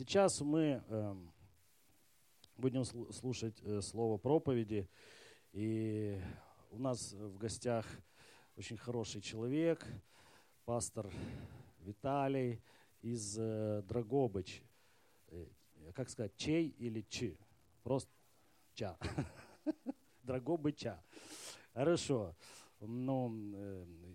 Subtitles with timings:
[0.00, 1.30] Сейчас мы эм,
[2.56, 4.88] будем слушать э, слово проповеди.
[5.52, 6.18] И
[6.70, 7.84] у нас в гостях
[8.56, 9.86] очень хороший человек,
[10.64, 11.12] пастор
[11.80, 12.62] Виталий
[13.02, 14.62] из э, Драгобыч.
[15.26, 15.46] Э,
[15.92, 17.36] как сказать, чей или чи?
[17.82, 18.10] Просто
[18.72, 18.96] ча.
[20.22, 21.04] Драгобыча.
[21.74, 22.34] Хорошо.
[22.80, 23.28] Ну,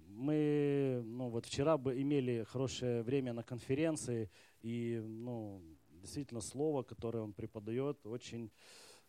[0.07, 4.31] мы ну, вот вчера бы имели хорошее время на конференции,
[4.61, 5.61] и ну,
[6.05, 8.51] действительно слово, которое он преподает, очень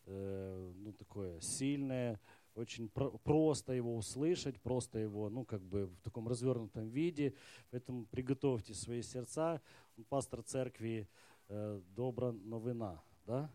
[0.05, 2.19] э, ну, такое сильное,
[2.55, 7.35] очень про- просто его услышать, просто его, ну, как бы в таком развернутом виде.
[7.69, 9.61] Поэтому приготовьте свои сердца.
[9.97, 11.07] Он пастор церкви
[11.49, 13.49] э, Добра Новина, да?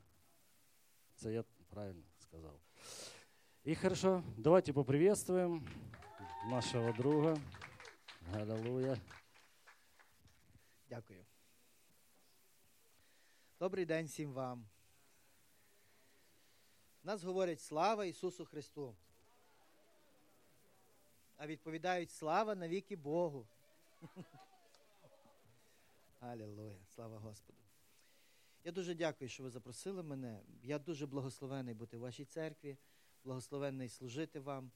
[1.19, 2.61] Это я правильно сказал.
[3.64, 5.64] И хорошо, давайте поприветствуем
[6.48, 7.38] нашего друга.
[8.33, 8.97] Аллилуйя.
[10.88, 11.24] Дякую.
[13.62, 14.66] Добрий день всім вам.
[17.03, 18.97] Нас говорять слава Ісусу Христу.
[21.36, 23.47] А відповідають слава навіки Богу.
[26.20, 27.59] Алілуя, слава Господу.
[28.64, 30.41] Я дуже дякую, що ви запросили мене.
[30.62, 32.77] Я дуже благословений бути в вашій церкві,
[33.25, 34.70] благословений служити вам.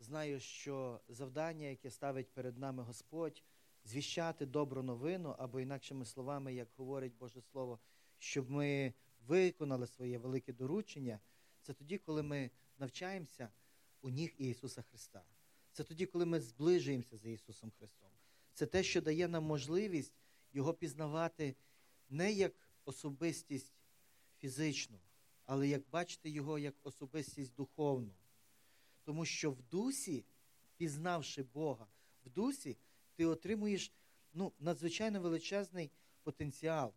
[0.00, 3.42] Знаю, що завдання, яке ставить перед нами Господь,
[3.84, 7.78] звіщати добру новину, або інакшими словами, як говорить Боже Слово,
[8.18, 8.94] щоб ми
[9.26, 11.20] виконали своє велике доручення,
[11.62, 13.48] це тоді, коли ми навчаємося
[14.00, 15.24] у ніг Ісуса Христа.
[15.72, 18.10] Це тоді, коли ми зближуємося з Ісусом Христом.
[18.52, 20.12] Це те, що дає нам можливість
[20.52, 21.56] Його пізнавати
[22.08, 22.52] не як
[22.84, 23.72] особистість
[24.38, 25.00] фізичну,
[25.44, 28.14] але як бачити Його як особистість духовну.
[29.04, 30.24] Тому що в дусі,
[30.76, 31.86] пізнавши Бога,
[32.26, 32.76] в дусі
[33.14, 33.92] ти отримуєш
[34.32, 35.90] ну, надзвичайно величезний
[36.22, 36.94] потенціал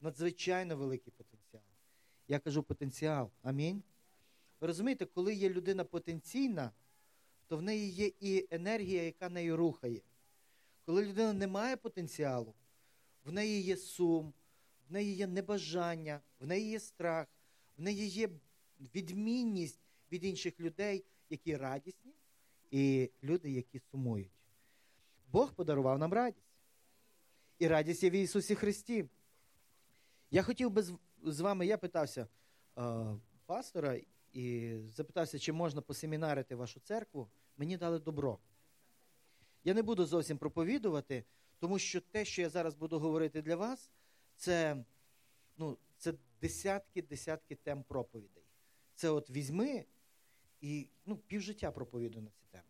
[0.00, 1.62] надзвичайно великий потенціал.
[2.28, 3.30] Я кажу потенціал.
[3.42, 3.82] Амінь.
[4.60, 6.72] Ви розумієте, коли є людина потенційна,
[7.46, 10.00] то в неї є і енергія, яка нею рухає.
[10.86, 12.54] Коли людина не має потенціалу,
[13.24, 14.32] в неї є сум,
[14.88, 17.26] в неї є небажання, в неї є страх,
[17.78, 18.28] в неї є
[18.94, 19.80] відмінність
[20.12, 22.12] від інших людей, які радісні,
[22.70, 24.30] і люди, які сумують.
[25.32, 26.46] Бог подарував нам радість.
[27.58, 29.08] І радість є в Ісусі Христі.
[30.30, 30.84] Я хотів би
[31.22, 32.26] з вами, я питався
[32.78, 33.04] е,
[33.46, 34.00] пастора
[34.32, 37.28] і запитався, чи можна посемінарити вашу церкву.
[37.56, 38.38] Мені дали добро.
[39.64, 41.24] Я не буду зовсім проповідувати,
[41.58, 43.90] тому що те, що я зараз буду говорити для вас,
[44.36, 44.84] це
[45.56, 48.44] ну, це десятки-десятки тем проповідей.
[48.94, 49.84] Це от візьми
[50.60, 52.64] і ну, півжиття проповіду на ці теми.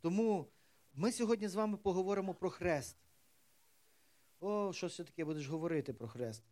[0.00, 0.48] Тому
[0.94, 2.96] ми сьогодні з вами поговоримо про хрест.
[4.46, 6.42] О, що все таке будеш говорити про хрест?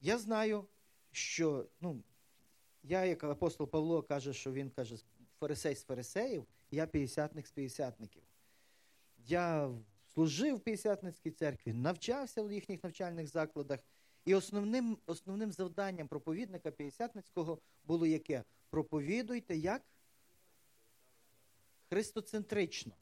[0.00, 0.64] Я знаю,
[1.12, 2.02] що ну,
[2.82, 4.96] я, як апостол Павло, каже, що він каже,
[5.40, 8.22] фарисей з фарисеїв, я п'ятдесятник з п'ятдесятників.
[9.26, 9.70] Я
[10.14, 13.80] служив в п'ятдесятницькій церкві, навчався в їхніх навчальних закладах.
[14.24, 18.44] І основним основним завданням проповідника п'ятдесятницького було яке?
[18.70, 19.82] Проповідуйте як?
[21.88, 22.92] Христоцентрично.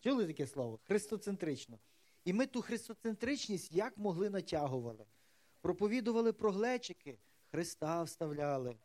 [0.00, 0.78] Чули таке слово?
[0.82, 1.78] Христоцентрично.
[2.26, 5.04] І ми ту христоцентричність як могли натягували.
[5.60, 7.18] Проповідували про глечики,
[7.50, 8.76] Христа вставляли.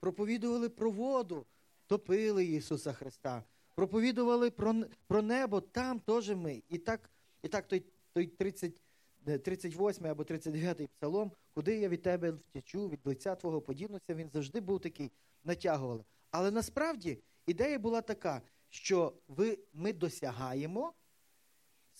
[0.00, 1.46] Проповідували про воду,
[1.86, 3.44] топили Ісуса Христа.
[3.74, 4.74] Проповідували про
[5.06, 6.62] про небо, там теж ми.
[6.68, 7.10] І так
[7.42, 8.72] і так той той 30,
[9.42, 14.60] 38 або 39 псалом, куди я від тебе втечу, від лиця Твого подінуся, він завжди
[14.60, 15.10] був такий,
[15.44, 16.04] натягували.
[16.30, 20.92] Але насправді ідея була така, що ви, ми досягаємо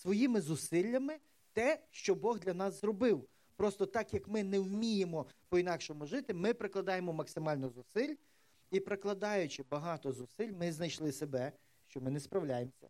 [0.03, 1.19] своїми зусиллями
[1.53, 3.27] те, що Бог для нас зробив.
[3.55, 8.15] Просто так як ми не вміємо по-інакшому жити, ми прикладаємо максимально зусиль,
[8.71, 11.51] і прикладаючи багато зусиль, ми знайшли себе,
[11.87, 12.89] що ми не справляємося.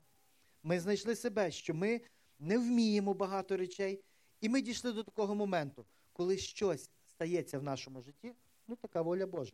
[0.64, 2.02] Ми знайшли себе, що ми
[2.40, 4.04] не вміємо багато речей,
[4.42, 8.34] і ми дійшли до такого моменту, коли щось стається в нашому житті,
[8.68, 9.54] ну така воля Божа.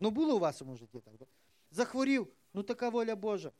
[0.00, 1.28] Ну, було у вашому житті так.
[1.70, 3.52] Захворів, ну така воля Божа.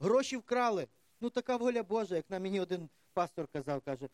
[0.00, 0.86] Гроші вкрали.
[1.20, 4.08] Ну, така воля Божа, як на мені один пастор казав, каже,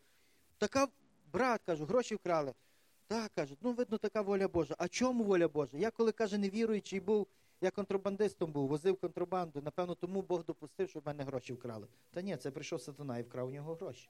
[0.59, 0.89] така
[1.33, 2.55] брат, кажу, гроші вкрали.
[3.07, 4.75] Так, каже, ну, видно, така воля Божа.
[4.79, 5.77] А чому воля Божа?
[5.79, 7.27] Я коли каже, невіруючий був,
[7.61, 11.87] я контрабандистом був, возив контрабанду, напевно, тому Бог допустив, щоб мене гроші вкрали.
[12.11, 14.09] Та ні, це прийшов сатана і вкрав у нього гроші.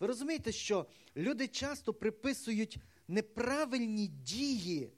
[0.00, 0.86] Ви розумієте, що
[1.16, 2.78] люди часто приписують
[3.08, 4.90] неправильні дії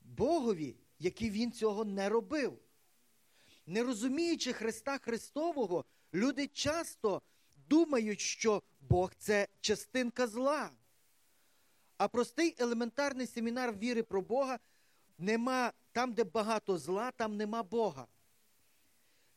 [0.00, 2.58] Богові, які він цього не робив.
[3.70, 5.84] Не розуміючи Христа Христового,
[6.14, 7.22] люди часто
[7.68, 10.70] думають, що Бог це частинка зла.
[11.96, 14.58] А простий елементарний семінар віри про Бога
[15.18, 18.06] нема там, де багато зла, там нема Бога.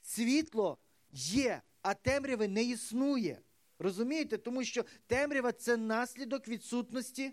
[0.02, 0.78] Світло
[1.12, 3.42] є, а темряви не існує.
[3.80, 4.38] Розумієте?
[4.38, 7.32] Тому що темрява це наслідок відсутності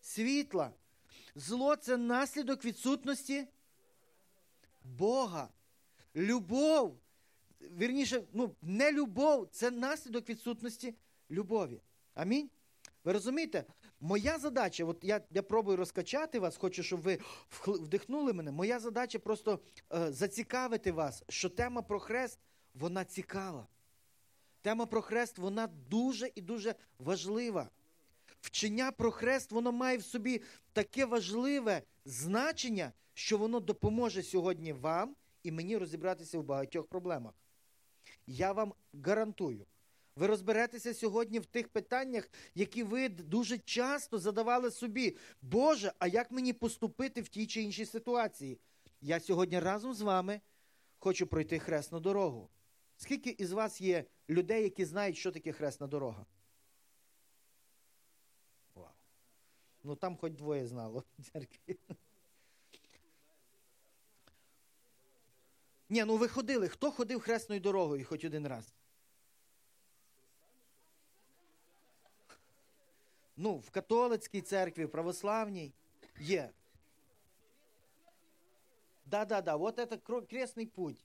[0.00, 0.72] світла.
[1.34, 3.46] Зло це наслідок відсутності
[4.84, 5.48] Бога.
[6.16, 6.98] Любов,
[7.60, 10.94] вірніше, ну, не любов це наслідок відсутності
[11.30, 11.80] любові.
[12.14, 12.50] Амінь.
[13.04, 13.64] Ви розумієте?
[14.00, 17.18] Моя задача, от я я пробую розкачати вас, хочу, щоб ви
[17.66, 18.52] вдихнули мене.
[18.52, 19.60] Моя задача просто
[19.92, 22.38] е, зацікавити вас, що тема про хрест,
[22.74, 23.66] вона цікава.
[24.62, 27.70] Тема про хрест, вона дуже і дуже важлива.
[28.40, 35.16] Вчення про хрест, воно має в собі таке важливе значення, що воно допоможе сьогодні вам
[35.48, 37.34] і мені розібратися в багатьох проблемах.
[38.26, 38.74] Я вам
[39.04, 39.66] гарантую.
[40.16, 45.16] Ви розберетеся сьогодні в тих питаннях, які ви дуже часто задавали собі.
[45.42, 48.58] Боже, а як мені поступити в тій чи іншій ситуації?
[49.00, 50.40] Я сьогодні разом з вами
[50.98, 52.48] хочу пройти хресну дорогу.
[52.96, 56.26] Скільки із вас є людей, які знають, що таке хресна дорога?
[58.74, 58.86] Вау.
[59.84, 61.78] Ну там хоч двоє знало церкві.
[65.88, 66.68] Ні, ну ви ходили.
[66.68, 68.74] Хто ходив хресною дорогою хоч один раз?
[73.36, 75.72] Ну, в католицькій церкві, в православній
[76.20, 76.50] є.
[79.06, 81.04] Да, да, да, от це кресний путь.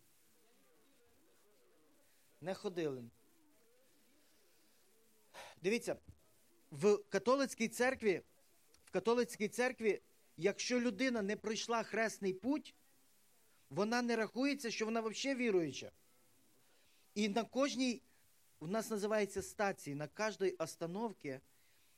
[2.41, 3.03] Не ходили.
[5.61, 5.95] Дивіться,
[6.71, 8.21] в католицькій церкві,
[8.85, 10.01] в католицькій церкві,
[10.37, 12.75] якщо людина не пройшла хресний путь,
[13.73, 15.91] вона не рахується, що вона взагалі віруюча.
[17.15, 18.01] І на кожній,
[18.59, 21.39] у нас називається стації, на кожній остановці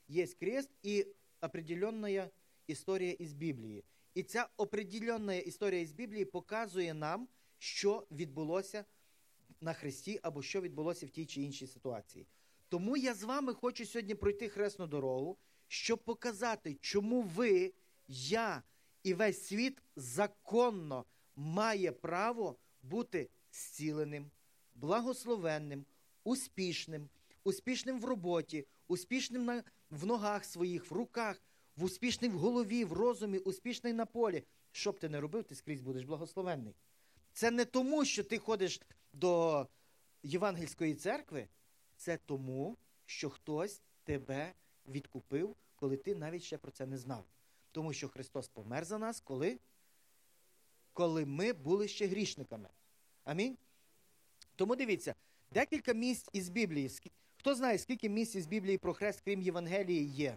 [0.08, 1.06] є крест і
[1.40, 2.30] определенна
[2.66, 3.84] історія із Біблії.
[4.14, 7.28] І ця определенна історія із Біблії показує нам,
[7.58, 8.84] що відбулося
[9.60, 12.26] на Христі або що відбулося в тій чи іншій ситуації.
[12.68, 15.38] Тому я з вами хочу сьогодні пройти хресну дорогу,
[15.68, 17.72] щоб показати, чому ви,
[18.08, 18.62] я
[19.02, 21.04] і весь світ законно
[21.36, 24.30] має право бути зціленим,
[24.74, 25.84] благословенним,
[26.24, 27.08] успішним,
[27.44, 31.42] успішним в роботі, успішним на, в ногах своїх, в руках,
[31.76, 34.44] в успішним в голові, в розумі, успішний на полі.
[34.72, 36.74] Що б ти не робив, ти скрізь будеш благословенний.
[37.32, 38.80] Це не тому, що ти ходиш
[39.12, 39.66] до
[40.22, 41.48] Євангельської церкви,
[41.96, 44.52] це тому, що хтось тебе
[44.88, 47.24] відкупив, коли ти навіть ще про це не знав.
[47.72, 49.58] Тому що Христос помер за нас, коли
[50.96, 52.68] коли ми були ще грішниками.
[53.24, 53.56] Амінь.
[54.54, 55.14] Тому дивіться,
[55.50, 56.90] декілька місць із Біблії.
[57.36, 60.36] Хто знає, скільки місць із Біблії про хрест, крім Євангелії, є?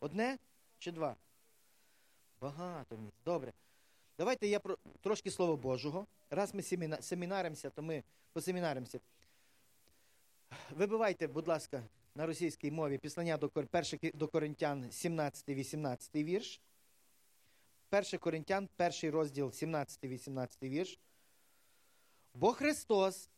[0.00, 0.38] Одне
[0.78, 1.16] чи два?
[2.40, 3.20] Багато місць.
[3.24, 3.52] Добре.
[4.18, 6.06] Давайте я про трошки Слова Божого.
[6.30, 6.62] Раз ми
[7.02, 8.02] семінаримося, то ми
[8.32, 9.00] посемінаримося.
[10.70, 11.82] Вибивайте, будь ласка,
[12.14, 13.50] на російській мові післання до,
[14.14, 16.60] до Коринтян 17-18 вірш.
[17.90, 20.98] 1 Коринтян, перший розділ, 17-18 вірш.
[22.34, 23.28] Бо Христос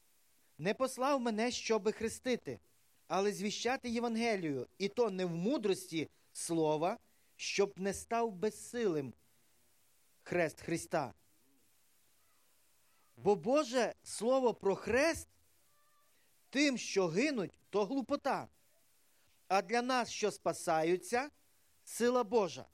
[0.59, 2.61] не послав мене, щоби хрестити,
[3.09, 6.99] але звіщати Євангелію, і то не в мудрості слова,
[7.37, 9.15] щоб не став безсилим
[10.23, 11.15] хрест Христа.
[13.17, 15.29] Бо Боже Слово про хрест
[16.51, 18.49] тим, що гинуть, то глупота.
[19.49, 21.31] А для нас, що спасаються,
[21.85, 22.67] сила Божа.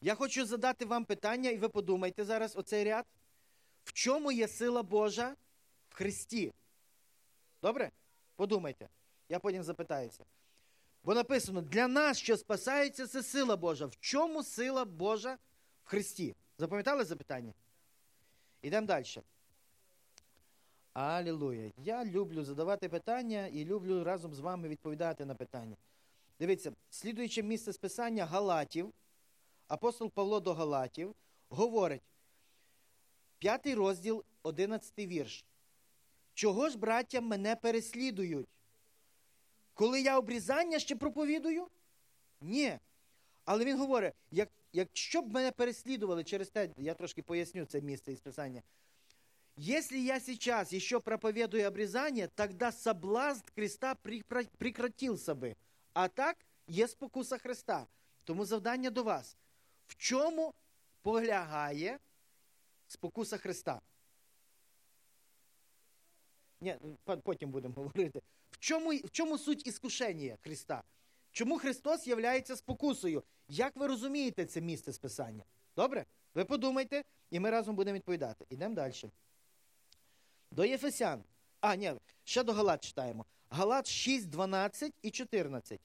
[0.00, 3.06] Я хочу задати вам питання, і ви подумайте зараз оцей ряд.
[3.84, 5.36] В чому є сила Божа
[5.88, 6.52] в Христі?
[7.62, 7.90] Добре?
[8.36, 8.88] Подумайте.
[9.28, 10.24] Я потім запитаюся.
[11.04, 13.86] Бо написано: для нас, що спасаються, це сила Божа.
[13.86, 15.38] В чому сила Божа
[15.84, 16.36] в Христі?
[16.58, 17.52] Запам'ятали запитання?
[18.62, 19.04] Ідемо далі.
[20.92, 21.70] Алілуя.
[21.76, 25.76] Я люблю задавати питання і люблю разом з вами відповідати на питання.
[26.38, 28.92] Дивіться, слідуюче місце списання Галатів
[29.70, 31.14] апостол Павло до Галатів
[31.48, 32.02] говорить,
[33.38, 35.44] п'ятий розділ, одинадцятий вірш.
[36.34, 38.48] Чого ж, браття, мене переслідують?
[39.74, 41.66] Коли я обрізання ще проповідую?
[42.40, 42.78] Ні.
[43.44, 48.12] Але він говорить, як, якщо б мене переслідували через те, я трошки поясню це місце
[48.12, 48.62] із Писання.
[49.56, 53.94] Если я сейчас еще проповедую обрезание, тогда соблазн креста
[54.58, 55.56] прекратился бы.
[55.92, 56.36] А так
[56.66, 57.86] є спокуса Христа.
[58.24, 59.36] Тому завдання до вас.
[59.90, 60.54] В чому
[61.02, 61.98] полягає
[62.86, 63.80] спокуса Христа?
[66.60, 66.76] Ні,
[67.22, 68.22] потім будемо говорити.
[68.50, 70.82] В чому в чому суть іскушення Христа?
[71.32, 73.22] Чому Христос являється спокусою?
[73.48, 75.44] Як ви розумієте це місце списання?
[75.76, 76.04] Добре?
[76.34, 78.46] Ви подумайте, і ми разом будемо відповідати.
[78.50, 78.94] Ідемо далі.
[80.50, 81.24] До Єфесян.
[81.60, 81.92] А, ні,
[82.24, 83.26] ще до Галат читаємо.
[83.48, 85.80] Галат 6, 12 і 14.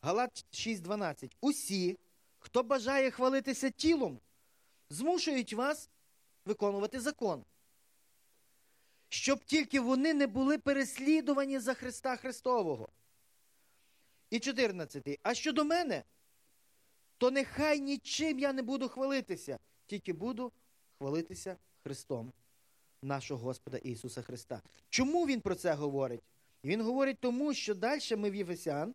[0.00, 1.36] Галат 6, 12.
[1.40, 1.98] Усі,
[2.42, 4.20] хто бажає хвалитися тілом,
[4.90, 5.90] змушують вас
[6.44, 7.44] виконувати закон.
[9.08, 12.88] Щоб тільки вони не були переслідувані за Христа Христового.
[14.30, 15.20] І 14.
[15.22, 16.04] А щодо мене,
[17.18, 20.52] то нехай нічим я не буду хвалитися, тільки буду
[20.98, 22.32] хвалитися Христом
[23.02, 24.62] нашого Господа Ісуса Христа.
[24.88, 26.22] Чому Він про це говорить?
[26.64, 28.94] Він говорить тому, що далі ми в Єфесян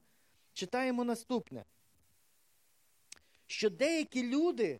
[0.54, 1.66] читаємо наступне.
[3.48, 4.80] Що деякі люди,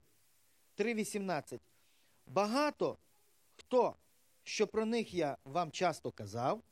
[0.78, 1.60] 3.18,
[2.28, 2.98] багато
[3.56, 3.96] хто,
[4.44, 6.64] що про них я вам часто казав,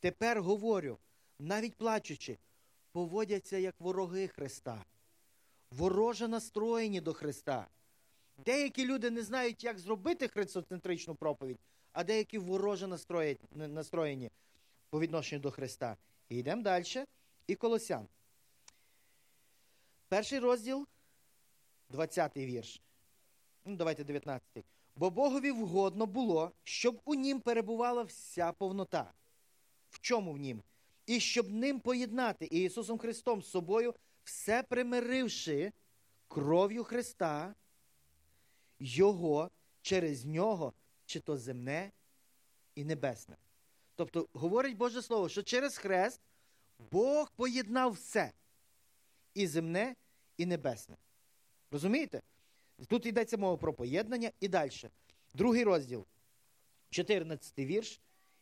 [0.00, 0.98] тепер говорю,
[1.38, 2.38] навіть плачучи,
[2.92, 4.84] поводяться як вороги Христа,
[5.70, 7.66] вороже настроєні до Христа.
[8.44, 11.58] Деякі люди не знають, як зробити христоцентричну проповідь,
[11.92, 12.86] а деякі вороже
[13.52, 14.30] настроєні
[14.90, 15.96] по відношенню до Христа.
[16.28, 17.04] І йдемо далі.
[17.46, 18.08] І Колосян.
[20.08, 20.86] Перший розділ,
[21.90, 22.82] 20-й вірш.
[23.64, 24.64] Ну, Давайте 19-й.
[24.96, 29.12] Бо Богові вгодно було, щоб у нім перебувала вся повнота.
[29.90, 30.62] В чому в нім?
[31.06, 33.94] І щоб ним поєднати Ісусом Христом з собою,
[34.24, 35.72] все примиривши
[36.28, 37.54] кров'ю Христа,
[38.78, 39.50] Його
[39.82, 40.72] через нього,
[41.06, 41.92] чи то земне
[42.74, 43.36] і небесне.
[43.94, 46.20] Тобто, говорить Боже Слово, що через хрест
[46.78, 48.32] Бог поєднав все
[49.34, 49.96] і земне,
[50.36, 50.96] і небесне.
[51.70, 52.22] Розумієте?
[52.88, 54.70] Тут йдеться мова про поєднання і далі.
[55.34, 56.06] Другий розділ,
[56.90, 58.00] 14 вірш.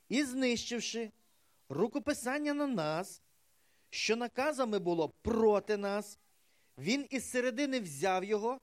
[0.09, 1.11] І знищивши
[1.69, 3.23] рукописання на нас,
[3.91, 6.19] що наказами було проти нас,
[6.79, 8.61] він із середини взяв його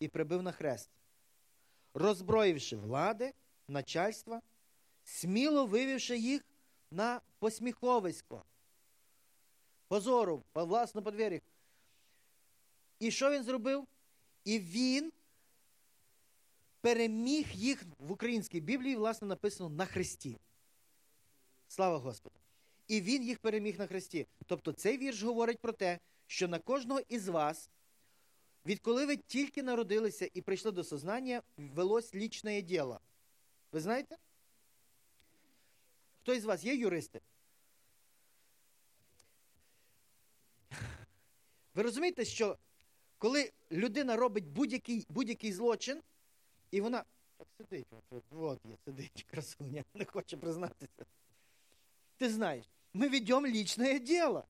[0.00, 0.90] і прибив на хрест,
[1.94, 3.32] роззброївши влади,
[3.68, 4.42] начальства,
[5.04, 6.44] сміло вивівши їх
[6.90, 8.44] на посміховисько,
[9.88, 11.40] позору, по власну подвір'я.
[13.04, 13.86] І що він зробив?
[14.44, 15.12] І він
[16.80, 20.38] переміг їх в українській Біблії, власне, написано на хресті.
[21.68, 22.36] Слава Господу!
[22.88, 24.26] І він їх переміг на хресті.
[24.46, 27.70] Тобто цей вірш говорить про те, що на кожного із вас,
[28.66, 33.00] відколи ви тільки народилися і прийшли до сознання, велось лічне діло.
[33.72, 34.16] Ви знаєте?
[36.22, 37.20] Хто із вас є юристи?
[41.74, 42.58] Ви розумієте, що
[43.24, 46.02] коли людина робить будь-який будь-який злочин,
[46.70, 47.04] і вона
[47.38, 51.06] так сидить, от є, сидить, красуня, не хоче признатися.
[52.16, 54.44] Ти знаєш, ми ведемо лічне діло.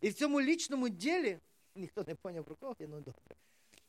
[0.00, 1.38] І в цьому лічному ділі,
[1.74, 3.36] ніхто не поняв про кого, ну добре.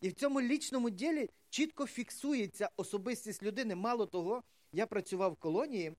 [0.01, 3.75] І в цьому лічному ділі чітко фіксується особистість людини.
[3.75, 4.43] Мало того,
[4.73, 5.93] я працював в колонії,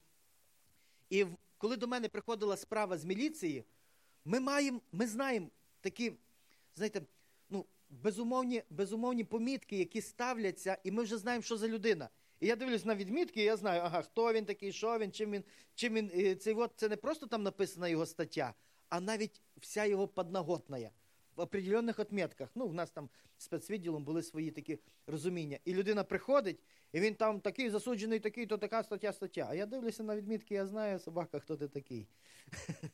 [1.08, 1.26] і
[1.58, 3.64] коли до мене приходила справа з міліції,
[4.25, 5.49] ми маємо, ми знаємо
[5.80, 6.12] такі,
[6.75, 7.02] знаєте,
[7.90, 12.09] безумовні безумовні помітки, які ставляться, і ми вже знаємо, що за людина.
[12.40, 15.30] І я дивлюсь на відмітки, і я знаю, ага, хто він такий, що він, чим
[15.30, 15.44] він,
[15.75, 16.37] чим він.
[16.38, 18.54] Цей от, Це не просто там написана його стаття,
[18.88, 20.90] а навіть вся його подноготна.
[21.37, 22.49] В определенних отметках.
[22.54, 25.59] Ну, в нас там спецвідділом були свої такі розуміння.
[25.64, 26.61] І людина приходить,
[26.92, 29.47] і він там такий засуджений, такий, то така стаття, стаття.
[29.50, 32.06] А я дивлюся на відмітки, я знаю, собака, хто ти такий.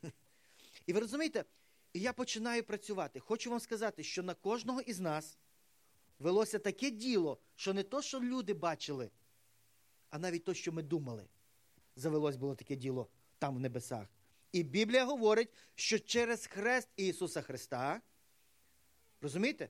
[0.86, 1.44] І ви розумієте,
[1.92, 3.20] і я починаю працювати.
[3.20, 5.38] Хочу вам сказати, що на кожного із нас
[6.18, 9.10] велося таке діло, що не то, що люди бачили,
[10.10, 11.26] а навіть то, що ми думали.
[11.96, 14.06] Завелось було таке діло там в небесах.
[14.52, 18.00] І Біблія говорить, що через хрест Ісуса Христа,
[19.20, 19.68] розумієте,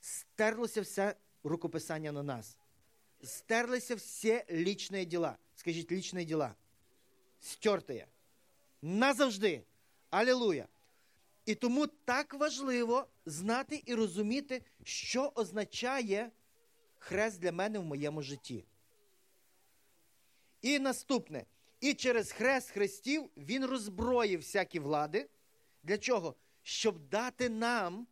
[0.00, 2.58] стерлося все рукописання на нас.
[3.22, 5.38] Стерлися всі лічні діла.
[5.54, 6.54] Скажіть, лічні діла.
[7.40, 8.06] Стертые.
[8.82, 9.64] Назавжди.
[10.10, 10.68] Алілуя.
[11.48, 16.30] І тому так важливо знати і розуміти, що означає
[16.98, 18.64] хрест для мене в моєму житті.
[20.62, 21.46] І наступне.
[21.80, 25.28] І через хрест хрестів він роззброїв всякі влади.
[25.82, 26.34] Для чого?
[26.62, 28.06] Щоб дати нам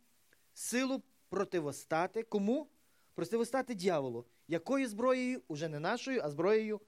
[0.53, 2.23] силу противостати.
[2.23, 2.67] Кому?
[3.13, 4.25] Противостати дьяволу.
[4.47, 5.41] Якою зброєю?
[5.47, 6.81] Уже не нашою, а зброєю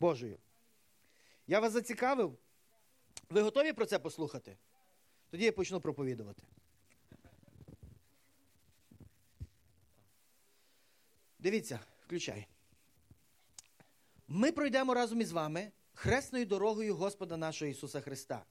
[0.00, 0.38] Божою.
[1.46, 2.38] Я вас зацікавив?
[3.30, 4.56] Ви готові про це послухати?
[5.34, 6.42] Тоді я почну проповідувати.
[11.38, 12.46] Дивіться, включай.
[14.28, 18.44] Ми пройдемо разом із вами хресною дорогою Господа нашого Ісуса Христа.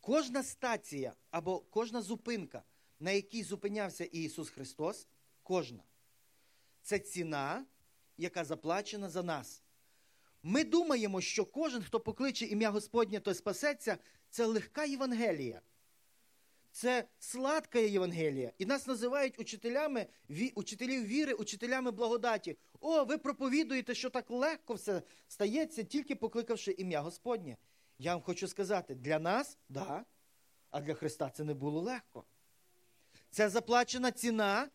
[0.00, 2.62] Кожна стація або кожна зупинка,
[3.00, 5.08] на якій зупинявся Ісус Христос,
[5.42, 5.82] кожна,
[6.82, 7.66] це ціна,
[8.16, 9.62] яка заплачена за нас.
[10.42, 13.98] Ми думаємо, що кожен, хто покличе ім'я Господнє, той спасеться,
[14.30, 15.62] це легка Євангелія.
[16.72, 18.52] Це сладка Євангелія.
[18.58, 20.06] І нас називають учителями,
[20.54, 22.56] учителів віри, учителями благодаті.
[22.80, 27.56] О, ви проповідуєте, що так легко все стається, тільки покликавши ім'я Господнє.
[27.98, 30.04] Я вам хочу сказати, для нас, да,
[30.70, 32.24] а для Христа це не було легко.
[33.30, 34.68] Це заплачена ціна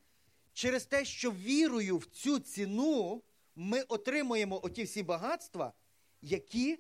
[0.54, 3.24] через те, що вірою в цю ціну
[3.56, 5.74] ми отримуємо оті всі багатства,
[6.22, 6.80] які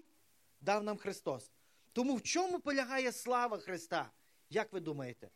[0.62, 1.52] дав нам Христос.
[1.94, 4.12] Тому в чому полягає слава Христа?
[4.50, 5.30] Як ви думаєте?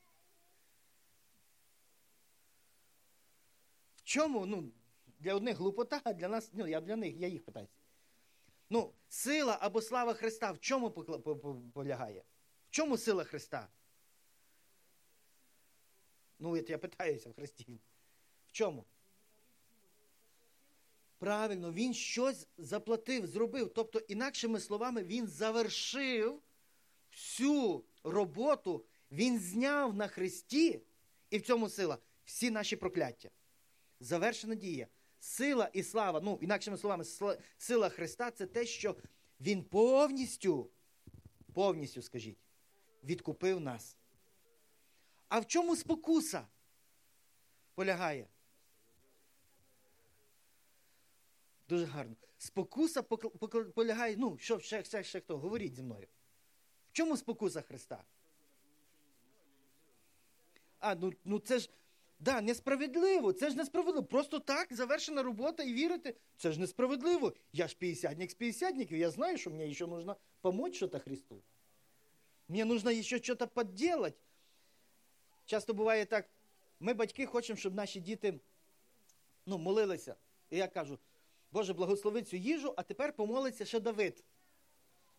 [3.96, 4.46] В чому?
[4.46, 4.72] Ну,
[5.20, 7.68] для одних глупота, а для нас, ну, я для них, я їх питаю.
[8.70, 10.92] Ну, сила або слава Христа в чому
[11.74, 12.24] полягає?
[12.68, 13.68] В чому сила Христа?
[16.40, 17.80] Ну, я питаюся в Христі.
[18.48, 18.86] В чому?
[21.18, 23.74] Правильно, він щось заплатив, зробив.
[23.74, 26.42] Тобто, інакшими словами, він завершив
[27.12, 30.82] всю роботу, він зняв на Христі,
[31.30, 33.30] і в цьому сила, всі наші прокляття.
[34.00, 34.88] Завершена дія.
[35.20, 37.06] Сила і слава, ну, інакшими словами,
[37.58, 38.96] сила Христа це те, що
[39.40, 40.70] Він повністю,
[41.54, 42.38] повністю, скажіть,
[43.04, 43.98] відкупив нас.
[45.28, 46.48] А в чому спокуса
[47.76, 48.28] полягає?
[51.70, 52.16] Дуже гарно.
[52.38, 53.02] Спокуса
[53.76, 55.38] полягає, ну, що ще, ще, ще хто?
[55.38, 56.08] Говоріть зі мною.
[56.90, 58.04] В чому спокуса Христа?
[60.82, 61.70] А, ну ну це ж
[62.20, 64.08] да, несправедливо, це ж несправедливо.
[64.08, 67.34] Просто так завершена робота і вірити, це ж несправедливо.
[67.54, 71.44] Я ж п'ятдесятник з п'ятдесятників, я знаю, що мені ще нужно помочь что-то Христу.
[72.48, 74.12] Мені нужно ще что-то.
[75.46, 76.30] Часто буває так,
[76.80, 78.40] ми, батьки, хочемо, щоб наші діти
[79.46, 80.16] ну, молилися.
[80.50, 81.00] І я кажу,
[81.52, 84.24] Боже, благослови цю їжу, а тепер помолиться ще Давид.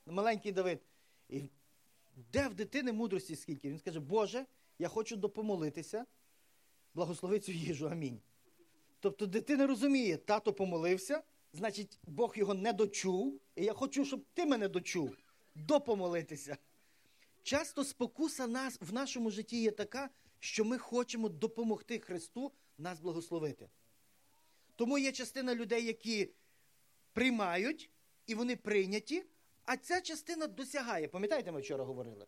[0.07, 0.81] Маленький Давид.
[1.29, 1.42] І
[2.33, 3.70] де в дитини мудрості скільки?
[3.70, 4.46] Він скаже, Боже,
[4.78, 6.06] я хочу допомолитися,
[6.94, 8.20] благослови цю їжу, амінь.
[9.00, 14.46] Тобто дитина розуміє, тато помолився, значить, Бог його не дочув, і я хочу, щоб ти
[14.46, 15.16] мене дочув,
[15.54, 16.56] допомолитися.
[17.42, 23.68] Часто спокуса нас в нашому житті є така, що ми хочемо допомогти Христу нас благословити.
[24.76, 26.30] Тому є частина людей, які
[27.12, 27.90] приймають,
[28.26, 29.24] і вони прийняті,
[29.64, 31.08] а ця частина досягає.
[31.08, 32.26] Пам'ятаєте, ми вчора говорили?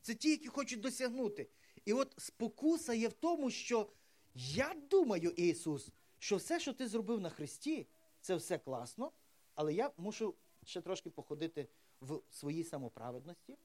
[0.00, 1.48] Це ті, які хочуть досягнути.
[1.86, 3.88] І от спокуса є в тому, що
[4.34, 7.86] я думаю, Ісус, що все, що ти зробив на Христі,
[8.20, 9.12] це все класно,
[9.54, 11.68] але я мушу ще трошки походити
[12.00, 13.56] в своїй самоправедності,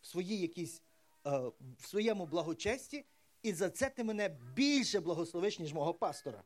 [0.00, 0.82] в своїй якійсь,
[1.26, 1.30] е,
[1.78, 3.04] в своєму благочесті,
[3.42, 6.42] і за це ти мене більше благословиш, ніж мого пастора.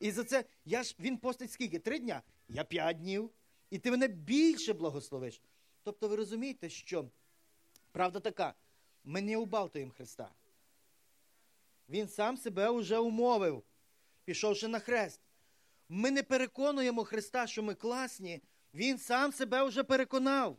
[0.00, 1.78] І за це я ж він постить скільки?
[1.78, 2.22] Три дня?
[2.48, 3.30] Я п'ять днів.
[3.70, 5.42] І ти мене більше благословиш.
[5.82, 7.08] Тобто ви розумієте, що
[7.92, 8.54] правда така,
[9.04, 10.30] ми не убалтуємо Христа.
[11.88, 13.62] Він сам себе уже умовив,
[14.24, 15.20] пішовши на хрест.
[15.88, 18.42] Ми не переконуємо Христа, що ми класні.
[18.74, 20.58] Він сам себе вже переконав.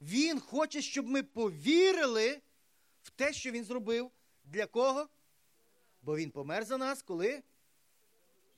[0.00, 2.40] Він хоче, щоб ми повірили
[3.02, 4.10] в те, що він зробив.
[4.44, 5.08] Для кого?
[6.02, 7.42] Бо він помер за нас, коли?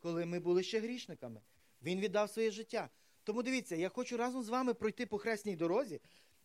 [0.00, 1.40] Коли ми були ще грішниками.
[1.82, 2.90] Він віддав своє життя.
[3.24, 6.00] Тому дивіться, я хочу разом з вами пройти по хресній дорозі,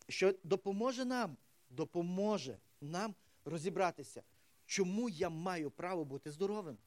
[0.08, 1.36] що допоможе нам,
[1.70, 3.14] допоможе нам
[3.44, 4.22] розібратися,
[4.66, 6.78] чому я маю право бути здоровим.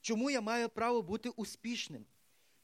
[0.00, 2.06] Чому я маю право бути успішним?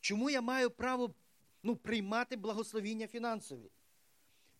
[0.00, 1.14] Чому я маю право
[1.62, 3.70] ну, приймати благословіння фінансові?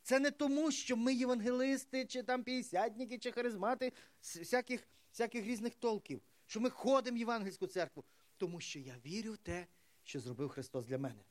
[0.02, 6.20] Це не тому, що ми євангелисти, чи там п'ятдесятники, чи харизмати всяких всяких різних толків,
[6.46, 8.04] що ми ходимо в євангельську церкву,
[8.36, 9.66] тому що я вірю в те,
[10.04, 11.24] що зробив Христос для мене.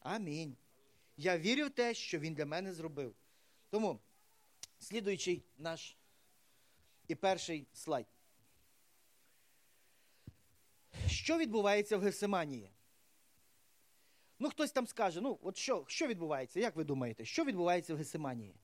[0.00, 0.56] Амінь.
[1.16, 3.14] Я вірю в те, що Він для мене зробив.
[3.70, 4.00] Тому,
[4.84, 5.96] слідуючий наш
[7.08, 8.06] і перший слайд.
[11.06, 12.70] Що відбувається в Гефсиманії?
[14.38, 16.60] Ну, хтось там скаже, ну, от що що відбувається?
[16.60, 18.54] Як ви думаєте, що відбувається в Гесеманії?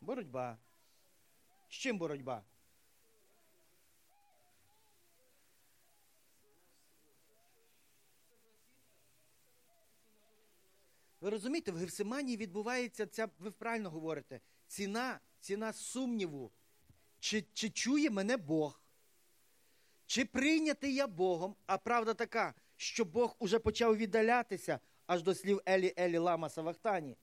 [0.00, 0.58] Боротьба.
[1.68, 2.44] З чим боротьба?
[11.20, 16.52] Ви розумієте, в Гефсиманії відбувається ця, ви правильно говорите, ціна, ціна сумніву.
[17.20, 18.82] Чи, Чи чує мене Бог?
[20.06, 21.56] Чи прийнятий я Богом?
[21.66, 27.16] А правда така, що Бог уже почав віддалятися, аж до слів Елі Елі Лама Савахтані.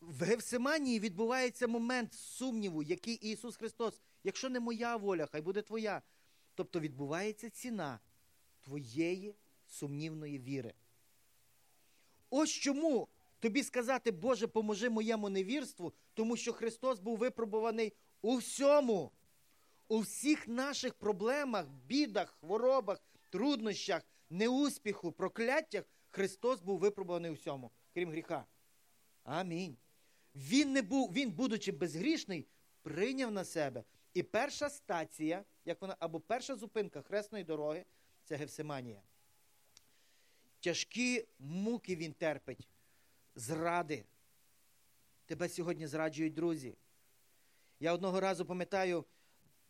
[0.00, 6.02] В Гевсиманії відбувається момент сумніву, який Ісус Христос, якщо не моя воля, хай буде твоя.
[6.54, 8.00] Тобто відбувається ціна
[8.62, 9.34] твоєї
[9.66, 10.74] сумнівної віри.
[12.30, 13.08] Ось чому
[13.38, 19.12] тобі сказати, Боже, поможи моєму невірству, тому що Христос був випробуваний у всьому,
[19.88, 22.98] у всіх наших проблемах, бідах, хворобах,
[23.30, 25.84] труднощах, неуспіху, прокляттях.
[26.08, 28.44] Христос був випробуваний у всьому, крім гріха.
[29.24, 29.76] Амінь.
[30.34, 32.46] Він, не був, він, будучи безгрішний,
[32.82, 33.84] прийняв на себе.
[34.14, 37.84] І перша стація, як вона, або перша зупинка хресної дороги
[38.24, 39.02] це Гевсиманія.
[40.66, 42.68] Тяжкі муки він терпить,
[43.34, 44.04] зради.
[45.26, 46.74] Тебе сьогодні зраджують друзі.
[47.80, 49.04] Я одного разу пам'ятаю,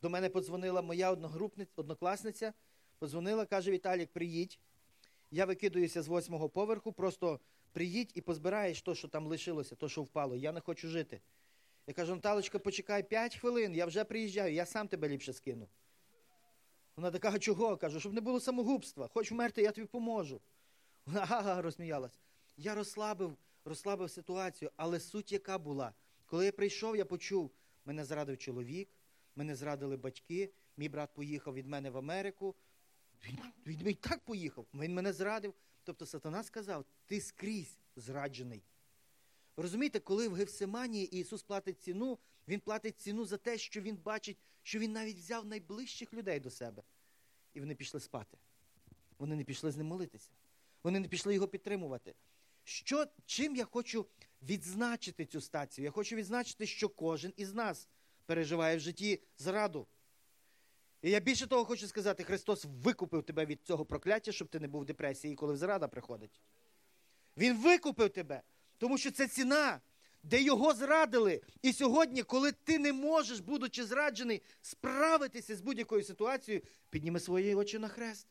[0.03, 2.53] до мене подзвонила моя одногрупниця, однокласниця,
[2.99, 4.59] подзвонила, каже: Віталік, приїдь.
[5.31, 7.41] Я викидуюся з восьмого поверху, просто
[7.73, 10.37] приїдь і позбираєш то, що там лишилося, то, що впало.
[10.37, 11.21] Я не хочу жити.
[11.87, 15.69] Я кажу, Наталочка, почекай 5 хвилин, я вже приїжджаю, я сам тебе ліпше скину.
[16.97, 17.77] Вона така, чого?
[17.77, 19.09] Кажу, щоб не було самогубства.
[19.09, 20.41] Хоч вмерти, я тобі поможу.
[21.07, 22.19] Вона ага, розсміялась.
[22.57, 25.95] Я розслабив, розслабив ситуацію, але суть яка була.
[26.27, 27.51] Коли я прийшов, я почув,
[27.85, 28.89] мене зрадив чоловік,
[29.37, 32.55] мене зрадили батьки, мій брат поїхав від мене в Америку.
[33.29, 35.55] Він, він, він так поїхав, він мене зрадив.
[35.85, 38.63] Тобто сатана сказав, ти скрізь зраджений.
[39.57, 44.39] Розумієте, коли в Гевсиманії Ісус платить ціну, Він платить ціну за те, що Він бачить,
[44.63, 46.83] що Він навіть взяв найближчих людей до себе.
[47.55, 48.39] І вони пішли спати.
[49.19, 50.31] Вони не пішли з ним молитися.
[50.87, 52.15] Вони не пішли його підтримувати.
[52.65, 54.07] Що, Чим я хочу
[54.43, 55.85] відзначити цю стацію?
[55.85, 57.89] Я хочу відзначити, що кожен із нас
[58.27, 59.87] переживає в житті зраду.
[61.03, 64.69] І я більше того хочу сказати, Христос викупив тебе від цього прокляття, щоб ти не
[64.69, 66.41] був в депресії, коли зрада приходить.
[67.37, 68.43] Він викупив тебе,
[68.79, 69.81] тому що це ціна,
[70.23, 71.41] де його зрадили.
[71.63, 77.79] І сьогодні, коли ти не можеш, будучи зраджений, справитися з будь-якою ситуацією, підніми свої очі
[77.79, 78.27] на хрест.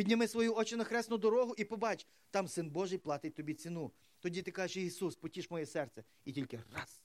[0.00, 3.92] Підніми свої очі на хресну дорогу і побач, там син Божий платить тобі ціну.
[4.20, 6.04] Тоді ти кажеш, Ісус, потіш моє серце.
[6.24, 7.00] І тільки раз.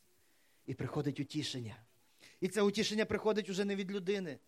[0.65, 1.85] І приходить утішення.
[2.39, 4.39] І це утішення приходить уже не від людини.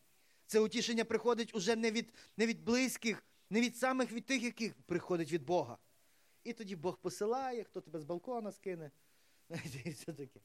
[0.46, 4.74] Це утішення приходить уже не від не від близьких, не від самих від тих, яких
[4.76, 5.78] приходить від Бога.
[6.44, 8.92] І тоді Бог посилає, хто тебе з балкона скине.
[9.86, 10.40] І все таке.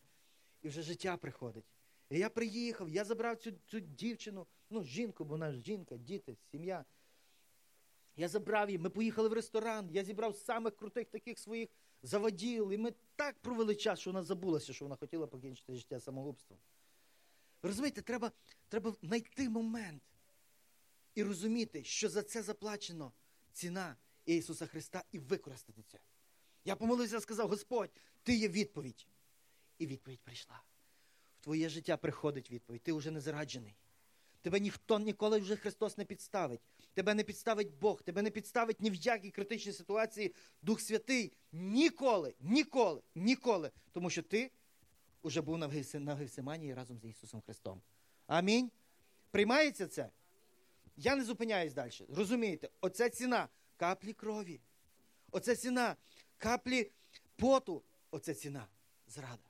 [0.62, 1.64] І вже життя приходить.
[2.10, 6.36] І я приїхав, я забрав цю цю дівчину, ну, жінку, бо вона ж жінка, діти,
[6.50, 6.84] сім'я.
[8.16, 11.68] Я забрав її, ми поїхали в ресторан, я зібрав самих крутих таких своїх
[12.02, 16.58] заводіл, і ми так провели час, що вона забулася, що вона хотіла покінчити життя самогубством.
[17.62, 18.32] Розумієте, треба
[18.68, 20.02] треба знайти момент
[21.14, 23.12] і розуміти, що за це заплачено
[23.52, 23.96] ціна
[24.26, 25.98] Ісуса Христа і використати це.
[26.64, 27.90] Я помолився і сказав, Господь,
[28.22, 29.06] ти є відповідь.
[29.78, 30.62] І відповідь прийшла.
[31.40, 32.82] В твоє життя приходить відповідь.
[32.82, 33.76] Ти вже не зраджений.
[34.42, 36.60] Тебе ніхто ніколи вже Христос не підставить.
[36.94, 41.32] Тебе не підставить Бог, тебе не підставить ні в якій критичній ситуації Дух Святий.
[41.52, 43.70] Ніколи, ніколи, ніколи.
[43.92, 44.50] Тому що ти
[45.24, 45.68] вже був на
[46.14, 47.80] Гевсиманії разом з Ісусом Христом.
[48.26, 48.70] Амінь.
[49.30, 50.10] Приймається це?
[50.96, 51.90] Я не зупиняюсь далі.
[52.08, 54.60] Розумієте, оця ціна каплі крові.
[55.30, 55.96] Оця ціна
[56.38, 56.90] каплі
[57.36, 57.82] поту.
[58.10, 58.66] Оця ціна
[59.06, 59.42] зрада.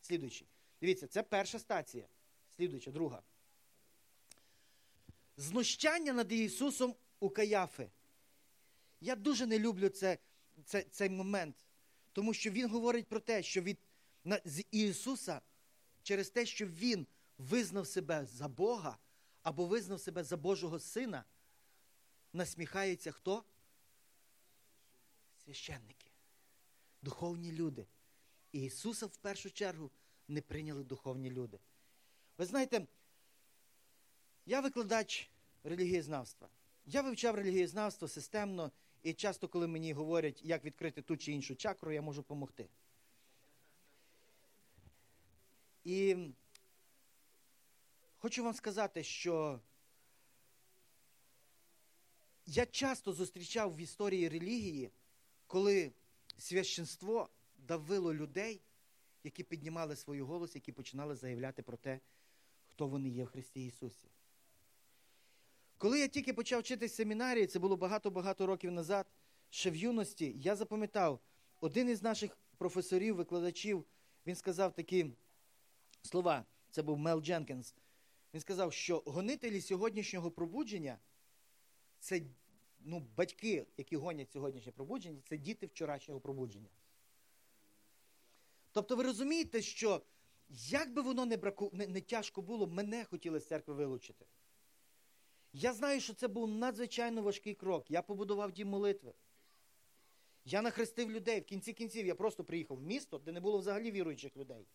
[0.00, 0.48] Слідуючий.
[0.80, 2.04] Дивіться, це перша стація.
[2.56, 3.22] Слідуюча, друга.
[5.38, 7.90] Знущання над Ісусом у Каяфи.
[9.00, 10.18] Я дуже не люблю це,
[10.64, 11.66] це, цей момент,
[12.12, 13.78] тому що Він говорить про те, що від
[14.44, 15.40] з Ісуса
[16.02, 17.06] через те, що Він
[17.38, 18.98] визнав себе за Бога
[19.42, 21.24] або визнав себе за Божого Сина,
[22.32, 23.44] насміхається хто?
[25.44, 26.10] Священники,
[27.02, 27.86] духовні люди.
[28.52, 29.90] І Ісуса в першу чергу
[30.28, 31.58] не прийняли духовні люди.
[32.38, 32.86] Ви знаєте,
[34.48, 35.30] я викладач
[35.64, 36.48] релігієзнавства.
[36.86, 41.92] Я вивчав релігієзнавство системно, і часто, коли мені говорять, як відкрити ту чи іншу чакру,
[41.92, 42.68] я можу допомогти.
[45.84, 46.16] І
[48.18, 49.60] хочу вам сказати, що
[52.46, 54.90] я часто зустрічав в історії релігії,
[55.46, 55.92] коли
[56.38, 58.60] священство давило людей,
[59.24, 62.00] які піднімали свою голос, які починали заявляти про те,
[62.70, 64.08] хто вони є в Христі Ісусі.
[65.78, 69.06] Коли я тільки почав вчитися в семінарії, це було багато-багато років назад,
[69.50, 71.20] ще в юності, я запам'ятав,
[71.60, 73.84] один із наших професорів, викладачів,
[74.26, 75.12] він сказав такі
[76.02, 77.74] слова, це був Мел Дженкінс.
[78.34, 80.98] Він сказав, що гонителі сьогоднішнього пробудження
[82.00, 82.22] це
[82.80, 86.68] ну, батьки, які гонять сьогоднішнє пробудження, це діти вчорашнього пробудження.
[88.72, 90.02] Тобто ви розумієте, що
[90.48, 94.26] як би воно не, браку, не, не тяжко було, мене хотіли з церкви вилучити.
[95.60, 97.90] Я знаю, що це був надзвичайно важкий крок.
[97.90, 99.14] Я побудував дім молитви.
[100.44, 101.40] Я нахрестив людей.
[101.40, 104.66] В кінці кінців я просто приїхав в місто, де не було взагалі віруючих людей.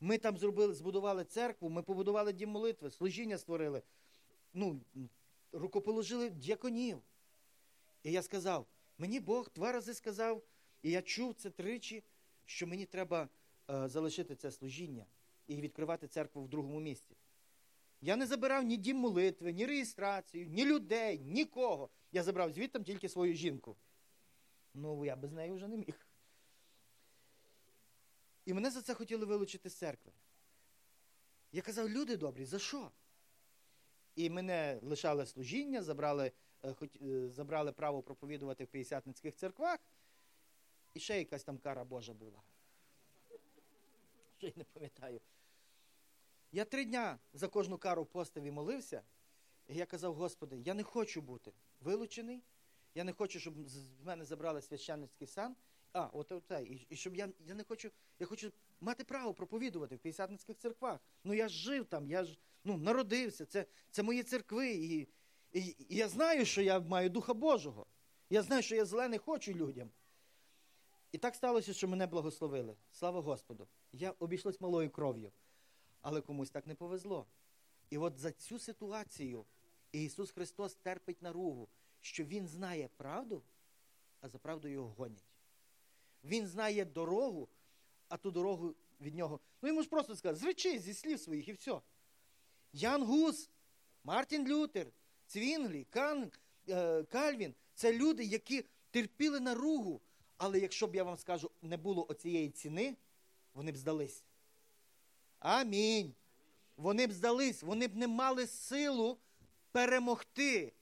[0.00, 3.82] Ми там зробили, збудували церкву, ми побудували дім молитви, служіння створили,
[4.52, 4.80] ну,
[5.52, 7.02] рукоположили дяконів.
[8.02, 8.66] І я сказав:
[8.98, 10.42] мені Бог два рази сказав,
[10.82, 12.04] і я чув це тричі,
[12.44, 13.28] що мені треба
[13.70, 15.06] е, залишити це служіння
[15.46, 17.16] і відкривати церкву в другому місці.
[18.00, 21.90] Я не забирав ні дім молитви, ні реєстрацію, ні людей, нікого.
[22.12, 23.76] Я забрав звідти тільки свою жінку.
[24.74, 26.06] Ну, я без неї вже не міг.
[28.44, 30.12] І мене за це хотіли вилучити з церкви.
[31.52, 32.90] Я казав, люди добрі, за що?
[34.14, 36.32] І мене лишали служіння, забрали
[36.62, 39.78] е, е, забрали право проповідувати в п'ятдесятницьких церквах,
[40.94, 42.42] і ще якась там кара Божа була.
[44.38, 45.20] Що я не пам'ятаю.
[46.52, 49.02] Я три дня за кожну кару постав і молився,
[49.68, 52.42] і я казав, Господи, я не хочу бути вилучений,
[52.94, 55.56] я не хочу, щоб з мене забрали священницький сан.
[55.92, 59.96] А, от оце, і, і щоб я я не хочу, я хочу мати право проповідувати
[59.96, 61.00] в п'ятдесятницьких церквах.
[61.24, 64.70] Ну я ж жив там, я ж ну, народився, це це мої церкви.
[64.70, 65.08] І,
[65.52, 67.86] і, і я знаю, що я маю Духа Божого.
[68.30, 69.90] Я знаю, що я зле не хочу людям.
[71.12, 72.76] І так сталося, що мене благословили.
[72.92, 73.68] Слава Господу.
[73.92, 75.32] Я обійшлось малою кров'ю,
[76.00, 77.26] але комусь так не повезло.
[77.90, 79.44] І от за цю ситуацію
[79.92, 81.68] Ісус Христос терпить наругу,
[82.00, 83.42] що Він знає правду,
[84.20, 85.28] а за правду його гонять.
[86.24, 87.48] Він знає дорогу,
[88.08, 89.40] а ту дорогу від нього.
[89.62, 91.80] Ну йому ж просто сказати, звичай зі слів своїх і все.
[92.72, 93.50] Ян Гус,
[94.04, 94.86] Мартін Лютер,
[95.26, 96.32] Цвінглі, Кан,
[96.68, 100.00] е, Кальвін це люди, які терпіли наругу.
[100.36, 102.96] Але якщо б я вам скажу, не було оцієї ціни,
[103.54, 104.24] вони б здались.
[105.38, 106.14] Амінь.
[106.76, 109.18] Вони б здались, вони б не мали силу
[109.72, 110.72] перемогти.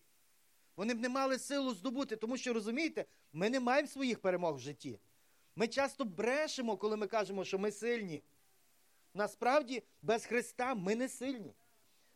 [0.76, 4.58] Вони б не мали силу здобути, тому що розумієте, ми не маємо своїх перемог в
[4.58, 4.98] житті.
[5.56, 8.22] Ми часто брешемо, коли ми кажемо, що ми сильні.
[9.14, 11.54] Насправді, без Христа ми не сильні.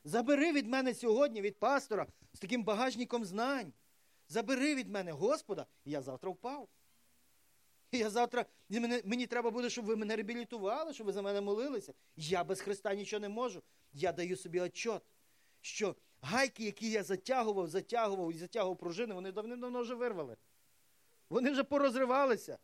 [0.04, 3.72] Забери від мене сьогодні, від пастора, з таким багажником знань.
[4.28, 6.68] Забери від мене Господа, і я завтра впав.
[7.98, 11.94] Я завтра, мені, мені треба буде, щоб ви мене реабілітували, щоб ви за мене молилися.
[12.16, 13.62] Я без Христа нічого не можу.
[13.92, 15.02] Я даю собі отчот,
[15.60, 20.36] що гайки, які я затягував, затягував і затягував пружини, вони давним-давно вже вирвали.
[21.30, 22.58] Вони вже порозривалися.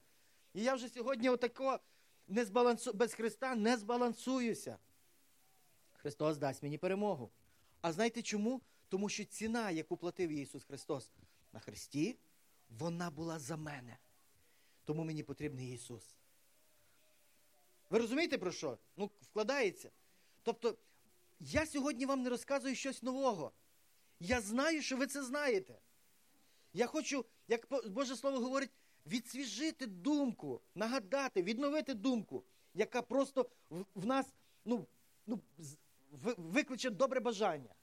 [0.55, 1.81] І я вже сьогодні отако
[2.29, 2.93] не збалансу...
[2.93, 4.79] без Христа не збалансуюся.
[5.93, 7.31] Христос дасть мені перемогу.
[7.81, 8.63] А знаєте чому?
[8.89, 11.13] Тому що ціна, яку платив Ісус Христос
[11.53, 12.19] на Христі,
[12.69, 13.99] вона була за мене.
[14.87, 16.17] Тому мені потрібний Ісус.
[17.91, 18.79] Ви розумієте про що?
[18.97, 19.91] Ну, вкладається.
[20.43, 20.77] Тобто,
[21.41, 23.53] я сьогодні вам не розказую щось нового.
[24.21, 25.79] Я знаю, що ви це знаєте.
[26.73, 28.71] Я хочу, як Боже Слово говорить,
[29.07, 32.45] відсвіжити думку, нагадати, відновити думку,
[32.75, 33.51] яка просто
[33.95, 34.27] в, нас
[34.65, 34.87] ну,
[35.27, 35.41] ну,
[36.37, 37.75] викличе добре бажання.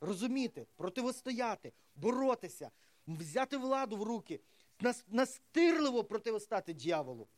[0.00, 2.70] Розуміти, противостояти, боротися,
[3.06, 4.40] взяти владу в руки,
[5.08, 7.28] настирливо противостати дьяволу.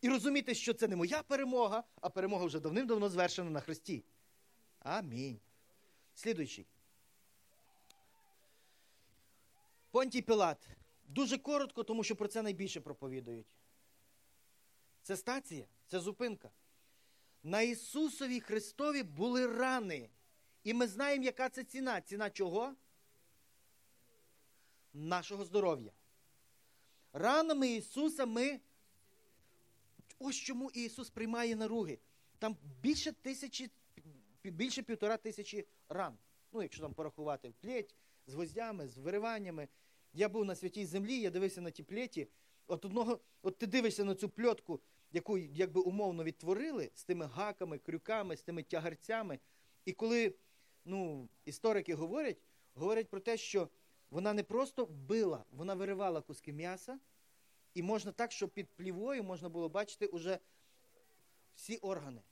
[0.00, 4.04] І розуміти, що це не моя перемога, а перемога вже давним-давно звершена на Христі.
[4.78, 5.40] Амінь.
[6.14, 6.66] Слідуючий.
[9.90, 10.68] Понтій Пилат.
[11.08, 13.46] Дуже коротко, тому що про це найбільше проповідують.
[15.02, 16.50] Це стація, це зупинка.
[17.42, 20.10] На Ісусові Христові були рани.
[20.64, 22.00] І ми знаємо, яка це ціна.
[22.00, 22.74] Ціна чого?
[24.92, 25.92] Нашого здоров'я.
[27.18, 28.60] Ранами Ісуса ми.
[30.18, 31.98] Ось чому Ісус приймає наруги.
[32.38, 33.70] Там більше тисячі,
[34.44, 36.18] більше півтора тисячі ран.
[36.52, 37.94] Ну, якщо там порахувати плеть
[38.26, 39.68] з гвоздями, з вириваннями.
[40.12, 42.28] Я був на святій землі, я дивився на ті плеті.
[42.66, 44.80] От одного, от ти дивишся на цю пльотку,
[45.12, 49.38] яку якби умовно відтворили з тими гаками, крюками, з тими тягарцями.
[49.84, 50.34] І коли
[50.84, 52.38] ну, історики говорять,
[52.74, 53.68] говорять про те, що
[54.16, 56.98] вона не просто била, вона виривала куски м'яса,
[57.74, 60.38] і можна так, що під плівою можна було бачити уже
[61.54, 62.22] всі органи.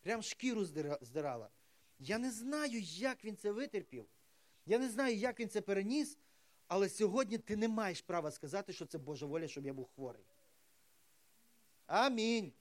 [0.00, 0.64] Прям шкіру
[1.00, 1.48] здирала.
[1.98, 4.06] Я не знаю, як він це витерпів.
[4.66, 6.18] Я не знаю, як він це переніс.
[6.68, 10.24] Але сьогодні ти не маєш права сказати, що це Божа воля, щоб я був хворий.
[11.86, 12.52] Амінь.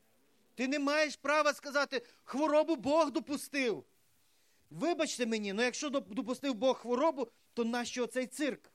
[0.55, 3.83] Ти не маєш права сказати, хворобу Бог допустив.
[4.69, 8.71] Вибачте мені, але якщо допустив Бог хворобу, то нащо цей цирк?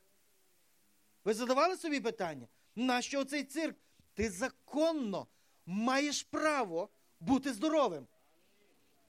[1.25, 2.49] Ви задавали собі питання?
[2.77, 3.77] Нащо оцей цирк?
[4.15, 5.27] Ти законно
[5.67, 6.89] маєш право
[7.21, 8.07] бути здоровим.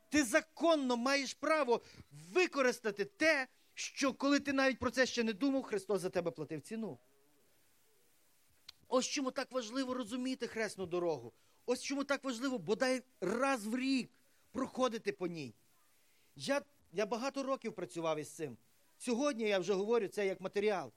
[0.10, 1.82] Ти законно маєш право
[2.32, 6.62] використати те, що коли ти навіть про це ще не думав, Христос за тебе платив
[6.62, 6.98] ціну.
[8.88, 11.34] Ось чому так важливо розуміти хресну дорогу.
[11.66, 14.12] Ось чому так важливо, бодай раз в рік
[14.52, 15.54] проходити по ній.
[16.36, 18.58] Я я багато років працював із цим.
[19.00, 20.92] Сьогодні я вже говорю це як матеріал.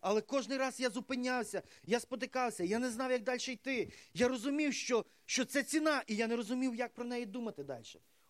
[0.00, 3.92] Але кожен раз я зупинявся, я спотикався, я не знав, як далі йти.
[4.14, 7.84] Я розумів, що що це ціна, і я не розумів, як про неї думати далі.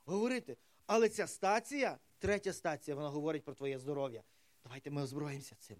[0.05, 0.57] Говорити.
[0.87, 4.23] Але ця стація, третя стація, вона говорить про твоє здоров'я.
[4.65, 5.77] Давайте ми озброїмося цим.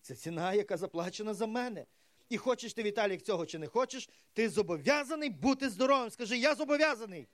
[0.00, 1.86] Це ціна, яка заплачена за мене.
[2.28, 6.10] І хочеш ти, Віталік, цього чи не хочеш, ти зобов'язаний бути здоровим.
[6.10, 7.28] Скажи, я зобов'язаний.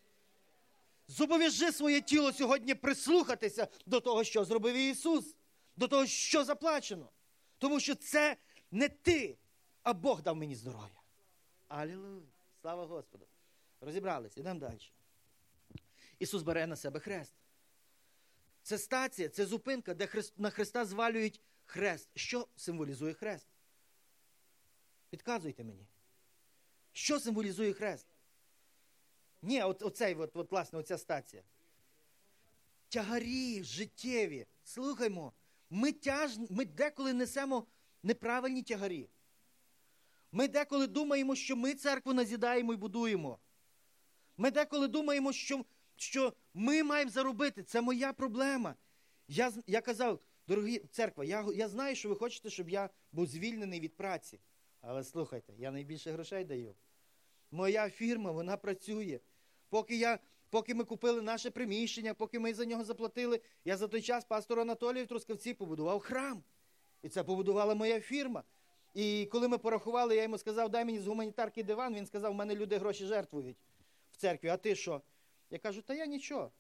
[1.09, 5.35] Зобов'яжи своє тіло сьогодні прислухатися до того, що зробив Ісус,
[5.79, 7.11] до того, що заплачено.
[7.59, 8.37] Тому що це
[8.71, 9.39] не ти,
[9.83, 11.03] а Бог дав мені здоров'я.
[11.69, 12.23] Алілуя!
[12.61, 13.27] Слава Господу!
[13.81, 14.81] Розібралися, йдемо далі.
[16.19, 17.35] Ісус бере на себе хрест.
[18.63, 22.09] Це стація, це зупинка, де на Христа звалюють хрест.
[22.15, 23.47] Що символізує хрест?
[25.11, 25.87] Підказуйте мені.
[26.93, 28.07] Що символізує хрест?
[29.43, 31.43] Ні, от, оцей, от, от, власне, оця стація.
[32.89, 34.47] Тягарі життєві.
[34.65, 35.33] Слухаймо,
[35.71, 37.67] ми тяж, ми деколи несемо
[38.03, 39.09] неправильні тягарі.
[40.33, 43.39] Ми деколи думаємо, що ми церкву назідаємо і будуємо.
[44.37, 45.65] Ми деколи думаємо, що
[45.97, 47.63] що ми маємо заробити.
[47.63, 48.75] Це моя проблема.
[49.29, 53.81] Я я казав, дорогі церква, я я знаю, що ви хочете, щоб я був звільнений
[53.81, 54.41] від праці.
[54.81, 56.75] Але слухайте, я найбільше грошей даю.
[57.51, 59.21] Моя фірма, вона працює.
[59.69, 60.19] Поки я,
[60.51, 64.63] поки ми купили наше приміщення, поки ми за нього заплатили, я за той час пастору
[64.63, 66.43] Анатолію в Трускавці побудував храм.
[67.03, 68.43] І це побудувала моя фірма.
[68.95, 71.95] І коли ми порахували, я йому сказав, дай мені з гуманітарки диван.
[71.95, 73.57] Він сказав, у мене люди гроші жертвують
[74.13, 74.49] в церкві.
[74.49, 75.03] А ти що?
[75.51, 76.51] Я кажу, та я нічого.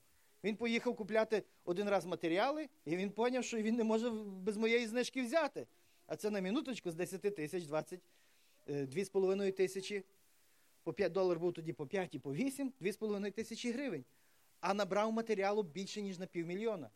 [0.45, 4.87] Він поїхав купляти один раз матеріали, і він зрозумів, що він не може без моєї
[4.87, 5.67] знижки взяти.
[6.07, 8.01] А це на минуточку з 10 тисяч 20,
[8.69, 10.05] 2,5 е, тисячі.
[10.89, 14.05] По 5 доларів був тоді по 5 і по 8, 2,5 тисячі гривень.
[14.61, 16.91] А набрав матеріалу більше, ніж на півмільйона.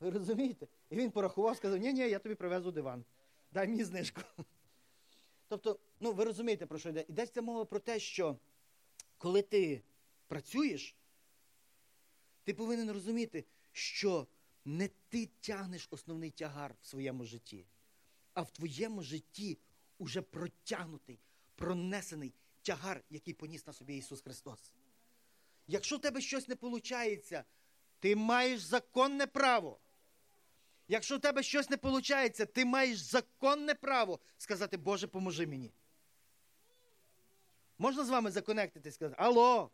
[0.00, 0.66] Ви розумієте?
[0.90, 3.04] І він порахував, сказав, ні, ні, я тобі привезу диван.
[3.52, 4.20] Дай мені знижку.
[5.48, 7.04] Тобто, ну ви розумієте, про що йде?
[7.08, 8.36] Йдеться мова про те, що
[9.18, 9.82] коли ти
[10.26, 10.96] працюєш,
[12.44, 14.26] ти повинен розуміти, що
[14.64, 17.66] не ти тягнеш основний тягар в своєму житті,
[18.34, 19.58] а в твоєму житті
[19.98, 21.18] уже протягнутий,
[21.54, 22.34] пронесений
[22.70, 24.72] тягар, який поніс на собі Ісус Христос.
[25.66, 27.32] Якщо в тебе щось не виходить,
[27.98, 29.80] ти маєш законне право.
[30.88, 35.72] Якщо в тебе щось не виходить, ти маєш законне право сказати, Боже, поможи мені.
[37.78, 39.70] Можна з вами законектити і сказати, Алло,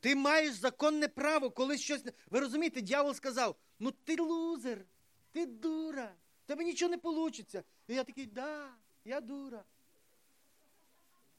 [0.00, 2.04] ти маєш законне право, коли щось.
[2.30, 4.84] Ви розумієте, дьявол сказав: ну ти лузер,
[5.32, 6.14] ти дура,
[6.46, 7.64] тебе нічого не вийде.
[7.88, 9.64] І я такий, да, я дура.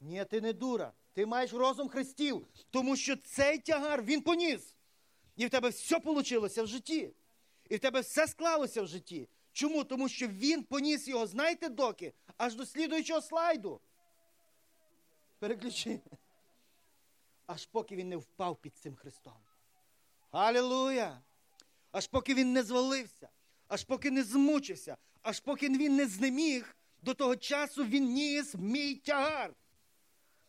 [0.00, 0.92] Ні, ти не дура.
[1.12, 4.76] Ти маєш розум Христів, тому що цей тягар він поніс.
[5.36, 7.12] І в тебе все вийшло в житті.
[7.68, 9.28] І в тебе все склалося в житті.
[9.52, 9.84] Чому?
[9.84, 13.80] Тому що він поніс його, знаєте, доки, аж до слідуючого слайду.
[15.38, 16.00] Переключи
[17.50, 19.36] аж поки він не впав під цим Христом.
[20.30, 21.22] Алілуя!
[21.92, 23.28] Аж поки він не звалився,
[23.68, 28.94] аж поки не змучився, аж поки він не знеміг, до того часу він ніс мій
[28.94, 29.54] тягар.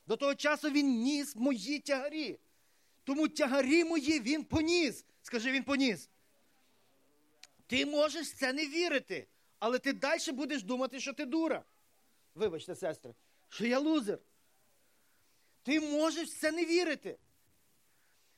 [0.07, 2.39] До того часу він ніс мої тягарі.
[3.03, 5.05] Тому тягарі мої він поніс.
[5.21, 6.09] Скажи, він поніс.
[7.67, 9.27] Ти можеш це не вірити,
[9.59, 11.63] але ти далі будеш думати, що ти дура.
[12.35, 13.13] Вибачте, сестри,
[13.49, 14.19] що я лузер.
[15.63, 17.17] Ти можеш в це не вірити.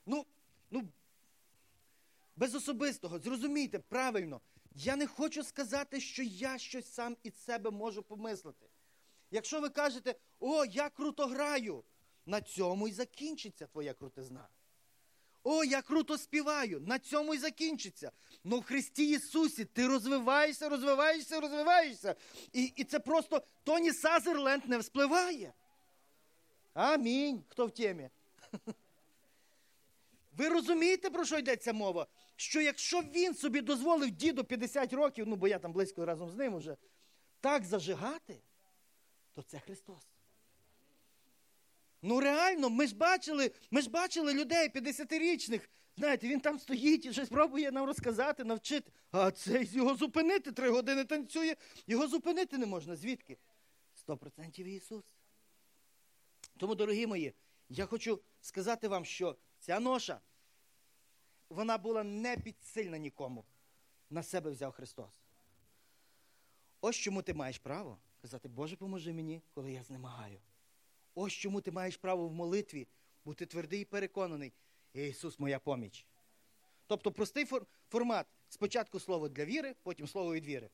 [0.05, 0.25] Ну,
[0.71, 0.87] ну,
[2.35, 4.41] без особистого, зрозумійте, правильно,
[4.75, 8.65] я не хочу сказати, що я щось сам із себе можу помислити.
[9.33, 11.83] Якщо ви кажете, о, я круто граю,
[12.25, 14.47] на цьому і закінчиться твоя крутизна.
[15.43, 18.11] О, я круто співаю, на цьому і закінчиться.
[18.43, 22.15] Ну в Христі Ісусі ти розвиваєшся, розвиваєшся, розвиваєшся.
[22.53, 25.53] І і це просто Тоні Сазерленд не вспливає.
[26.73, 27.43] Амінь.
[27.47, 28.09] Хто в темі?
[30.37, 32.07] Ви розумієте, про що йдеться мова?
[32.35, 36.35] Що якщо він собі дозволив діду 50 років, ну бо я там близько разом з
[36.35, 36.77] ним уже,
[37.41, 38.41] так зажигати,
[39.33, 40.07] то це Христос.
[42.01, 45.69] Ну реально, ми ж бачили, ми ж бачили людей 50-річних.
[45.97, 48.91] Знаєте, він там стоїть і щось пробує нам розказати, навчити.
[49.11, 51.55] А цей його зупинити три години танцює,
[51.87, 52.95] його зупинити не можна.
[52.95, 53.37] Звідки?
[53.93, 55.03] Сто процентів Ісус.
[56.57, 57.33] Тому, дорогі мої,
[57.69, 60.21] я хочу сказати вам, що ця ноша,
[61.49, 63.45] вона була не підсильна нікому.
[64.09, 65.21] На себе взяв Христос.
[66.81, 70.39] Ось чому ти маєш право казати, Боже, поможи мені, коли я знемагаю.
[71.15, 72.87] Ось чому ти маєш право в молитві
[73.25, 74.53] бути твердий і переконаний.
[74.93, 76.05] Ісус, моя поміч.
[76.87, 77.47] Тобто простий
[77.89, 78.27] формат.
[78.49, 80.69] Спочатку слово для віри, потім слово від віри.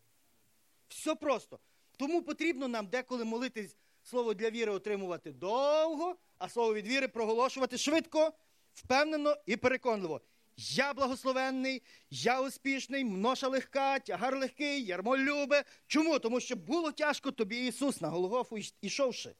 [0.87, 1.59] Все просто.
[1.97, 7.77] Тому потрібно нам деколи молитись, слово для віри отримувати довго, а слово від віри проголошувати
[7.77, 8.33] швидко,
[8.73, 10.21] впевнено і переконливо.
[10.61, 15.63] Я благословенний, я успішний, мноша легка, тягар легкий, ярмо любе.
[15.87, 16.19] Чому?
[16.19, 19.35] Тому що було тяжко тобі Ісус на Голгофу ішовши.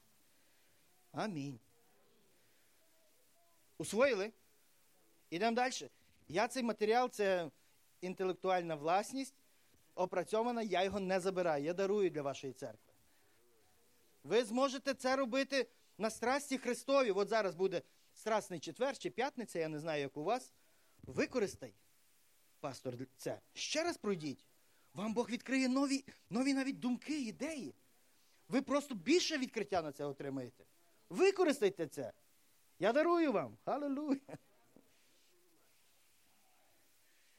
[1.12, 1.60] Амінь.
[3.78, 4.32] Усвоїли?
[5.30, 5.90] Ідемо далі.
[6.28, 7.50] Я цей матеріал це
[8.02, 9.36] інтелектуальна власність,
[9.96, 11.64] опрацьована, я його не забираю.
[11.64, 12.94] Я дарую для вашої церкви.
[14.24, 15.68] Ви зможете це робити
[15.98, 17.12] на страсті Христові.
[17.12, 17.82] От зараз буде
[18.14, 20.54] страсний четвер чи п'ятниця, я не знаю, як у вас.
[21.14, 21.74] Використай,
[22.60, 23.42] пастор, це.
[23.54, 24.46] Ще раз пройдіть.
[24.94, 27.76] Вам Бог відкриє нові, нові навіть думки, ідеї.
[28.48, 30.66] Ви просто більше відкриття на це отримаєте.
[31.10, 32.14] Використайте це.
[32.80, 33.58] Я дарую вам.
[33.66, 34.18] Халилуя.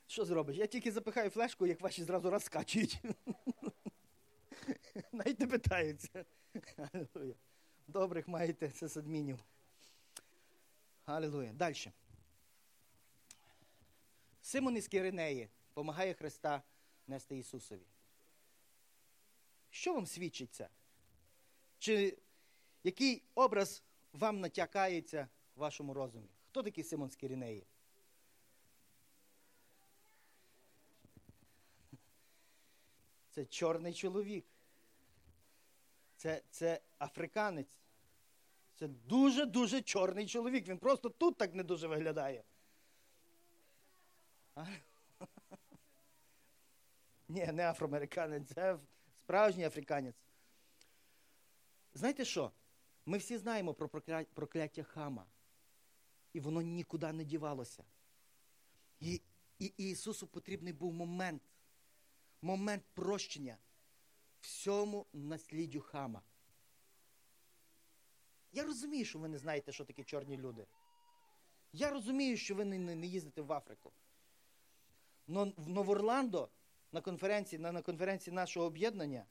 [0.06, 0.56] Що зробиш?
[0.56, 3.02] Я тільки запихаю флешку, як ваші зразу розкачують.
[5.12, 6.24] Навіть не питаються.
[7.86, 9.38] Добрих маєте це з адмінів.
[11.52, 11.92] Далі.
[14.43, 16.62] Симон із Киринеї допомагає Христа
[17.07, 17.86] нести Ісусові.
[19.70, 20.68] Що вам свідчить це?
[21.78, 22.18] Чи
[22.84, 23.82] який образ
[24.12, 26.28] вам натякається в вашому розумі?
[26.49, 27.66] Хто такий Симон з Киринеї?
[33.30, 34.47] Це чорний чоловік.
[36.16, 37.78] Це це африканець.
[38.74, 40.68] Це дуже-дуже чорний чоловік.
[40.68, 42.45] Він просто тут так не дуже виглядає.
[44.61, 44.66] А?
[47.28, 48.78] Ні, не афроамериканець, це
[49.16, 50.24] справжній африканець.
[51.94, 52.52] Знаєте що?
[53.06, 53.88] Ми всі знаємо про
[54.34, 55.26] прокляття хама.
[56.32, 57.84] І воно нікуди не дівалося.
[59.00, 59.20] І,
[59.58, 61.42] і Ісусу потрібний був момент
[62.42, 63.56] момент прощення
[64.40, 66.22] всьому насліддю хама.
[68.52, 70.66] Я розумію, що ви не знаєте, що таке чорні люди.
[71.72, 73.92] Я розумію, що ви не, не їздите в Африку.
[75.31, 76.49] В Новорландо
[76.93, 79.24] на конференції, на, на конференції нашого об'єднання,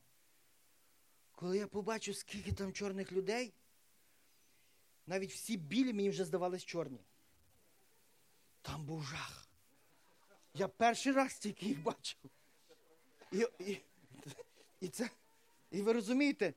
[1.31, 3.53] коли я побачив, скільки там чорних людей,
[5.07, 6.99] навіть всі білі мені вже здавались чорні.
[8.61, 9.49] Там був жах.
[10.53, 12.19] Я перший раз тільки їх бачив.
[13.31, 13.81] І і,
[14.81, 15.09] і, це,
[15.71, 16.53] і ви розумієте,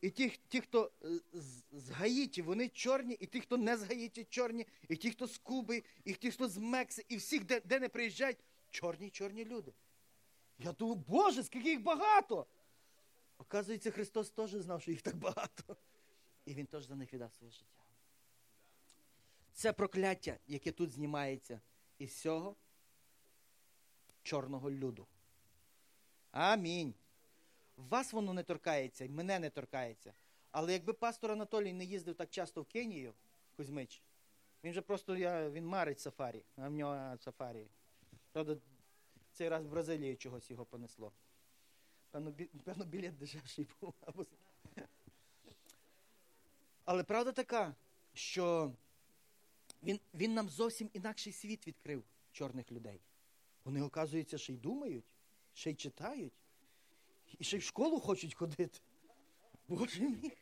[0.00, 3.82] і ті, ті, хто е, з, з Гаїті, вони чорні, і ті, хто не з
[3.82, 7.60] Гаїті, чорні, і ті, хто з Куби, і ті, хто з Мекси, і всіх, де,
[7.60, 8.38] де не приїжджають,
[8.70, 9.72] чорні чорні люди.
[10.58, 12.46] Я думаю, Боже, скільки їх багато!
[13.38, 15.76] Оказується, Христос теж знав, що їх так багато.
[16.44, 17.82] І Він теж за них віддав своє життя.
[19.52, 21.60] Це прокляття, яке тут знімається
[21.98, 22.56] із цього
[24.22, 25.06] чорного люду.
[26.30, 26.94] Амінь.
[27.76, 30.12] Вас воно не торкається, і мене не торкається.
[30.50, 33.14] Але якби пастор Анатолій не їздив так часто в Кенію,
[33.56, 34.02] Кузьмич,
[34.64, 37.66] він же просто я, він марить сафарі, а в нього сафарі.
[38.38, 38.58] Правда,
[39.32, 41.12] цей раз в Бразилії чогось його понесло.
[42.10, 43.94] Певно, бі, певно білет дешевший був.
[46.84, 47.74] Але правда така,
[48.14, 48.72] що
[49.82, 53.00] він він нам зовсім інакший світ відкрив чорних людей.
[53.64, 55.04] Вони, оказується, ще й думають
[55.54, 56.32] ще й читають,
[57.38, 58.80] і ще й в школу хочуть ходити.
[59.68, 60.32] Боже мій.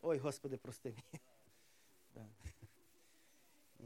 [0.00, 1.22] Ой, Господи, прости мені.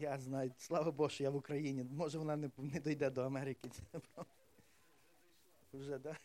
[0.01, 1.85] Я знаю, слава Богу, що я в Україні.
[1.85, 3.71] Може, вона не не дійде до Америки.
[5.73, 6.01] Вже, так?
[6.01, 6.17] Да?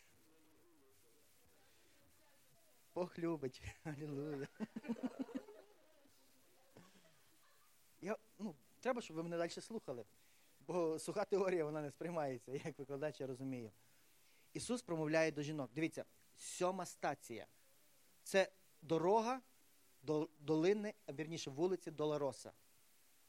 [2.94, 3.62] Бог любить.
[3.84, 4.48] Алілуя.
[8.00, 10.04] Я, ну, Треба, щоб ви мене далі слухали.
[10.66, 13.70] Бо суха теорія вона не сприймається, як викладач я розумію.
[14.52, 15.70] Ісус промовляє до жінок.
[15.74, 16.04] Дивіться,
[16.36, 17.46] сьома стація.
[18.22, 18.52] Це
[18.82, 19.40] дорога
[20.02, 22.52] до долини, а вірніше вулиці Долороса.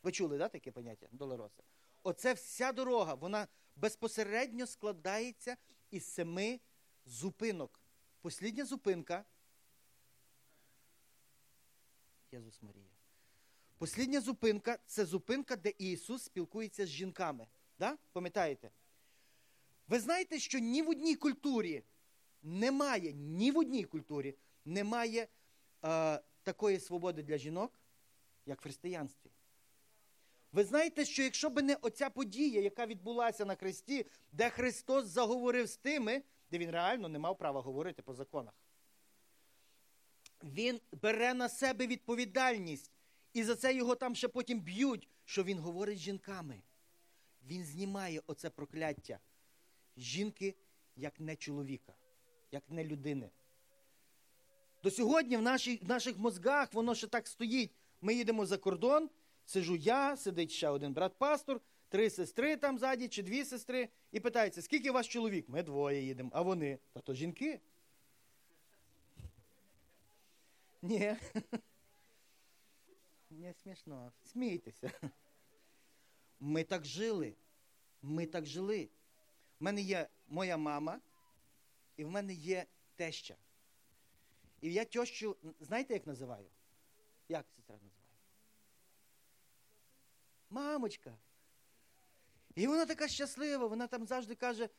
[0.03, 1.07] Ви чули, да, таке поняття?
[1.11, 1.63] Долороса?
[2.03, 5.57] Оце вся дорога, вона безпосередньо складається
[5.91, 6.59] із семи
[7.05, 7.79] зупинок.
[8.21, 9.25] Послідня зупинка
[12.31, 12.89] Єсус Марія.
[13.77, 17.47] Послідня зупинка це зупинка, де Ісус спілкується з жінками.
[17.79, 17.97] Да?
[18.11, 18.71] Пам'ятаєте?
[19.87, 21.83] Ви знаєте, що ні в одній культурі
[22.43, 24.35] немає, ні в одній культурі
[24.65, 25.27] немає
[25.83, 27.79] е, такої свободи для жінок,
[28.45, 29.29] як в християнстві.
[30.51, 35.67] Ви знаєте, що якщо б не оця подія, яка відбулася на хресті, де Христос заговорив
[35.69, 38.53] з тими, де він реально не мав права говорити по законах,
[40.43, 42.91] він бере на себе відповідальність,
[43.33, 46.61] і за це його там ще потім б'ють, що він говорить з жінками.
[47.43, 49.19] Він знімає оце прокляття
[49.97, 50.55] жінки
[50.95, 51.93] як не чоловіка,
[52.51, 53.29] як не людини.
[54.83, 57.71] До сьогодні в, нашій, в наших мозгах воно ще так стоїть.
[58.01, 59.09] Ми їдемо за кордон,
[59.47, 64.61] сижу я, сидить ще один брат-пастор, три сестри там ззаді, чи дві сестри, і питається,
[64.61, 65.49] скільки у вас чоловік?
[65.49, 66.79] Ми двоє їдемо, а вони?
[66.93, 67.59] Та то жінки.
[70.81, 71.15] Ні.
[73.29, 74.11] Не смішно.
[74.23, 74.91] Смійтеся.
[76.39, 77.35] Ми так жили.
[78.01, 78.89] Ми так жили.
[79.59, 80.99] У мене є моя мама,
[81.97, 83.35] і в мене є теща.
[84.61, 86.47] І я тещу, знаєте, як називаю?
[87.29, 87.96] Як сестра називає?
[90.49, 91.17] Мамочка.
[92.55, 94.69] І вона така щаслива, вона там завжди каже,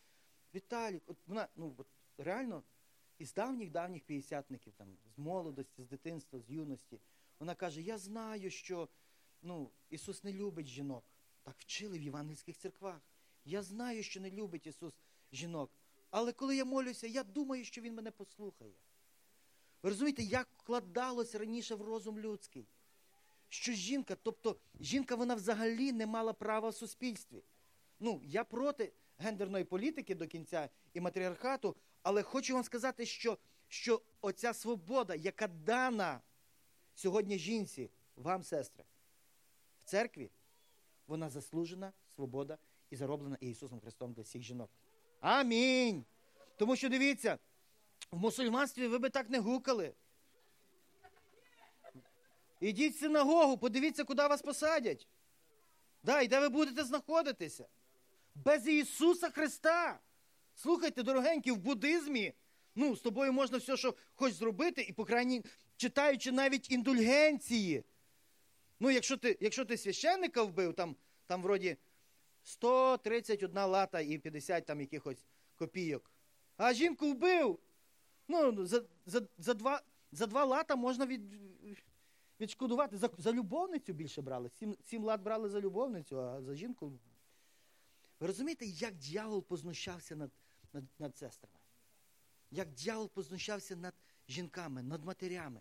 [0.54, 1.86] Віталік, от вона, ну, от
[2.18, 2.62] реально,
[3.18, 7.00] із давніх-давніх п'ятдесятників, там, з молодості, з дитинства, з юності,
[7.38, 8.88] вона каже: Я знаю, що
[9.42, 11.04] ну, Ісус не любить жінок.
[11.42, 13.00] Так вчили в євангельських церквах.
[13.44, 14.94] Я знаю, що не любить Ісус
[15.32, 15.70] жінок.
[16.10, 18.74] Але коли я молюся, я думаю, що Він мене послухає.
[19.82, 22.66] Ви розумієте, як вкладалось раніше в розум людський,
[23.48, 27.42] що жінка, тобто жінка вона взагалі не мала права в суспільстві.
[28.00, 33.38] Ну, я проти гендерної політики до кінця і матріархату, але хочу вам сказати, що,
[33.68, 36.20] що оця свобода, яка дана
[36.94, 38.84] сьогодні жінці, вам, сестри,
[39.78, 40.30] в церкві,
[41.06, 42.58] вона заслужена свобода
[42.90, 44.70] і зароблена Ісусом Христом для всіх жінок.
[45.20, 46.04] Амінь.
[46.56, 47.38] Тому що дивіться,
[48.10, 49.94] в мусульманстві ви би так не гукали.
[52.60, 55.08] Ідіть в синагогу, подивіться, куди вас посадять.
[56.02, 57.68] Да, і де ви будете знаходитися.
[58.34, 60.00] Без Ісуса Христа.
[60.54, 62.32] Слухайте, дорогенькі, в буддизмі,
[62.74, 65.44] ну, з тобою можна все, що хочеш зробити, і, по крайній,
[65.76, 67.84] читаючи навіть індульгенції.
[68.80, 70.96] Ну, якщо ти якщо ти священника вбив, там,
[71.26, 71.76] там вроді
[72.42, 76.10] 131 лата і 50 там якихось копійок.
[76.56, 77.58] А жінку вбив.
[78.28, 79.82] Ну, за за, за, два
[80.12, 81.22] за два лата можна від,
[82.40, 82.96] відшкодувати.
[82.96, 84.50] За за любовницю більше брали.
[84.58, 86.92] Сім, сім лат брали за любовницю, а за жінку.
[88.20, 90.30] Ви розумієте, як дьявол познущався над,
[90.72, 91.58] над, над сестрами?
[92.50, 93.94] Як дьявол познущався над
[94.28, 95.60] жінками, над матерями.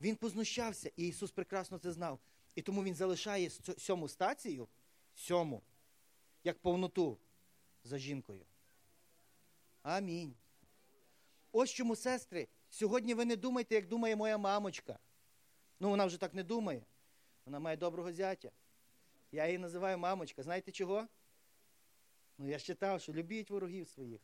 [0.00, 2.18] Він познущався, і Ісус прекрасно це знав.
[2.54, 4.68] І тому Він залишає сьому стацію,
[5.14, 5.62] сьому,
[6.44, 7.18] як повноту
[7.84, 8.46] за жінкою.
[9.82, 10.34] Амінь.
[11.52, 14.98] Ось чому, сестри, сьогодні ви не думайте, як думає моя мамочка.
[15.80, 16.82] Ну, вона вже так не думає.
[17.46, 18.50] Вона має доброго зятя.
[19.32, 20.42] Я її називаю мамочка.
[20.42, 21.08] Знаєте чого?
[22.38, 24.20] Ну, я читав, що любіть ворогів своїх.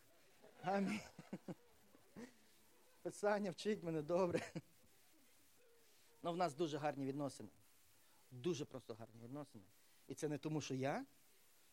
[0.63, 1.01] Амінь.
[3.03, 4.53] Писання вчить мене добре.
[6.23, 7.49] Ну, в нас дуже гарні відносини.
[8.31, 9.65] Дуже просто гарні відносини.
[10.09, 11.07] І це не тому, що я,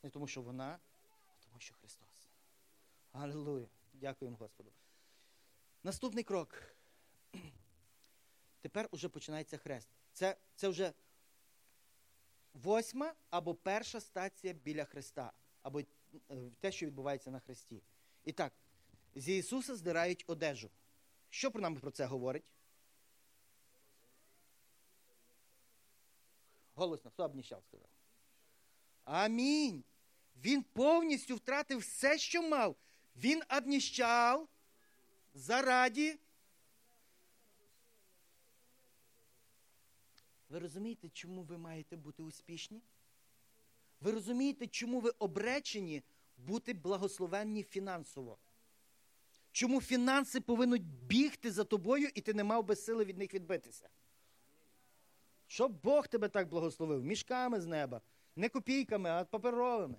[0.04, 0.80] не тому, що вона,
[1.28, 2.30] а тому, що Христос.
[3.12, 3.68] Аллилуйя.
[3.94, 4.72] Дякуємо Господу.
[5.84, 6.77] Наступний крок.
[8.62, 9.90] Тепер уже починається хрест.
[10.14, 10.94] Це це вже
[12.54, 15.82] восьма або перша стація біля Христа, або
[16.60, 17.84] те, що відбувається на Христі.
[18.24, 18.54] І так,
[19.16, 20.70] з Ісуса здирають одежу.
[21.30, 22.44] Що про нам про це говорить?
[26.76, 27.88] Голосно, хто обніщав, сказав.
[29.04, 29.84] Амінь.
[30.36, 32.76] Він повністю втратив все, що мав.
[33.16, 34.48] Він обніщав
[35.34, 36.20] зараді.
[40.50, 42.82] Ви розумієте, чому ви маєте бути успішні?
[44.02, 46.04] Ви розумієте, чому ви обречені
[46.38, 48.38] бути благословенні фінансово?
[49.52, 53.90] Чому фінанси повинні бігти за тобою, і ти не мав би сили від них відбитися?
[55.48, 58.02] Щоб Бог тебе так благословив, мішками з неба,
[58.36, 59.98] не копійками, а паперовими.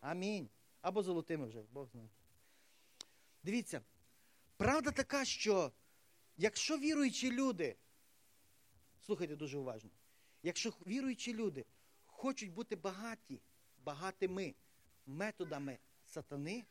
[0.00, 0.48] Амінь.
[0.80, 2.08] Або золотими вже, Бог знає.
[3.42, 3.80] Дивіться,
[4.56, 5.72] правда така, що
[6.36, 7.76] якщо віруючі люди,
[9.10, 9.90] слухайте дуже уважно,
[10.42, 11.64] якщо віруючі люди
[12.06, 13.40] хочуть бути багаті,
[13.84, 14.54] багатими
[15.06, 16.64] методами сатани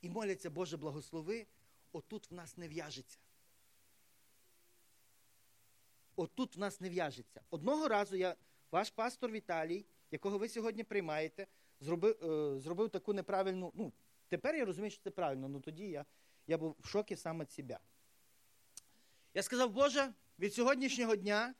[0.00, 1.46] і моляться, Боже, благослови,
[1.92, 3.18] отут в нас не в'яжеться.
[6.16, 7.40] отут в нас не в'яжеться.
[7.50, 8.36] Одного разу я,
[8.70, 11.46] ваш пастор Віталій, якого ви сьогодні приймаєте,
[11.80, 13.72] зробив, е, зробив таку неправильну.
[13.74, 13.92] Ну,
[14.28, 16.04] тепер я розумію, що це правильно, але тоді я,
[16.46, 17.78] я був в шокі саме від себе.
[19.34, 21.54] Я сказав, Боже, від сьогоднішнього дня,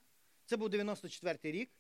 [0.45, 1.71] це був 94-й рік,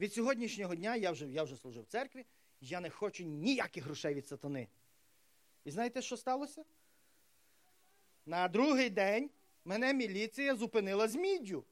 [0.00, 2.26] від сьогоднішнього дня я вже, я вже служив в церкві,
[2.60, 4.68] я не хочу ніяких грошей від сатани.
[5.64, 6.64] І знаєте, що сталося?
[8.26, 9.30] На другий день
[9.64, 11.64] мене міліція зупинила з міддю.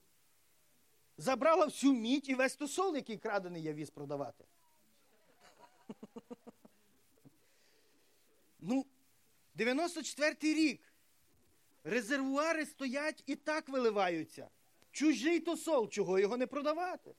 [1.17, 4.45] Забрала всю мідь і весь тусол, який крадений я віз продавати.
[8.67, 8.87] Ну,
[9.57, 10.93] 94-й рік.
[11.85, 14.49] Резервуари стоять і так виливаються.
[14.95, 17.15] Чужий тосол, чого його не продавати?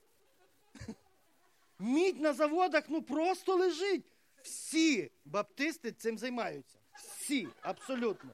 [1.80, 4.06] Мідь на заводах ну просто лежить.
[4.42, 6.78] Всі баптисти цим займаються.
[6.94, 8.32] Всі, абсолютно.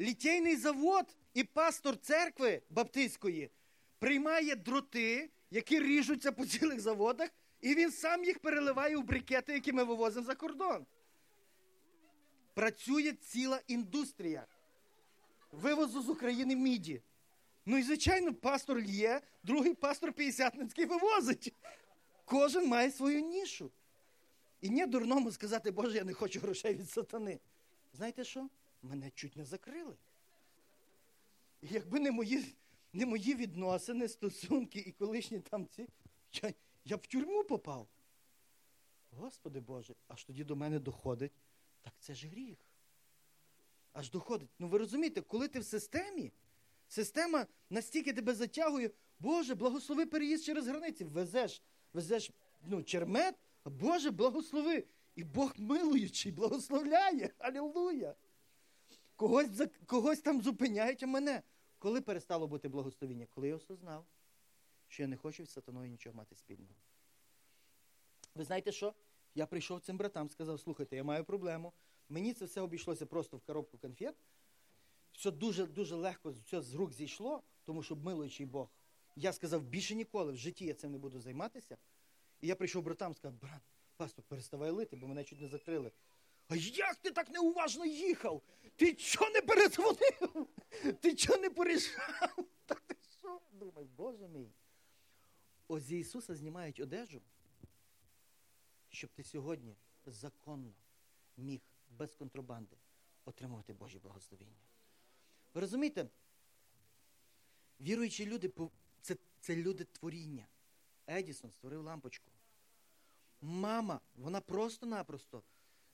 [0.00, 3.50] Літейний завод і пастор церкви баптистської
[3.98, 7.30] приймає дроти, які ріжуться по цілих заводах,
[7.60, 10.86] і він сам їх переливає у брикети, які ми вивозимо за кордон.
[12.54, 14.46] Працює ціла індустрія
[15.52, 17.02] вивозу з України міді.
[17.70, 21.54] Ну і, звичайно, пастор є, другий пастор П'ятдесятницький вивозить.
[22.24, 23.70] Кожен має свою нішу.
[24.60, 27.40] І не дурному сказати, Боже, я не хочу грошей від сатани.
[27.92, 28.48] Знаєте що?
[28.82, 29.96] Мене чуть не закрили.
[31.62, 32.56] І якби не мої
[32.92, 35.86] не мої відносини, стосунки і колишні там ці,
[36.32, 36.54] я,
[36.84, 37.88] я б в тюрму попав.
[39.10, 41.32] Господи Боже, аж тоді до мене доходить,
[41.82, 42.58] так це ж гріх.
[43.92, 44.50] Аж доходить.
[44.58, 46.32] Ну ви розумієте, коли ти в системі,
[46.88, 51.04] система настільки тебе затягує, Боже, благослови переїзд через границі.
[51.04, 51.62] Везеш,
[51.92, 52.30] везеш
[52.66, 53.34] ну, чермет,
[53.64, 54.84] Боже, благослови.
[55.14, 57.30] І Бог милуючий, благословляє.
[57.38, 58.14] Алілуя.
[59.16, 61.42] Когось когось там зупиняють, а мене.
[61.78, 63.26] Коли перестало бути благословіння?
[63.26, 64.06] Коли я осознав,
[64.88, 66.74] що я не хочу з сатаною нічого мати спільного.
[68.34, 68.94] Ви знаєте що?
[69.34, 71.72] Я прийшов цим братам, сказав, слухайте, я маю проблему.
[72.08, 74.16] Мені це все обійшлося просто в коробку конфет.
[75.18, 78.68] Все дуже-дуже легко все з рук зійшло, тому що милуючий Бог.
[79.16, 81.76] Я сказав, більше ніколи в житті я цим не буду займатися.
[82.40, 83.62] І я прийшов братам сказав, брат,
[83.96, 85.92] пастор, переставай лити, бо мене чуть не закрили.
[86.48, 88.42] А як ти так неуважно їхав?
[88.76, 90.48] Ти чого не перезвонив?
[91.00, 92.36] Ти чого не порішав?
[92.66, 93.40] Так ти що?
[93.52, 94.52] Думаю, Боже мій.
[95.68, 97.22] Ось з Ісуса знімають одежу,
[98.88, 100.72] щоб ти сьогодні законно
[101.36, 102.76] міг без контрабанди
[103.24, 104.68] отримувати Божі благословіння.
[105.54, 106.08] Ви розумієте?
[107.80, 108.52] Віруючі люди
[109.00, 110.46] це, це люди творіння.
[111.06, 112.32] Едісон створив лампочку.
[113.40, 115.42] Мама, вона просто-напросто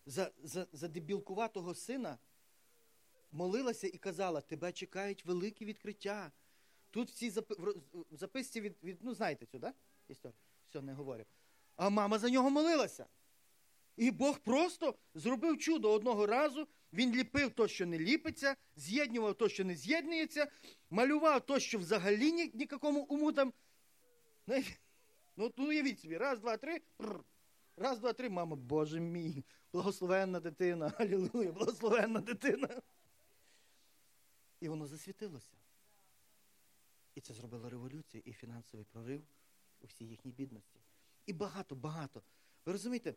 [0.06, 2.18] за, за, за дебілкуватого сина
[3.32, 6.32] молилася і казала, тебе чекають великі відкриття.
[6.90, 7.54] Тут всі запи...
[8.10, 9.74] записці від, від, ну знаєте цю, да?
[10.08, 10.38] Історію?
[10.68, 11.24] Все, не говорю.
[11.76, 13.06] А мама за нього молилася.
[13.96, 16.68] І Бог просто зробив чудо одного разу.
[16.94, 20.50] Він ліпив то, що не ліпиться, з'єднував то, що не з'єднується,
[20.90, 23.52] малював то, що взагалі ні, нікакому уму там.
[25.36, 26.82] Ну, ну уявіть собі, раз, два, три.
[27.76, 32.82] Раз, два, три, мама, Боже мій, благословенна дитина, алілуя, благословенна дитина.
[34.60, 35.52] І воно засвітилося.
[37.14, 39.22] І це зробило революцію і фінансовий прорив
[39.80, 40.80] у всій їхній бідності.
[41.26, 42.22] І багато, багато.
[42.66, 43.14] Ви розумієте,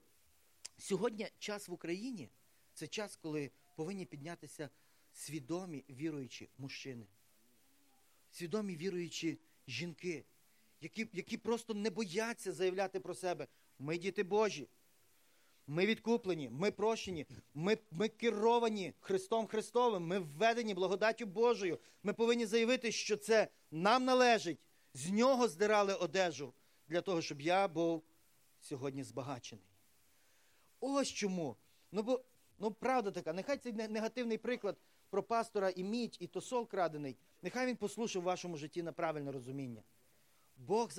[0.78, 2.30] сьогодні час в Україні
[2.74, 4.70] це час, коли повинні піднятися
[5.14, 7.08] свідомі віруючі мужчини,
[8.32, 10.26] свідомі віруючі жінки,
[10.82, 13.48] які, які просто не бояться заявляти про себе.
[13.80, 14.68] Ми діти Божі.
[15.68, 21.80] Ми відкуплені, ми прощені, ми ми керовані Христом Христовим, ми введені благодаттю Божою.
[22.04, 24.60] Ми повинні заявити, що це нам належить.
[24.94, 26.54] З нього здирали одежу
[26.88, 28.04] для того, щоб я був
[28.60, 29.66] сьогодні збагачений.
[30.80, 31.58] Ось чому.
[31.92, 32.24] Ну, бо,
[32.58, 34.78] ну, правда така, нехай цей негативний приклад
[35.10, 39.32] про пастора і мідь, і тосол крадений, нехай він послушав в вашому житті на правильне
[39.32, 39.84] розуміння.
[40.58, 40.92] Бог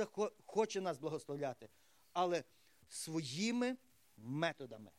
[0.47, 1.69] хоче нас благословляти,
[2.13, 2.45] але
[2.89, 3.77] своїми
[4.17, 4.91] методами.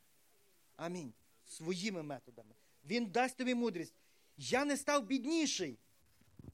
[0.76, 1.14] Амінь.
[1.46, 2.56] Своїми методами.
[2.86, 3.94] Він дасть тобі мудрість.
[4.38, 5.80] Я не став бідніший,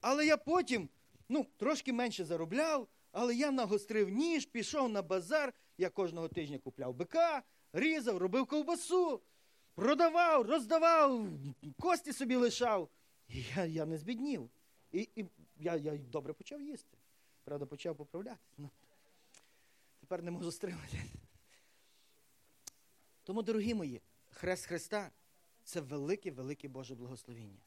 [0.02, 0.90] але я потім
[1.30, 6.94] ну, трошки менше заробляв, але я нагострив ніж, пішов на базар, я кожного тижня купляв
[6.94, 7.44] бика,
[7.74, 9.22] різав, робив ковбасу,
[9.76, 11.30] продавав, роздавав,
[11.80, 12.90] кості собі лишав.
[13.28, 14.50] І я я не збіднів.
[14.92, 15.26] І і
[15.58, 16.98] я я добре почав їсти.
[17.44, 18.54] Правда, почав поправлятися.
[18.58, 18.70] Ну,
[20.00, 21.04] Тепер не можу стримати.
[23.24, 24.02] Тому, дорогі мої,
[24.32, 25.12] хрест Христа
[25.64, 27.60] це велике-велике Боже благословіння.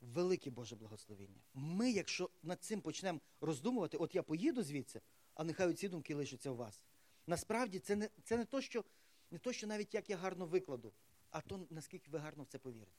[0.00, 1.40] велике Боже благословіння.
[1.54, 5.00] Ми, якщо над цим почнемо роздумувати, от я поїду звідси,
[5.34, 6.80] а нехай ці думки лишаться у вас.
[7.26, 8.84] Насправді це не це не то, що
[9.30, 10.92] не то, що навіть як я гарно викладу,
[11.30, 12.92] а то наскільки ви гарно в це повірите.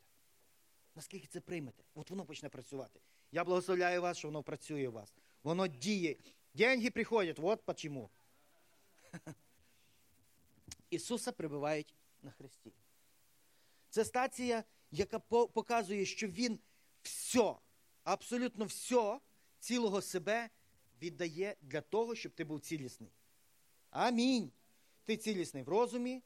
[0.96, 1.84] Наскільки це приймете?
[1.96, 3.00] От воно почне працювати.
[3.32, 5.14] Я благословляю вас, що воно працює у вас.
[5.44, 6.16] Воно діє.
[6.54, 8.10] Деньги приходять, от почему.
[10.90, 12.74] Ісуса прибивають на хресті.
[13.90, 16.60] Це стація, яка показує, що Він
[17.02, 17.56] все,
[18.04, 19.20] абсолютно все
[19.60, 20.50] цілого себе
[21.02, 23.12] віддає для того, щоб ти був цілісний.
[23.90, 24.52] Амінь.
[25.10, 26.22] Ти цілісний в розумі,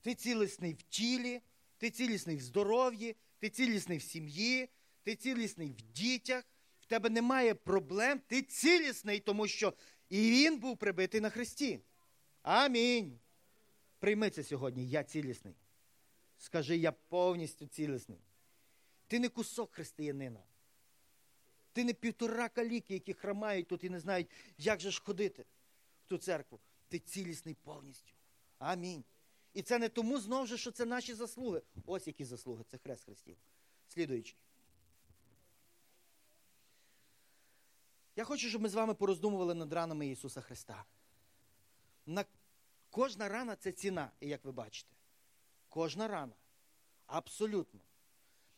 [0.00, 1.42] ти цілісний в тілі,
[1.78, 4.68] ти цілісний в здоров'ї, ти цілісний в сім'ї,
[5.02, 6.44] ти цілісний в дітях,
[6.80, 9.74] в тебе немає проблем, ти цілісний, тому що
[10.08, 11.80] і він був прибитий на хресті.
[12.42, 13.18] Амінь.
[13.98, 15.54] Прийми це сьогодні, я цілісний.
[16.38, 18.20] Скажи, я повністю цілісний.
[19.06, 20.42] Ти не кусок християнина.
[21.72, 25.44] Ти не півтора каліки, які храмають тут і не знають, як же ж ходити
[26.04, 26.60] в ту церкву.
[26.94, 28.12] Ти цілісний повністю.
[28.58, 29.04] Амінь.
[29.54, 31.62] І це не тому знову ж, що це наші заслуги.
[31.86, 33.36] Ось які заслуги, це хрест Христів.
[33.88, 34.36] Слідуючий.
[38.16, 40.84] Я хочу, щоб ми з вами пороздумували над ранами Ісуса Христа.
[42.06, 42.24] На...
[42.90, 44.94] Кожна рана це ціна, і як ви бачите.
[45.68, 46.34] Кожна рана.
[47.06, 47.80] Абсолютно.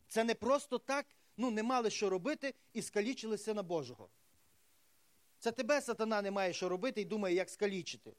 [0.09, 1.07] Це не просто так,
[1.37, 4.09] ну, не мали що робити і скалічилися на Божого.
[5.39, 8.17] Це тебе сатана не має що робити і думає, як скалічити.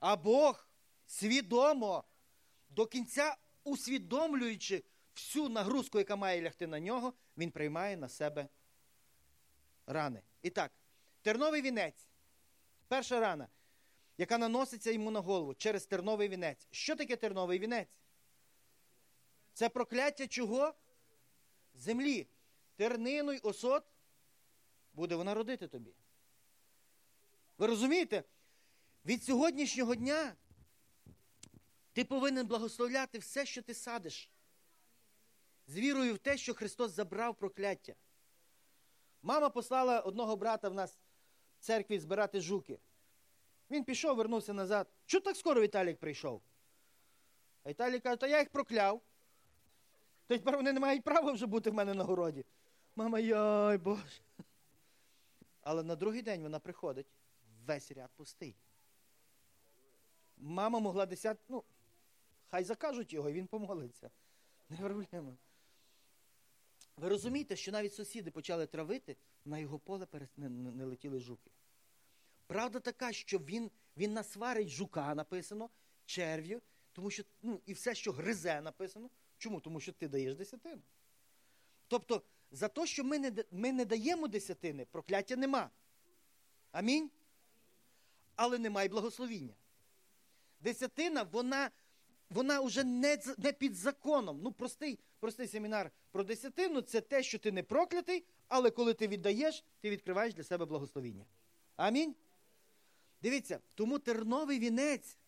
[0.00, 0.68] А Бог
[1.06, 2.04] свідомо,
[2.68, 4.84] до кінця усвідомлюючи
[5.14, 8.48] всю нагрузку, яка має лягти на нього, він приймає на себе
[9.86, 10.22] рани.
[10.42, 10.72] І так,
[11.22, 12.08] терновий вінець.
[12.88, 13.48] Перша рана,
[14.18, 16.66] яка наноситься йому на голову через терновий вінець.
[16.70, 17.88] Що таке терновий вінець?
[19.52, 20.74] Це прокляття чого?
[21.74, 22.28] Землі.
[22.76, 23.84] Тернину й осот
[24.92, 25.94] буде вона родити тобі.
[27.58, 28.24] Ви розумієте?
[29.06, 30.36] Від сьогоднішнього дня
[31.92, 34.30] ти повинен благословляти все, що ти садиш.
[35.66, 37.94] З вірою в те, що Христос забрав прокляття.
[39.22, 40.98] Мама послала одного брата в нас
[41.58, 42.78] в церкві збирати жуки.
[43.70, 44.88] Він пішов, вернувся назад.
[45.04, 46.42] Чого так скоро Віталік прийшов?
[47.64, 49.02] А Віталій каже, та я їх прокляв.
[50.26, 52.44] То тепер вони не мають права вже бути в мене на городі.
[52.96, 54.20] Мама, яй Боже.
[55.60, 57.06] Але на другий день вона приходить,
[57.66, 58.56] весь ряд пустий.
[60.36, 61.64] Мама могла десят, ну,
[62.50, 64.10] хай закажуть його, і він помолиться.
[64.68, 65.36] Не проблема.
[66.96, 70.06] Ви розумієте, що навіть сусіди почали травити, на його поле
[70.36, 71.50] не, не, не летіли жуки.
[72.46, 75.70] Правда така, що він він насварить жука, написано,
[76.04, 76.62] черв'ю,
[76.92, 79.10] тому що ну, і все, що гризе, написано.
[79.38, 79.60] Чому?
[79.60, 80.82] Тому що ти даєш десятину.
[81.88, 85.70] Тобто, за те, що ми не ми не даємо десятини, прокляття нема.
[86.72, 87.10] Амінь.
[88.36, 89.54] Але немає благословіння.
[90.60, 91.70] Десятина, вона
[92.30, 94.40] вона вже не не під законом.
[94.42, 99.08] Ну, простий простий семінар про десятину це те, що ти не проклятий, але коли ти
[99.08, 101.24] віддаєш, ти відкриваєш для себе благословіння.
[101.76, 102.14] Амінь.
[103.22, 105.18] Дивіться, тому терновий вінець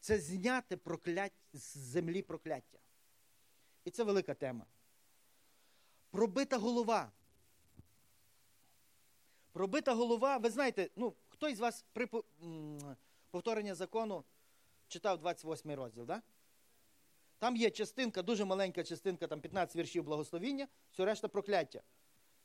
[0.00, 2.78] це зняти проклять, з землі прокляття.
[3.84, 4.66] І це велика тема.
[6.10, 7.12] Пробита голова.
[9.52, 12.08] Пробита голова, ви знаєте, ну, хто із вас при
[13.30, 14.24] повторення закону
[14.88, 16.22] читав 28 розділ, да?
[17.38, 21.82] Там є частинка, дуже маленька частинка, там 15 віршів благословіння, все решта прокляття.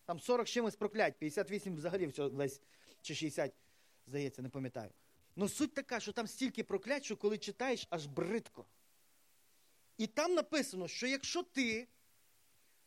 [0.05, 2.61] Там 40 чимось проклять, 58 взагалі весь,
[3.01, 3.53] чи 60,
[4.07, 4.91] здається, не пам'ятаю.
[5.35, 8.65] Ну суть така, що там стільки проклять, що коли читаєш, аж бридко.
[9.97, 11.87] І там написано, що якщо ти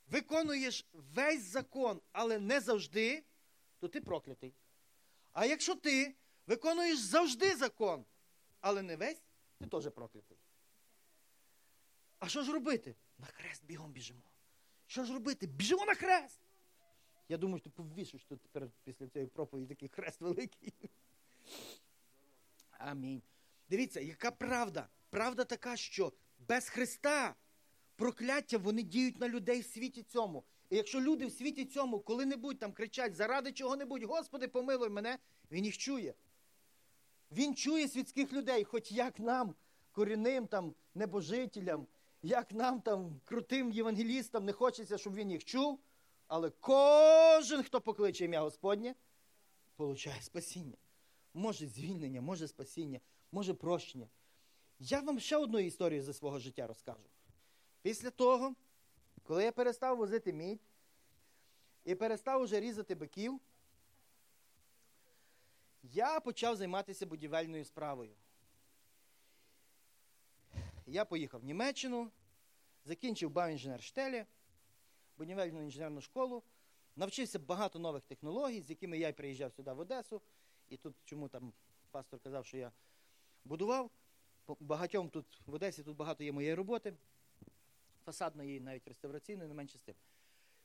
[0.07, 3.25] виконуєш весь закон, але не завжди,
[3.79, 4.55] то ти проклятий.
[5.33, 6.15] А якщо ти
[6.47, 8.05] виконуєш завжди закон,
[8.61, 9.23] але не весь,
[9.59, 10.39] ти теж проклятий.
[12.19, 12.95] А що ж робити?
[13.19, 14.23] На хрест бігом біжимо.
[14.87, 15.47] Що ж робити?
[15.47, 16.41] Біжимо на хрест.
[17.29, 20.73] Я думаю, що ти повішиш тут тепер після цієї проповіді такий хрест великий.
[22.71, 23.23] Амінь.
[23.69, 24.89] Дивіться, яка правда?
[25.11, 27.35] Правда така, що без Христа
[27.97, 30.45] прокляття вони діють на людей в світі цьому.
[30.71, 35.19] І якщо люди в світі цьому коли-небудь там кричать заради чого-небудь, Господи, помилуй мене,
[35.51, 36.15] він їх чує.
[37.33, 39.55] Він чує світських людей, хоч як нам,
[39.93, 41.87] корінним там небожителям,
[42.23, 45.81] як нам там крутим євангелістам не хочеться, щоб він їх чув.
[46.27, 48.95] Але кожен, хто покличе ім'я Господнє,
[49.77, 50.77] получає спасіння.
[51.35, 53.01] Може звільнення, може спасіння,
[53.33, 54.09] може прощення.
[54.79, 57.09] Я вам ще одну історію за свого життя розкажу.
[57.83, 58.55] Після того,
[59.23, 60.61] коли я перестав возити мідь
[61.85, 63.41] і перестав уже різати биків,
[65.93, 68.15] я почав займатися будівельною справою.
[70.87, 72.11] Я поїхав в Німеччину,
[72.85, 74.27] закінчив Бауінженерштелі,
[75.17, 76.43] будівельну інженерну школу,
[76.97, 80.23] навчився багато нових технологій, з якими я й приїжджав сюди в Одесу.
[80.69, 81.53] І тут чому там
[81.91, 82.73] пастор казав, що я
[83.45, 83.91] будував.
[84.61, 86.95] Багатьом тут в Одесі тут багато є моєї роботи,
[88.05, 89.95] фасадної, навіть реставраційної, не менше з тим.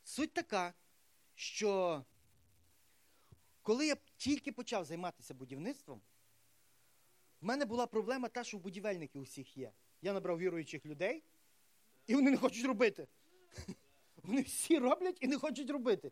[0.03, 0.73] Суть така,
[1.35, 2.03] що
[3.61, 6.01] коли я тільки почав займатися будівництвом,
[7.41, 9.71] в мене була проблема та, що в будівельників усіх є.
[10.01, 11.23] Я набрав віруючих людей,
[12.07, 13.07] і вони не хочуть робити.
[14.23, 16.11] Вони всі роблять і не хочуть робити.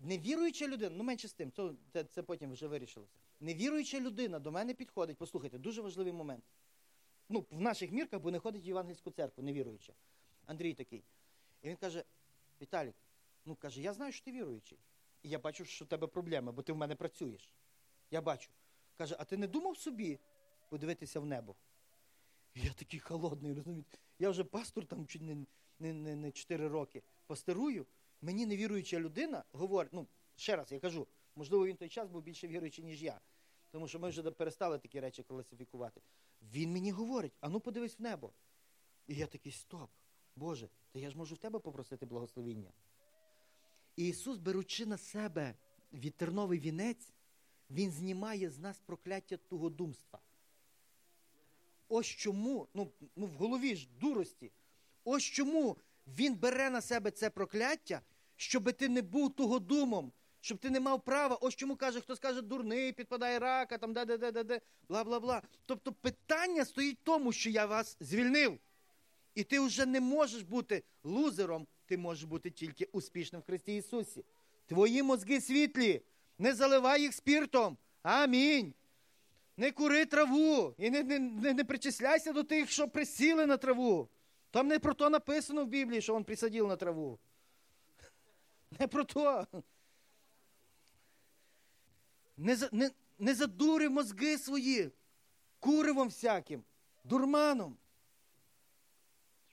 [0.00, 1.52] Невіруюча людина, ну менше з тим,
[1.92, 3.18] це, це, потім вже вирішилося.
[3.40, 6.44] Невіруюча людина до мене підходить, послухайте, дуже важливий момент.
[7.28, 9.92] Ну, в наших мірках, бо не ходить в Євангельську церкву, невіруюча.
[10.46, 11.04] Андрій такий.
[11.62, 12.04] І він каже:
[12.60, 12.94] Віталік,
[13.44, 14.78] ну каже, я знаю, що ти віруючий.
[15.26, 17.50] І я бачу, що в тебе проблема, бо ти в мене працюєш.
[18.10, 18.50] Я бачу.
[18.98, 20.18] Каже, а ти не думав собі
[20.68, 21.56] подивитися в небо?
[22.54, 23.98] І я такий холодний, розумієте?
[24.18, 25.46] Я вже пастор там чуть не
[25.78, 27.86] не, не, не 4 роки пасторую.
[28.20, 30.06] Мені невіруюча людина говорить, ну,
[30.36, 31.06] ще раз я кажу,
[31.36, 33.20] можливо, він той час був більше віруючий, ніж я.
[33.70, 36.00] Тому що ми вже перестали такі речі класифікувати.
[36.42, 38.32] Він мені говорить, а ну подивись в небо.
[39.06, 39.90] І я такий, стоп,
[40.36, 42.72] Боже, та я ж можу в тебе попросити благословіння.
[43.96, 45.54] І Ісус, беручи на себе
[45.92, 47.12] вітерновий вінець,
[47.70, 50.18] Він знімає з нас прокляття тугодумства.
[51.88, 54.52] Ось чому, ну, ну в голові ж дурості,
[55.04, 55.76] ось чому
[56.06, 58.00] він бере на себе це прокляття,
[58.36, 61.36] щоб ти не був тугодумом, щоб ти не мав права.
[61.36, 65.42] Ось чому каже, хто скаже дурний, підпадає рака, там де-де-де-де, бла бла бла.
[65.66, 68.58] Тобто питання стоїть в тому, що я вас звільнив.
[69.36, 74.24] І ти вже не можеш бути лузером, ти можеш бути тільки успішним в Христі Ісусі.
[74.66, 76.02] Твої мозги світлі,
[76.38, 77.76] не заливай їх спіртом.
[78.02, 78.74] Амінь.
[79.56, 84.08] Не кури траву і не, не, не, не причисляйся до тих, що присіли на траву.
[84.50, 87.18] Там не про то написано в Біблії, що він присадив на траву.
[88.80, 89.46] Не про то.
[92.36, 94.90] Не не, не задури мозги свої
[95.60, 96.64] куривом всяким,
[97.04, 97.76] дурманом.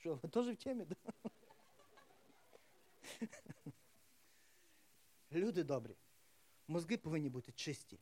[0.04, 0.84] Що, ви теж в темі?
[0.84, 0.96] Да?
[5.32, 5.96] Люди добрі,
[6.68, 7.98] мозги повинні бути чисті,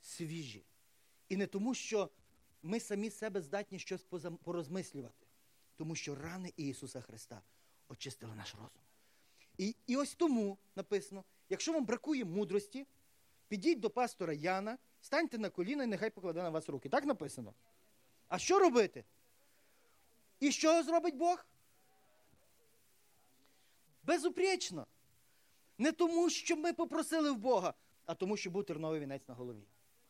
[0.00, 0.64] свіжі.
[1.28, 2.10] І не тому, що
[2.62, 4.04] ми самі себе здатні щось
[4.44, 5.26] порозмислювати,
[5.76, 7.42] тому що рани Ісуса Христа
[7.88, 8.82] очистили наш розум.
[9.58, 12.86] І, І ось тому написано: якщо вам бракує мудрості,
[13.48, 16.88] підіть до пастора Яна, станьте на коліна і нехай покладе на вас руки.
[16.88, 17.54] Так написано.
[18.28, 19.04] А що робити?
[20.40, 21.46] І що зробить Бог?
[24.02, 24.86] Безупречно.
[25.78, 27.74] Не тому, що ми попросили в Бога,
[28.06, 29.64] а тому, що був терновий вінець на голові.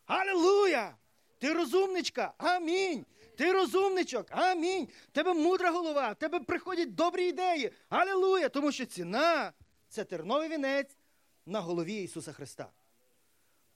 [0.05, 0.97] Аллилуйя!
[1.39, 3.05] Ти розумничка, амінь.
[3.37, 4.87] Ти розумничок, амінь.
[5.11, 7.71] Тебе мудра голова, тебе приходять добрі ідеї.
[7.89, 8.49] Аллилуйя!
[8.49, 9.53] Тому що ціна
[9.87, 10.97] це терновий вінець
[11.45, 12.71] на голові Ісуса Христа.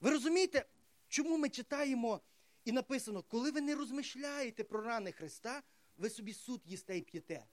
[0.02, 0.66] Ви розумієте,
[1.08, 2.22] чому ми читаємо
[2.66, 5.62] і написано, коли ви не розмишляєте про рани Христа,
[5.98, 7.46] ви собі суд їсте і п'єте.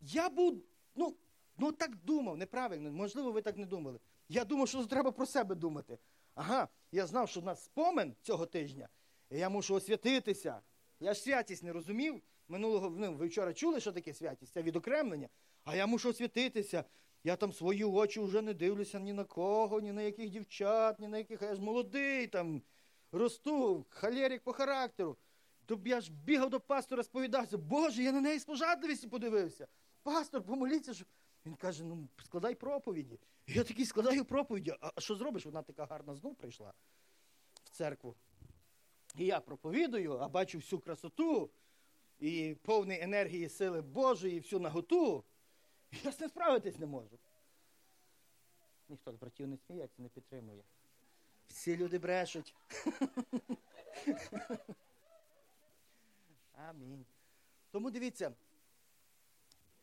[0.00, 0.62] Я був,
[0.94, 1.16] ну,
[1.58, 3.98] ну так думав, неправильно, можливо, ви так не думали.
[4.28, 5.98] Я думав, що треба про себе думати.
[6.34, 8.88] Ага, я знав, що в нас спомин цього тижня,
[9.30, 10.60] і я мушу освятитися.
[11.00, 12.22] Я ж святість не розумів.
[12.48, 14.52] Минулого ну, ви вчора чули, що таке святість?
[14.52, 15.28] Це відокремлення.
[15.64, 16.84] А я мушу освятитися.
[17.24, 21.08] Я там свої очі вже не дивлюся ні на кого, ні на яких дівчат, ні
[21.08, 22.62] на яких я ж молодий, там
[23.12, 25.16] росту, халерік по характеру.
[25.66, 29.68] То б я ж бігав до пастора, сповідався, Боже, я на неї з пожадливістю подивився.
[30.02, 31.04] Пастор, помоліться, що.
[31.46, 33.18] Він каже: ну, складай проповіді.
[33.46, 34.74] Я такий складаю проповіді.
[34.80, 35.46] А що зробиш?
[35.46, 36.72] Вона така гарна знов прийшла
[37.64, 38.16] в церкву.
[39.16, 41.50] І я проповідую, а бачу всю красоту
[42.18, 45.24] і повний енергії сили Божої, і всю наготу.
[46.04, 47.18] Я з ним справитись не можу.
[48.88, 50.62] Ніхто з братів не сміється, не підтримує.
[51.48, 52.54] Всі люди брешуть.
[56.68, 57.06] Амінь.
[57.70, 58.34] Тому дивіться,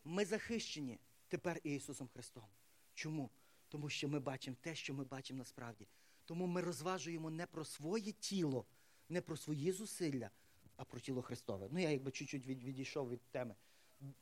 [0.04, 2.48] ми захищені тепер Ісусом Христом.
[2.94, 3.30] Чому?
[3.70, 5.88] Тому що ми бачимо те, що ми бачимо насправді.
[6.26, 8.66] Тому ми розважуємо не про своє тіло,
[9.10, 10.30] не про свої зусилля,
[10.76, 11.68] а про тіло Христове.
[11.72, 13.56] Ну, я якби чуть-чуть відійшов від теми.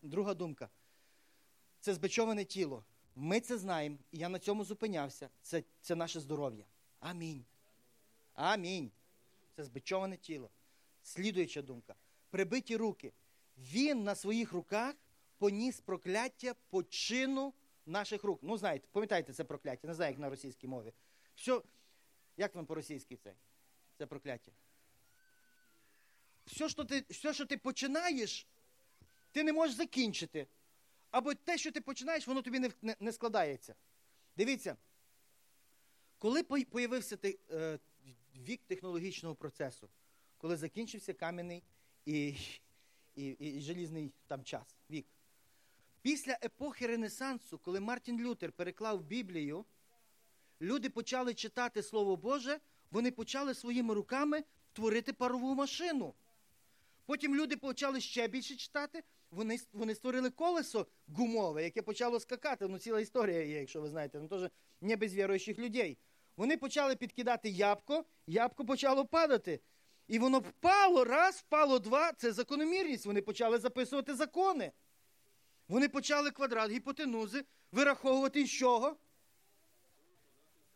[0.01, 0.69] Друга думка.
[1.79, 2.85] Це збичоване тіло.
[3.15, 5.29] Ми це знаємо, і я на цьому зупинявся.
[5.41, 6.65] Це це наше здоров'я.
[6.99, 7.45] Амінь.
[8.33, 8.91] Амінь.
[9.53, 10.49] Це збичоване тіло.
[11.03, 11.95] Слідуюча думка.
[12.29, 13.13] Прибиті руки.
[13.57, 14.95] Він на своїх руках
[15.37, 17.53] поніс прокляття по чину
[17.85, 18.39] наших рук.
[18.41, 20.93] Ну, знаєте, пам'ятаєте це прокляття, не знаю, як на російській мові.
[21.35, 21.63] Що,
[22.37, 23.33] як вам по-російськи це?
[23.97, 24.51] Це прокляття.
[26.45, 28.47] Все, що ти, все, що ти починаєш,
[29.31, 30.47] ти не можеш закінчити.
[31.11, 33.75] Або те, що ти починаєш, воно тобі не, не, складається.
[34.37, 34.77] Дивіться,
[36.17, 37.17] коли появився
[37.51, 37.79] е,
[38.35, 39.89] вік технологічного процесу,
[40.37, 41.63] коли закінчився кам'яний
[42.07, 42.35] і,
[43.15, 45.05] і, і, желізний там час, вік.
[46.01, 49.65] Після епохи Ренесансу, коли Мартін Лютер переклав Біблію,
[50.61, 52.59] люди почали читати Слово Боже,
[52.91, 54.43] вони почали своїми руками
[54.73, 56.13] творити парову машину.
[57.05, 62.67] Потім люди почали ще більше читати, вони вони створили колесо гумове, яке почало скакати.
[62.67, 64.51] Ну, ціла історія є, якщо ви знаєте, ну теж
[64.81, 65.97] не без віруючих людей.
[66.37, 69.59] Вони почали підкидати ябко, ябко почало падати.
[70.07, 72.13] І воно впало раз, впало два.
[72.13, 73.05] Це закономірність.
[73.05, 74.71] Вони почали записувати закони.
[75.67, 78.97] Вони почали квадрат гіпотенузи вираховувати з чого?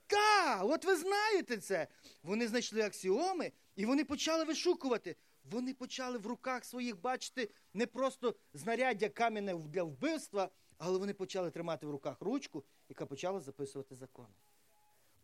[0.08, 1.88] Так, от ви знаєте це.
[2.24, 5.16] Вони знайшли аксіоми і вони почали вишукувати.
[5.44, 11.52] Вони почали в руках своїх бачити не просто знаряддя кам'яне для вбивства, але вони почали
[11.52, 14.34] тримати в руках ручку, яка почала записувати закони.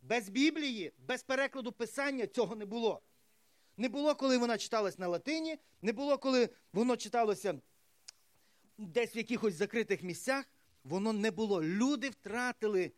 [0.02, 3.02] Без Біблії, без перекладу писання цього не було.
[3.78, 7.60] Не було, коли вона читалась на латині, не було, коли воно читалося
[8.78, 10.44] десь в якихось закритих місцях.
[10.84, 11.62] Воно не було.
[11.62, 12.92] Люди втратили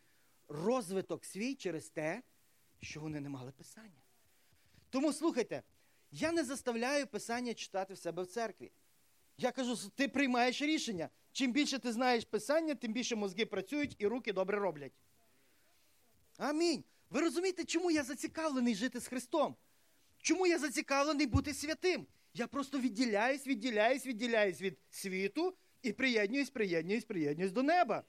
[0.49, 2.23] розвиток свій через те,
[2.83, 4.03] що вони не мали писання.
[4.91, 5.63] Тому слухайте,
[6.11, 8.73] я не заставляю писання читати в себе в церкві.
[9.39, 11.09] Я кажу, ти приймаєш рішення.
[11.33, 14.93] Чим більше ти знаєш писання, тим більше мозги працюють і руки добре роблять.
[16.37, 16.85] Амінь.
[17.11, 19.57] Ви розумієте, чому я зацікавлений жити з Христом?
[20.21, 22.07] Чому я зацікавлений бути святим?
[22.35, 28.05] Я просто відділяюсь, відділяюсь, відділяюсь від світу і приєднуюсь, приєднуюсь, приєднуюсь до неба.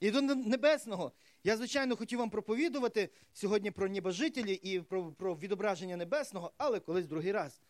[0.00, 1.12] І до небесного.
[1.44, 7.06] Я, звичайно, хотів вам проповідувати сьогодні про небожителі і про, про відображення небесного, але колись
[7.06, 7.60] другий раз.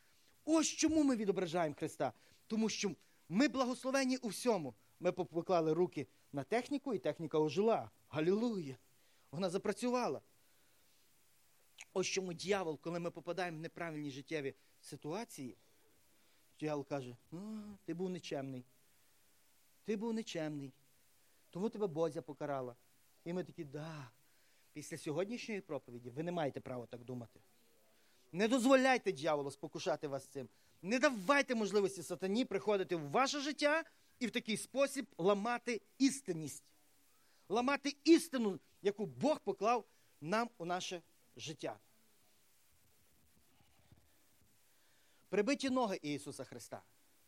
[0.45, 2.13] Ось чому ми відображаємо Христа.
[2.47, 2.91] Тому що
[3.29, 4.75] ми благословені у всьому.
[5.01, 7.91] Ми поклали руки на техніку, і техніка ожила.
[8.09, 8.77] Галілуя!
[9.33, 10.21] Вона запрацювала.
[11.99, 15.57] Ось чому дьявол, коли ми попадаємо в неправильні життєві ситуації,
[16.61, 17.17] дьявол каже:
[17.85, 18.65] ти був нечемний.
[19.85, 20.73] Ти був нечемний.
[21.51, 22.77] Тому тебе Бозя покарала.
[23.25, 24.11] І ми такі, да.
[24.73, 27.41] Після сьогоднішньої проповіді ви не маєте права так думати.
[28.33, 30.49] Не дозволяйте дьяволу спокушати вас цим.
[30.83, 33.85] Не давайте можливості сатані приходити в ваше життя
[34.19, 36.65] і в такий спосіб ламати істинність,
[37.49, 39.85] ламати істину, яку Бог поклав
[40.21, 41.03] нам у наше
[41.37, 41.79] життя.
[45.29, 46.83] Прибиті ноги Ісуса Христа.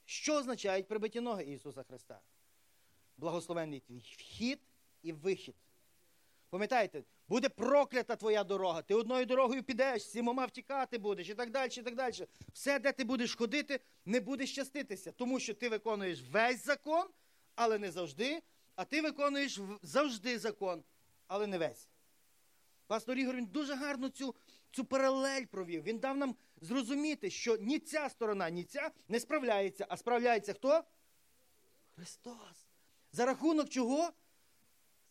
[0.04, 2.20] Що означають прибиті ноги Ісуса Христа?
[3.16, 4.60] Благословенний твій вхід
[5.02, 5.54] і вихід.
[6.50, 8.82] Пам'ятаєте, буде проклята твоя дорога.
[8.82, 11.70] Ти одною дорогою підеш, сімома втікати будеш і так далі.
[11.78, 12.26] і так далі.
[12.52, 17.08] Все, де ти будеш ходити, не буде щаститися, тому що ти виконуєш весь закон,
[17.54, 18.42] але не завжди.
[18.74, 20.84] А ти виконуєш завжди закон,
[21.26, 21.88] але не весь.
[22.86, 24.34] Пастор Ігор він дуже гарно цю
[24.70, 25.82] цю паралель провів.
[25.82, 30.84] Він дав нам зрозуміти, що ні ця сторона, ні ця не справляється, а справляється хто?
[31.94, 32.68] Христос.
[33.12, 34.10] За рахунок чого?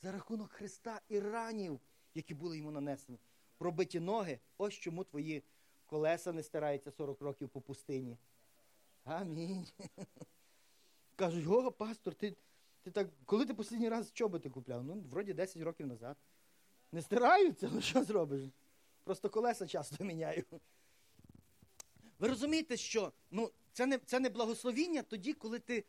[0.01, 1.79] За рахунок Христа і ранів,
[2.13, 3.19] які були йому нанесені.
[3.57, 5.43] Пробиті ноги, ось чому твої
[5.85, 8.17] колеса не стираються 40 років по пустині.
[9.03, 9.67] Амінь.
[11.15, 12.35] Кажуть, о, пастор, ти
[12.83, 14.83] ти так, коли ти останній раз чоботи купляв?
[14.83, 16.17] Ну, вроді 10 років назад.
[16.91, 18.41] Не стираються, ну що зробиш?
[19.03, 20.43] Просто колеса часто міняю.
[22.19, 25.85] Ви розумієте, що ну, це не це не благословіння тоді, коли ти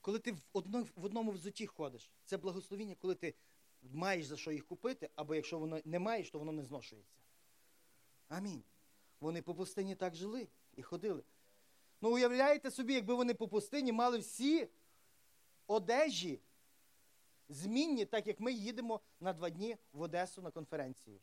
[0.00, 2.10] коли ти в, одно, в одному взуті ходиш.
[2.24, 3.34] Це благословіння, коли ти
[3.82, 7.18] маєш за що їх купити, або якщо воно не маєш, то воно не зношується.
[8.28, 8.62] Амінь.
[9.20, 11.22] Вони по пустині так жили і ходили.
[12.00, 14.68] Ну, уявляєте собі, якби вони по пустині мали всі
[15.66, 16.40] одежі
[17.48, 21.20] змінні, так як ми їдемо на два дні в Одесу на конференцію.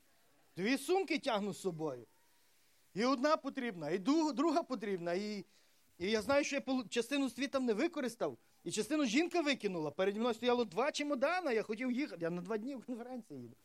[0.55, 2.07] Дві сумки тягну з собою.
[2.97, 3.97] І одна потрібна, і
[4.33, 5.13] друга потрібна.
[5.13, 5.45] І
[5.97, 9.91] і я знаю, що я частину світом не використав, і частину жінка викинула.
[9.91, 12.17] Переді мною стояло два чемодана, я хотів їхати.
[12.21, 13.55] Я на два дні в конференції їду.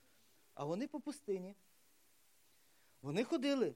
[0.54, 1.54] А вони по пустині.
[3.02, 3.74] Вони ходили.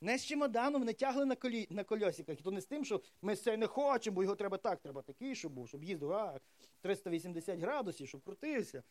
[0.00, 2.40] Не з чемоданом, не тягли на колі, на кольосиках.
[2.40, 5.02] І то не з тим, що ми це не хочемо, бо його треба так, треба
[5.02, 6.40] такий, щоб був, щоб їздив а,
[6.80, 8.82] 380 градусів, щоб крутився.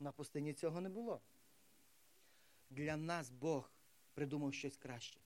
[0.00, 1.20] На пустині цього не було.
[2.70, 3.72] Для нас Бог
[4.14, 5.23] придумав щось краще.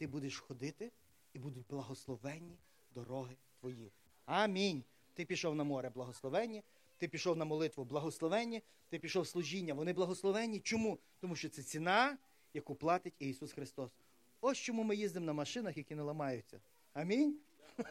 [0.00, 0.92] Ти будеш ходити
[1.32, 2.58] і будуть благословенні
[2.94, 3.92] дороги твої.
[4.24, 4.84] Амінь.
[5.14, 6.62] Ти пішов на море благословенні,
[6.98, 10.60] ти пішов на молитву благословенні, ти пішов служіння, вони благословенні.
[10.60, 10.98] Чому?
[11.20, 12.18] Тому що це ціна,
[12.54, 13.92] яку платить Ісус Христос.
[14.40, 16.60] Ось чому ми їздимо на машинах, які не ламаються.
[16.92, 17.38] Амінь.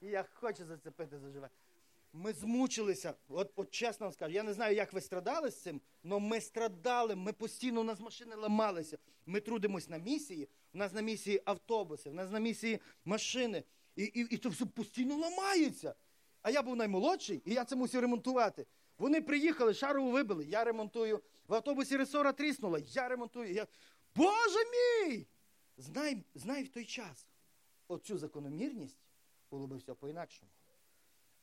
[0.00, 1.50] Я хочу зацепити заживе.
[2.18, 5.80] Ми змучилися, от, от чесно вам скажу, я не знаю, як ви страдали з цим,
[6.04, 8.98] але ми страдали, ми постійно у нас машини ламалися.
[9.26, 13.64] Ми трудимось на місії, у нас на місії автобуси, у нас на місії машини.
[13.96, 15.94] І і, і це все постійно ламається.
[16.42, 18.66] А я був наймолодший, і я це мусив ремонтувати.
[18.98, 21.22] Вони приїхали, шарову вибили, я ремонтую.
[21.48, 23.52] В автобусі ресора тріснула, я ремонтую.
[23.52, 23.66] Я...
[24.14, 25.26] Боже мій!
[25.76, 27.28] Знай, знай в той час
[27.88, 28.98] оцю закономірність
[29.50, 30.52] було би все по-інакшому.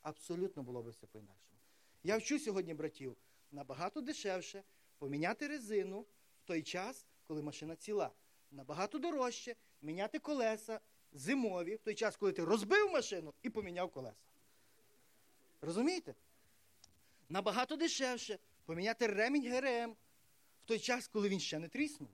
[0.06, 1.60] Абсолютно було би все по-інакшому.
[2.02, 3.16] Я вчу сьогодні братів
[3.50, 4.62] набагато дешевше
[4.98, 8.10] поміняти резину в той час, коли машина ціла.
[8.50, 10.80] Набагато дорожче міняти колеса
[11.12, 14.26] зимові в той час, коли ти розбив машину і поміняв колеса.
[15.60, 16.14] Розумієте?
[17.28, 19.90] Набагато дешевше поміняти ремінь ГРМ
[20.64, 22.10] в той час, коли він ще не тріснув.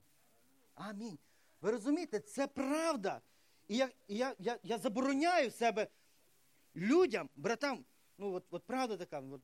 [0.75, 1.19] Амінь.
[1.61, 3.21] Ви розумієте, це правда.
[3.67, 5.87] І я я, я, я забороняю себе
[6.75, 7.85] людям, братам,
[8.17, 9.41] ну от от правда така, от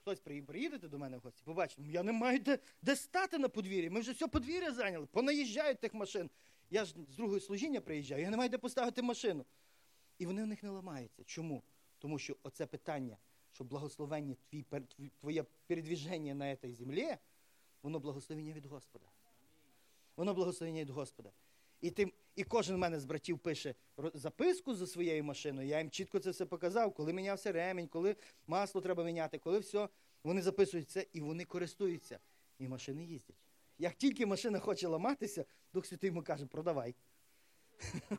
[0.00, 3.90] хтось приїдете до мене в гості, побачите, я не маю де, де стати на подвір'ї.
[3.90, 6.30] Ми вже все подвір'я зайняли, понаїжджають тих машин.
[6.70, 9.44] Я ж з другого служіння приїжджаю, я не маю де поставити машину.
[10.18, 11.24] І вони в них не ламаються.
[11.24, 11.62] Чому?
[11.98, 13.16] Тому що оце питання,
[13.52, 14.64] що благословення твій,
[15.20, 17.16] твоє передвіження на цій землі,
[17.82, 19.06] воно благословення від Господа.
[20.16, 21.30] Воно благословення від Господа.
[21.80, 23.74] І тим, і кожен в мене з братів пише
[24.14, 25.68] записку за своєю машиною.
[25.68, 28.16] Я їм чітко це все показав, коли мінявся ремінь, коли
[28.46, 29.88] масло треба міняти, коли все.
[30.24, 32.18] Вони записують це і вони користуються.
[32.58, 33.36] І машини їздять.
[33.78, 36.94] Як тільки машина хоче ламатися, Дух Святий йому каже, продавай.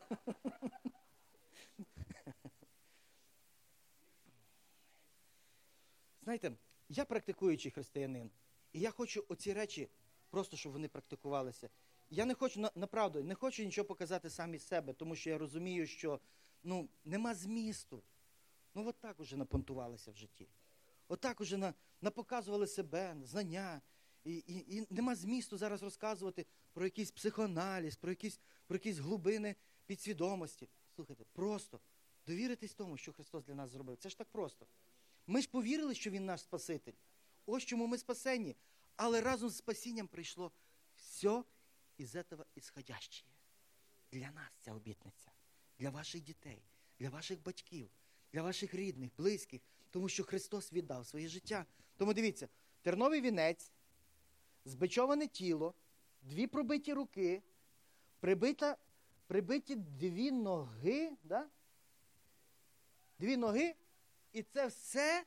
[6.22, 6.52] Знаєте,
[6.88, 8.30] я практикуючий християнин,
[8.72, 9.88] і я хочу оці речі
[10.30, 11.68] просто, щоб вони практикувалися.
[12.10, 15.86] Я не хочу направду, не хочу нічого показати сам із себе, тому що я розумію,
[15.86, 16.20] що
[16.62, 18.02] ну, нема змісту.
[18.74, 20.48] Ну, от так уже напонтувалися в житті.
[21.08, 23.80] От так уже на, напоказували себе, знання.
[24.24, 29.56] І, і, і нема змісту зараз розказувати про якийсь психоаналіз, про якісь, про якісь глибини
[29.86, 30.68] підсвідомості.
[30.94, 31.80] Слухайте, просто
[32.26, 33.96] довіритись тому, що Христос для нас зробив.
[33.96, 34.66] Це ж так просто.
[35.26, 36.92] Ми ж повірили, що Він наш Спаситель.
[37.46, 38.56] Ось чому ми спасені.
[38.96, 40.52] Але разом з спасінням прийшло
[40.96, 41.44] все
[42.00, 43.28] із этого исходящее.
[44.12, 45.32] Для нас ця обітниця,
[45.78, 46.62] для ваших дітей,
[46.98, 47.90] для ваших батьків,
[48.32, 51.66] для ваших рідних, близьких, тому що Христос віддав своє життя.
[51.96, 52.48] Тому дивіться,
[52.82, 53.72] терновий вінець,
[54.64, 55.74] збичоване тіло,
[56.22, 57.42] дві пробиті руки,
[58.20, 58.76] прибита,
[59.26, 61.48] прибиті дві ноги, да?
[63.18, 63.74] дві ноги,
[64.32, 65.24] і це все,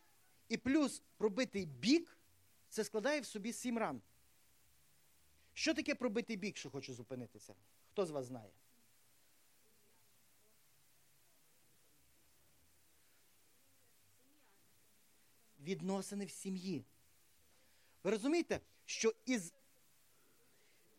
[0.50, 2.18] і плюс пробитий бік,
[2.70, 4.02] це складає в собі сім ран.
[5.54, 7.56] Що таке пробитий бік, що хочу зупинитися?
[7.92, 8.52] Хто з вас знає?
[15.60, 16.86] Відносини в сім'ї.
[18.04, 19.54] Ви розумієте, що із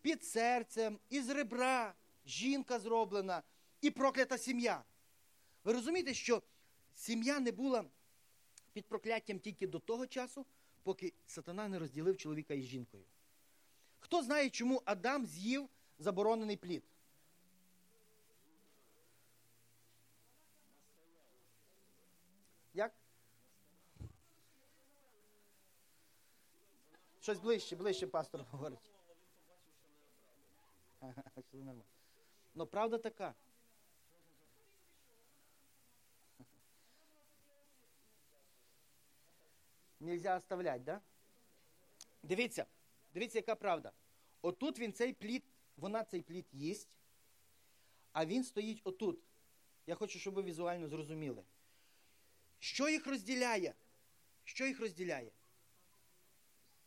[0.00, 1.94] під серцем, із ребра
[2.26, 3.42] жінка зроблена
[3.80, 4.84] і проклята сім'я.
[5.64, 6.42] Ви розумієте, що
[6.94, 7.84] сім'я не була
[8.72, 10.46] під прокляттям тільки до того часу,
[10.82, 13.04] поки сатана не розділив чоловіка із жінкою.
[14.04, 15.68] Хто знає, чому Адам з'їв
[15.98, 16.84] заборонений плід?
[22.74, 22.92] Як?
[27.20, 28.92] Щось ближче, ближче пастор говорить.
[32.54, 33.34] Ну, правда така.
[40.00, 41.00] Нельзя оставлять, да?
[42.22, 42.66] Дивіться.
[43.14, 43.92] Дивіться, яка правда.
[44.42, 45.44] Отут він цей плід,
[45.76, 46.88] вона цей плід їсть,
[48.12, 49.18] а він стоїть отут.
[49.86, 51.44] Я хочу, щоб ви візуально зрозуміли.
[52.58, 53.74] Що їх розділяє?
[54.44, 55.30] Що їх розділяє?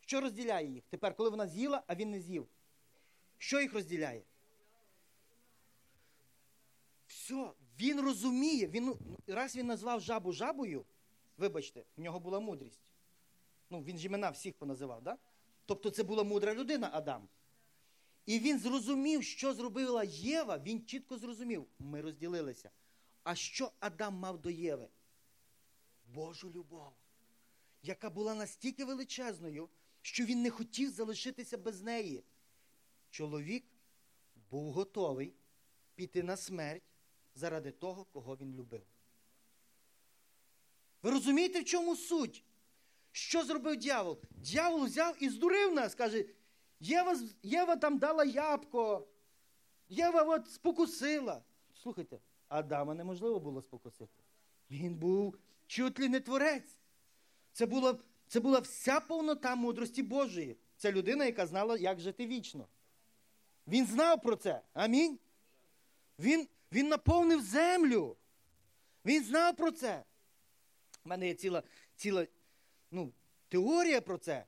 [0.00, 0.84] Що розділяє їх?
[0.88, 2.48] Тепер, коли вона з'їла, а він не з'їв.
[3.38, 4.22] Що їх розділяє?
[7.06, 8.66] Все, він розуміє.
[8.66, 10.84] Він, ну, Раз він назвав жабу жабою,
[11.36, 12.92] вибачте, в нього була мудрість.
[13.70, 15.16] Ну, він ж імена всіх поназивав, так?
[15.16, 15.27] Да?
[15.68, 17.28] Тобто це була мудра людина Адам.
[18.26, 22.70] І він зрозумів, що зробила Єва, він чітко зрозумів, ми розділилися.
[23.22, 24.88] А що Адам мав до Єви?
[26.04, 26.92] Божу любов,
[27.82, 29.68] яка була настільки величезною,
[30.02, 32.24] що він не хотів залишитися без неї.
[33.10, 33.64] Чоловік
[34.50, 35.34] був готовий
[35.94, 36.92] піти на смерть
[37.34, 38.86] заради того, кого він любив.
[41.02, 42.44] Ви розумієте, в чому суть?
[43.12, 44.18] Що зробив дьявол?
[44.30, 46.24] Дьявол взяв і здурив нас, каже,
[46.80, 49.08] Єва, Єва там дала ябко,
[49.88, 51.42] Єва от спокусила.
[51.74, 52.18] Слухайте,
[52.48, 54.22] Адама неможливо було спокусити.
[54.70, 56.76] Він був чуть ли не творець.
[57.52, 57.98] Це була,
[58.28, 60.56] це була вся повнота мудрості Божої.
[60.76, 62.68] Це людина, яка знала, як жити вічно.
[63.66, 64.62] Він знав про це.
[64.74, 65.18] Амінь.
[66.18, 68.16] Він, Він наповнив землю.
[69.04, 70.04] Він знав про це.
[71.04, 71.62] У мене є ціла
[71.96, 72.26] ціла
[72.90, 73.12] ну,
[73.48, 74.44] теорія про це,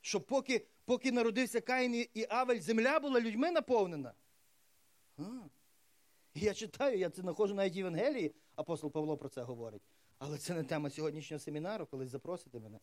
[0.00, 4.14] що поки поки народився Каїн і Авель, земля була людьми наповнена.
[5.18, 5.22] А.
[6.34, 9.82] Я читаю, я це знаходжу навіть в Євангелії, апостол Павло про це говорить.
[10.18, 12.80] Але це не тема сьогоднішнього семінару, колись запросите мене.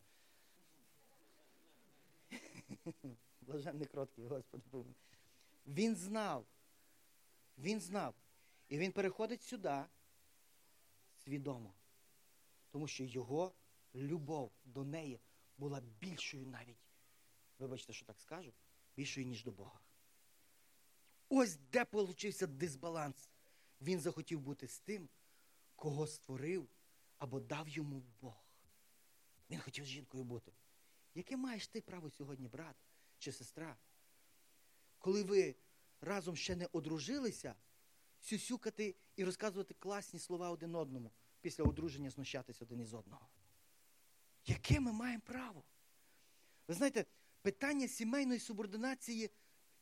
[3.40, 4.90] Блаженний кроткий, Господи.
[5.66, 6.46] Він знав.
[7.58, 8.14] Він знав.
[8.68, 9.84] І він переходить сюди
[11.24, 11.74] свідомо.
[12.70, 13.52] Тому що його
[13.94, 15.20] любов до неї
[15.58, 16.86] була більшою навіть,
[17.58, 18.52] вибачте, що так скажу,
[18.96, 19.80] більшою, ніж до Бога.
[21.28, 23.30] Ось де получився дисбаланс.
[23.80, 25.08] Він захотів бути з тим,
[25.76, 26.68] кого створив
[27.18, 28.44] або дав йому Бог.
[29.50, 30.52] Він хотів з жінкою бути.
[31.14, 32.76] Яке маєш ти право сьогодні, брат
[33.18, 33.76] чи сестра?
[34.98, 35.56] Коли ви
[36.00, 37.54] разом ще не одружилися,
[38.20, 43.28] сюсюкати і розказувати класні слова один одному, після одруження знущатись один із одного?
[44.46, 45.64] Яке ми маємо право?
[46.68, 47.04] Ви знаєте,
[47.42, 49.30] питання сімейної субординації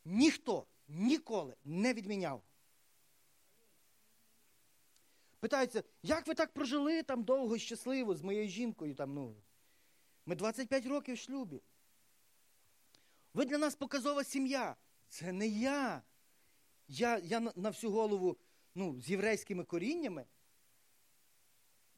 [0.05, 2.43] ніхто ніколи не відміняв.
[5.40, 8.94] Питаються, як ви так прожили там довго і щасливо з моєю жінкою?
[8.94, 9.36] Там, ну,
[10.26, 11.60] Ми 25 років в шлюбі.
[13.34, 14.76] Ви для нас показова сім'я.
[15.09, 16.02] Це не я.
[16.89, 18.36] Я я на, всю голову
[18.74, 20.26] ну, з єврейськими коріннями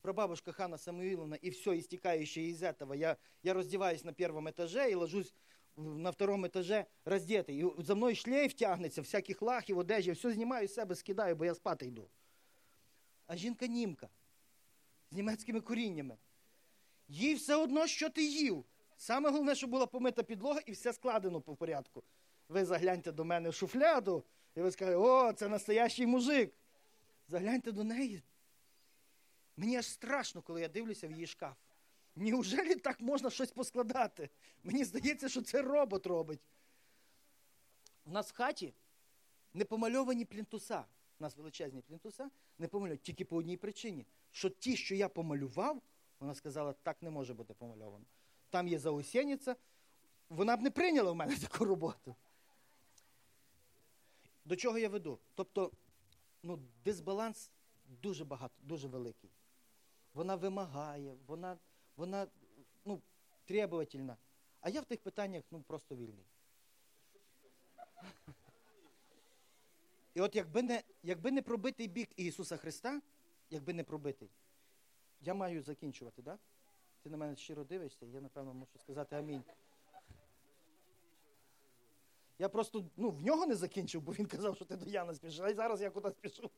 [0.03, 2.93] Прабабушка Хана Самуиловна, и все истекающее из этого.
[2.93, 5.33] Я, я раздеваюсь на первом этаже и ложусь
[5.75, 7.57] на втором этаже раздетий.
[7.57, 11.55] І за мною шлейф тягнеться, всяких лахів, одежі, все знімаю з себе, скидаю, бо я
[11.55, 12.09] спати йду.
[13.27, 14.09] А жінка німка
[15.11, 16.17] з німецькими коріннями.
[17.07, 18.65] Їй все одно, що ти їв.
[18.97, 22.03] Саме головне, щоб була помита підлога і все складено по порядку.
[22.49, 24.23] Ви загляньте до мене в шуфляду,
[24.55, 26.53] і ви скажете, о, це настоящий мужик.
[27.27, 28.23] Загляньте до неї.
[29.56, 31.56] Мені аж страшно, коли я дивлюся в її шкаф.
[32.16, 34.30] Неужели так можна щось поскладати?
[34.62, 36.40] Мені здається, що це робот робить.
[38.04, 38.74] У нас в хаті
[39.54, 40.84] не помальовані плінтуса.
[41.20, 44.06] У нас величезні плінтуса, не помальовані тільки по одній причині.
[44.30, 45.82] Що ті, що я помалював,
[46.20, 48.04] вона сказала, так не може бути помальовано.
[48.50, 49.56] Там є заусениця,
[50.28, 52.16] вона б не прийняла в мене таку роботу.
[54.44, 55.18] До чого я веду?
[55.34, 55.72] Тобто,
[56.42, 57.50] ну, дисбаланс
[58.02, 59.30] дуже багато, дуже великий.
[60.14, 61.58] Вона вимагає, вона
[61.96, 62.26] вона
[62.84, 63.02] ну,
[63.44, 64.16] требовательна.
[64.60, 66.26] А я в тих питаннях ну, просто вільний.
[70.14, 73.02] І от якби не якби не пробитий бік Ісуса Христа,
[73.50, 74.30] якби не пробитий,
[75.20, 76.34] я маю закінчувати, так?
[76.34, 76.38] Да?
[77.02, 79.42] Ти на мене щиро дивишся, я, напевно, можу сказати амінь.
[82.38, 85.40] Я просто ну, в нього не закінчив, бо він казав, що ти до Яна спішиш,
[85.40, 86.50] а зараз я кудись пішу.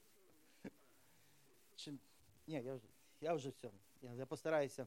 [1.76, 1.92] Чи...
[2.46, 2.86] Ні, я вже
[3.20, 3.70] я вже все.
[4.02, 4.86] Я, я постараюся.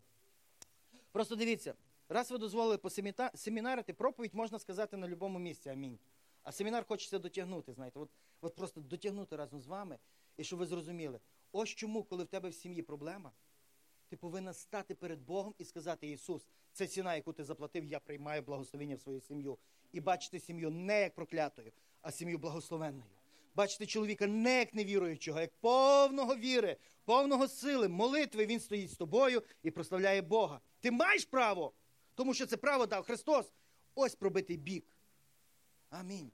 [1.11, 1.73] Просто дивіться,
[2.09, 5.69] раз ви дозволили посемінарити, проповідь можна сказати на будь-якому місці.
[5.69, 5.99] Амінь.
[6.43, 8.09] А семінар хочеться дотягнути, знаєте, от,
[8.41, 9.97] от просто дотягнути разом з вами,
[10.37, 11.19] і щоб ви зрозуміли,
[11.51, 13.31] ось чому, коли в тебе в сім'ї проблема,
[14.07, 18.41] ти повинен стати перед Богом і сказати, Ісус, це ціна, яку ти заплатив, я приймаю
[18.41, 19.57] благословення в свою сім'ю.
[19.91, 23.18] І бачити сім'ю не як проклятою, а сім'ю благословенною.
[23.59, 29.43] Бачите чоловіка не як невіруючого, як повного віри, повного сили, молитви, він стоїть з тобою
[29.63, 30.61] і прославляє Бога.
[30.79, 31.73] Ти маєш право,
[32.15, 33.53] тому що це право дав Христос.
[33.95, 34.97] Ось пробитий бік.
[35.89, 36.31] Амінь.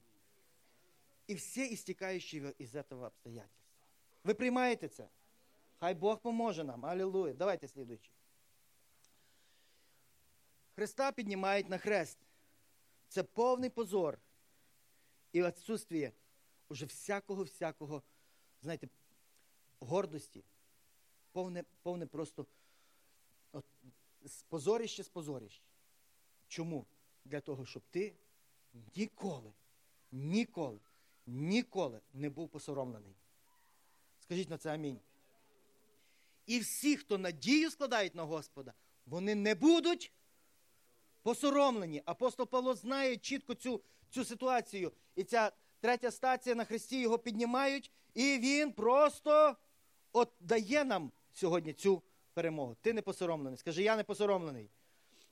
[1.28, 3.88] І все істікаючи із цього обстоятельства.
[4.24, 5.08] Ви приймаєте це?
[5.80, 6.86] Хай Бог поможе нам.
[6.86, 7.34] Алілуя.
[7.34, 8.12] Давайте слідуючи.
[10.76, 12.18] Христа піднімають на хрест.
[13.08, 14.20] Це повний позор
[15.32, 16.12] і відсутствие
[16.70, 18.04] уже всякого-всякого,
[18.62, 18.90] знаєте,
[19.80, 20.44] гордості,
[21.32, 22.46] повне повне просто
[23.52, 23.66] от,
[24.22, 25.64] з позоріще.
[26.48, 26.86] Чому?
[27.26, 28.16] Для того, щоб ти
[28.96, 29.54] ніколи,
[30.12, 30.80] ніколи,
[31.26, 33.16] ніколи не був посоромлений.
[34.20, 35.00] Скажіть на це амінь.
[36.46, 38.74] І всі, хто надію складають на Господа,
[39.06, 40.12] вони не будуть
[41.22, 42.02] посоромлені.
[42.06, 44.92] Апостол Павло знає чітко цю, цю ситуацію.
[45.16, 49.56] І ця третя стація на Христі його піднімають, і він просто
[50.14, 52.02] от дає нам сьогодні цю
[52.34, 52.76] перемогу.
[52.82, 53.58] Ти не посоромлений.
[53.58, 54.70] Скажи, я не посоромлений.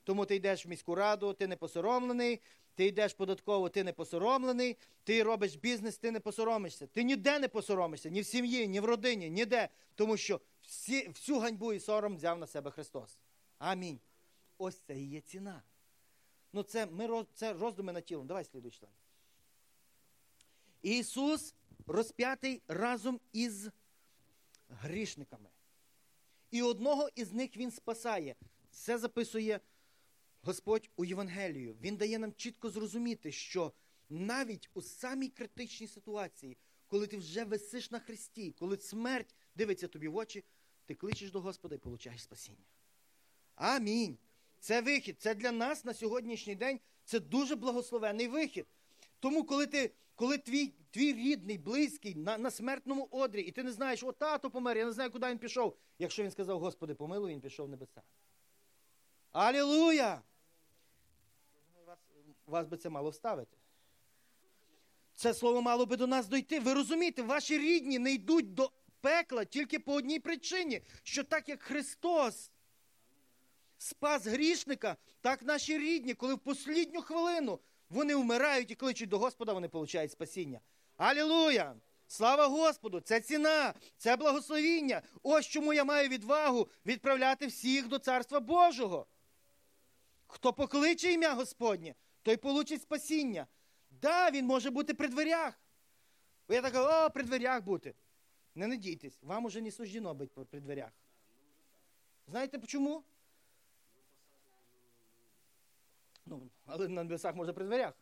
[0.04, 2.40] Тому ти йдеш в міську раду, ти не посоромлений,
[2.74, 6.86] ти йдеш податково, ти не посоромлений, ти робиш бізнес, ти не посоромишся.
[6.86, 9.68] Ти ніде не посоромишся, ні в сім'ї, ні в родині, ніде.
[9.94, 13.18] Тому що всі, всю ганьбу і сором взяв на себе Христос.
[13.58, 14.00] Амінь.
[14.58, 15.62] Ось це і є ціна.
[16.52, 18.26] Ну, це ми це роздуми над тілом.
[18.26, 18.94] Давай слідуючий слайд.
[20.84, 21.54] Ісус
[21.86, 23.68] розп'ятий разом із
[24.68, 25.50] грішниками.
[26.50, 28.34] І одного із них Він спасає.
[28.70, 29.60] Це записує
[30.42, 31.76] Господь у Євангелію.
[31.80, 33.72] Він дає нам чітко зрозуміти, що
[34.08, 36.56] навіть у самій критичній ситуації,
[36.86, 40.44] коли ти вже висиш на хресті, коли смерть дивиться тобі в очі,
[40.86, 42.64] ти кличеш до Господа і получаєш спасіння.
[43.54, 44.18] Амінь.
[44.58, 45.20] Це вихід.
[45.20, 48.66] Це для нас на сьогоднішній день це дуже благословенний вихід.
[49.20, 53.72] Тому, коли ти, коли твій, твій рідний, близький на, на смертному одрі, і ти не
[53.72, 55.76] знаєш, о, тато помер, я не знаю, куди він пішов.
[55.98, 58.02] Якщо він сказав, Господи, помилуй, він пішов в небеса.
[59.32, 60.22] Алілуя!
[61.86, 61.98] Вас,
[62.46, 63.56] вас би це мало вставити.
[65.14, 66.60] Це слово мало би до нас дойти.
[66.60, 71.62] Ви розумієте, ваші рідні не йдуть до пекла тільки по одній причині, що так як
[71.62, 72.50] Христос
[73.78, 77.60] спас грішника, так наші рідні, коли в послідню хвилину
[77.90, 80.60] вони вмирають і кличуть до Господа, вони получають спасіння.
[80.96, 81.74] Алілуя!
[82.06, 83.00] Слава Господу!
[83.00, 85.02] Це ціна, це благословіння.
[85.22, 89.06] Ось чому я маю відвагу відправляти всіх до Царства Божого.
[90.26, 93.46] Хто покличе ім'я Господнє, той получить спасіння.
[93.90, 95.60] Да, він може бути при дверях.
[96.48, 97.94] Я так кажу, о, при дверях бути.
[98.54, 100.90] Не надійтесь, вам уже не суждено бути при дверях.
[102.26, 103.04] Знаєте чому?
[106.26, 107.94] Ну, але на небесах може при дверях.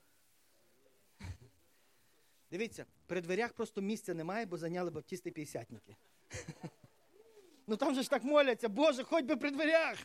[2.51, 5.97] Дивіться, при дверях просто місця немає, бо зайняли баптісти п'ятдесятники.
[7.67, 9.99] Ну там же ж так моляться, Боже, хоч би при дверях.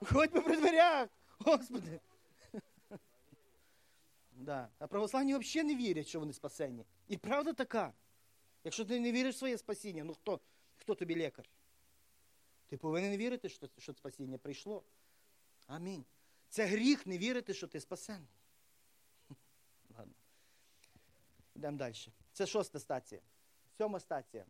[0.00, 1.08] Хоч би при дверях.
[1.38, 2.00] Господи.
[4.32, 4.68] Да.
[4.78, 6.84] А православні взагалі не вірять, що вони спасені.
[7.08, 7.92] І правда така.
[8.64, 10.40] Якщо ти не віриш в своє спасіння, ну хто,
[10.76, 11.44] хто тобі лікар?
[12.66, 14.82] Ти повинен вірити, що, що спасіння прийшло.
[15.66, 16.04] Амінь.
[16.54, 18.28] Це гріх не вірити, що ти спасений.
[19.98, 20.14] Ладно.
[21.56, 21.94] Йдемо далі.
[22.32, 23.20] Це шоста стація.
[23.78, 24.46] Сьома стація,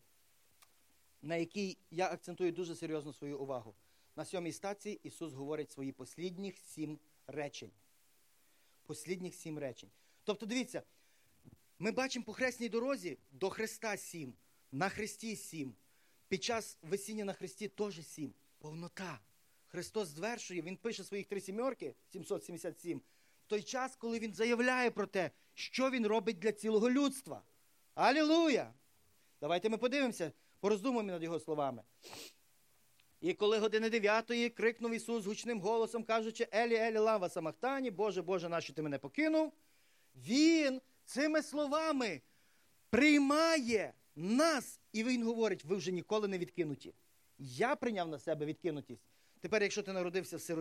[1.22, 3.74] на якій я акцентую дуже серйозно свою увагу.
[4.16, 7.72] На сьомій стації Ісус говорить свої послідніх сім речень.
[8.82, 9.90] Послідніх сім речень.
[10.24, 10.82] Тобто, дивіться,
[11.78, 14.35] ми бачимо по хресній дорозі до Христа сім,
[14.72, 15.74] на Христі сім.
[16.28, 18.35] Під час весіння на Христі теж сім.
[18.59, 19.20] Повнота.
[19.74, 25.06] Христос звершує, Він пише своїх три сімерки, 777, в той час, коли Він заявляє про
[25.06, 27.42] те, що Він робить для цілого людства.
[27.94, 28.72] Алілуя!
[29.40, 31.82] Давайте ми подивимося, пороздумуємо над його словами.
[33.20, 38.48] І коли години дев'ятої крикнув Ісус гучним голосом, кажучи, Елі, Елі, лава самахтані, Боже, Боже,
[38.48, 39.52] нащо ти мене покинув?
[40.14, 42.20] Він цими словами
[42.90, 46.94] приймає нас, і він говорить, ви вже ніколи не відкинуті.
[47.38, 49.14] Я прийняв на себе відкинутість.
[49.45, 50.59] Тепер, якщо ти народився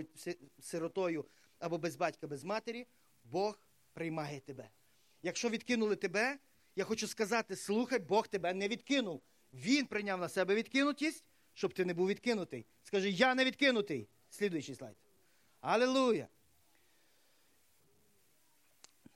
[0.59, 1.25] сиротою
[1.59, 2.87] або без батька, без матері,
[3.23, 3.59] Бог
[3.93, 4.69] приймає тебе.
[5.21, 6.37] Якщо відкинули тебе,
[6.75, 9.21] я хочу сказати, слухай, Бог тебе не відкинув.
[9.53, 11.23] Він прийняв на себе відкинутість,
[11.53, 12.65] щоб ти не був відкинутий.
[12.83, 14.07] Скажи, я не відкинутий.
[14.29, 14.95] Слідуючий слайд.
[15.61, 16.27] Алілуя.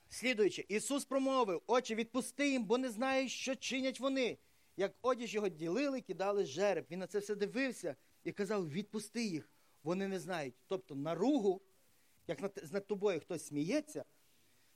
[0.10, 4.38] Слідуючи, Ісус промовив, Отче, відпусти їм, бо не знають, що чинять вони.
[4.77, 6.85] Як одіж його ділили, кидали жереб.
[6.91, 9.49] Він на це все дивився і казав: відпусти їх,
[9.88, 10.55] вони не знають.
[10.68, 11.61] Тобто наругу,
[12.27, 14.05] як над, над тобою хтось сміється,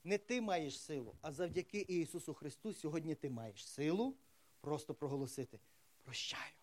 [0.03, 4.15] не ти маєш силу, а завдяки Ісусу Христу сьогодні ти маєш силу
[4.61, 5.59] просто проголосити:
[6.03, 6.53] прощаю.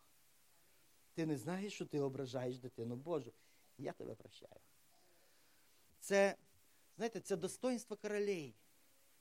[1.15, 3.33] Ти не знаєш, що ти ображаєш дитину Божу.
[3.79, 4.61] Я тебе прощаю.
[6.01, 6.37] Це,
[6.97, 8.55] знаєте, це достоинство королей.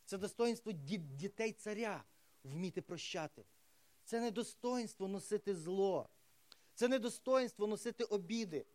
[0.05, 2.03] Це достоинство дітей царя
[2.43, 3.45] вміти прощати.
[4.03, 6.09] Це не достоинство носити зло.
[6.73, 8.65] Це не достоинство носити обіди.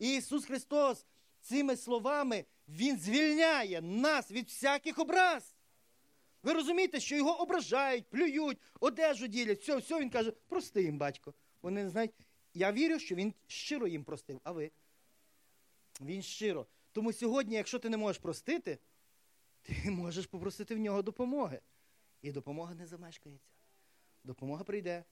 [0.00, 1.06] І Ісус Христос
[1.40, 5.56] цими словами Він звільняє нас від всяких образ.
[6.42, 11.34] Ви розумієте, що його ображають, плюють, одежу ділять, все, все, він каже, прости їм, батько.
[11.62, 12.10] Вони не знають.
[12.54, 14.70] Я вірю, що він щиро їм простив, а ви?
[16.00, 16.66] Він щиро.
[16.92, 18.78] Тому сьогодні, якщо ти не можеш простити,
[19.62, 21.60] ти можеш попросити в нього допомоги.
[22.22, 23.50] І допомога не замешкається.
[24.24, 25.04] Допомога прийде.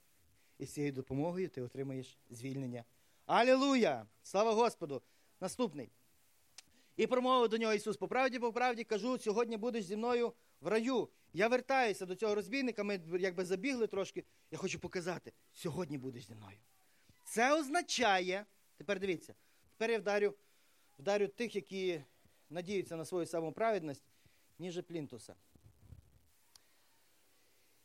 [0.58, 2.84] І з цією допомогою ти отримаєш звільнення.
[3.28, 4.06] Алілуя!
[4.22, 5.02] Слава Господу!
[5.40, 5.90] Наступний.
[6.96, 10.68] І промовив до нього Ісус, по правді, по правді кажу, сьогодні будеш зі мною в
[10.68, 11.08] раю.
[11.32, 14.24] Я вертаюся до цього розбійника, ми якби забігли трошки.
[14.50, 16.58] Я хочу показати, сьогодні будеш зі мною.
[17.24, 18.46] Це означає,
[18.76, 19.34] тепер дивіться,
[19.70, 20.34] тепер я вдарю,
[20.98, 22.04] вдарю тих, які
[22.50, 24.04] надіються на свою самоправедність,
[24.58, 25.34] ніже плінтуса.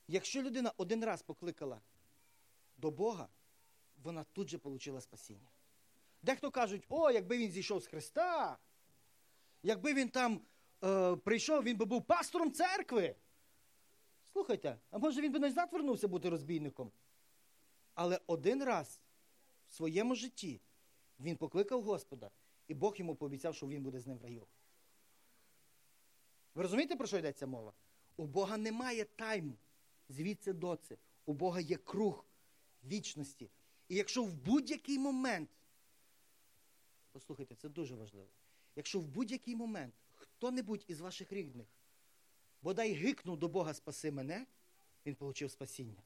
[0.07, 1.81] Якщо людина один раз покликала
[2.77, 3.27] до Бога,
[4.03, 5.47] вона тут же отримала спасіння.
[6.21, 8.57] Дехто кажуть, о, якби він зійшов з Христа,
[9.63, 10.41] якби він там
[10.83, 13.15] е, прийшов, він би був пастором церкви.
[14.31, 16.91] Слухайте, а може він би назад вернувся бути розбійником?
[17.93, 19.01] Але один раз
[19.67, 20.61] в своєму житті
[21.19, 22.31] він покликав Господа,
[22.67, 24.47] і Бог йому пообіцяв, що він буде з ним в раю.
[26.55, 27.73] Ви розумієте, про що йдеться мова?
[28.17, 29.57] У Бога немає тайму,
[30.09, 30.97] звідси до це.
[31.25, 32.25] У Бога є круг
[32.83, 33.49] вічності.
[33.93, 35.49] І якщо в будь-який момент,
[37.11, 38.27] послухайте, це дуже важливо,
[38.75, 41.67] якщо в будь-який момент хто-небудь із ваших рідних
[42.61, 44.45] бодай гикнув до Бога спаси мене,
[45.05, 46.03] він отримав спасіння.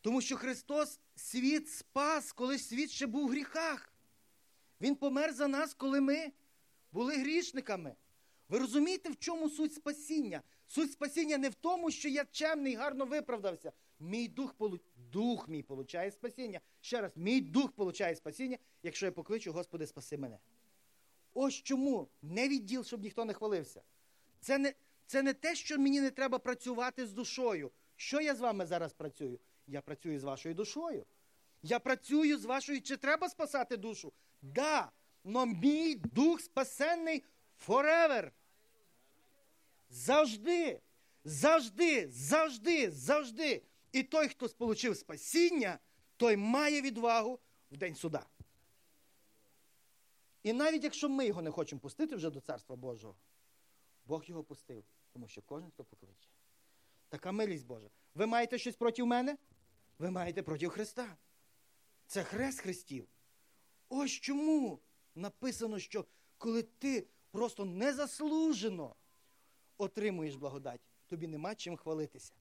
[0.00, 3.92] Тому що Христос світ спас, коли світ ще був в гріхах.
[4.80, 6.32] Він помер за нас, коли ми
[6.92, 7.96] були грішниками.
[8.48, 10.42] Ви розумієте, в чому суть спасіння?
[10.66, 13.72] Суть спасіння не в тому, що я чемний, гарно виправдався.
[14.00, 14.54] Мій дух
[15.12, 16.60] дух мій получає спасіння.
[16.80, 20.38] Ще раз, мій дух получає спасіння, якщо я покличу, Господи, спаси мене.
[21.34, 23.82] Ось чому не відділ, щоб ніхто не хвалився.
[24.40, 24.74] Це не,
[25.06, 27.70] Це не те, що мені не треба працювати з душою.
[27.96, 29.40] Що я з вами зараз працюю?
[29.66, 31.06] Я працюю з вашою душою.
[31.62, 32.82] Я працюю з вашою.
[32.82, 34.12] Чи треба спасати душу?
[34.42, 34.90] Да.
[35.24, 37.24] Но мій дух спасенний
[37.66, 38.30] forever.
[39.90, 40.80] Завжди.
[41.24, 43.62] Завжди, завжди, завжди.
[43.92, 45.78] І той, хто сполучив спасіння,
[46.16, 47.40] той має відвагу
[47.70, 48.26] в день суда.
[50.42, 53.16] І навіть якщо ми його не хочемо пустити вже до Царства Божого,
[54.04, 56.28] Бог його пустив, тому що кожен, хто покличе.
[57.08, 57.90] Така милість Божа.
[58.14, 59.38] Ви маєте щось проти мене?
[59.98, 61.16] Ви маєте проти Христа.
[62.06, 63.08] Це хрест Христів.
[63.88, 64.80] Ось чому
[65.14, 66.06] написано, що
[66.38, 68.96] коли ти просто незаслужено
[69.78, 72.34] отримуєш благодать, тобі нема чим хвалитися.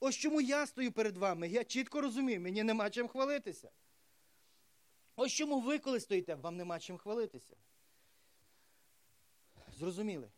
[0.00, 1.48] Ось чому я стою перед вами.
[1.48, 3.70] Я чітко розумію, мені нема чим хвалитися.
[5.16, 7.56] Ось чому ви, коли стоїте, вам нема чим хвалитися.
[9.78, 10.30] Зрозуміли?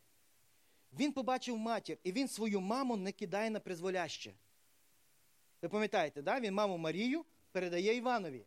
[0.93, 4.35] Він побачив матір, і він свою маму не кидає на призволяще.
[5.63, 6.41] Ви пам'ятаєте, да?
[6.41, 8.47] він маму Марію передає Іванові.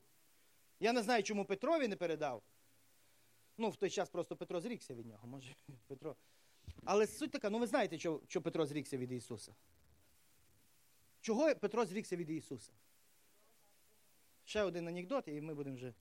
[0.79, 2.43] Я не знаю, чому Петрові не передав.
[3.57, 5.27] Ну, в той час просто Петро зрікся від нього.
[5.27, 5.55] може,
[5.87, 6.15] Петро.
[6.85, 9.55] Але суть така, ну ви знаєте, що, що Петро зрікся від Ісуса.
[11.21, 12.71] Чого Петро зрікся від Ісуса?
[14.43, 15.93] Ще один анекдот, і ми будемо вже.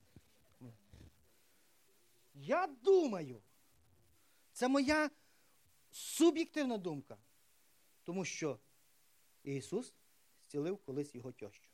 [2.33, 3.41] Я думаю,
[4.51, 5.09] це моя
[5.91, 7.17] суб'єктивна думка.
[8.03, 8.59] Тому що
[9.43, 9.93] Ісус
[10.47, 11.69] зцілив колись його тещу.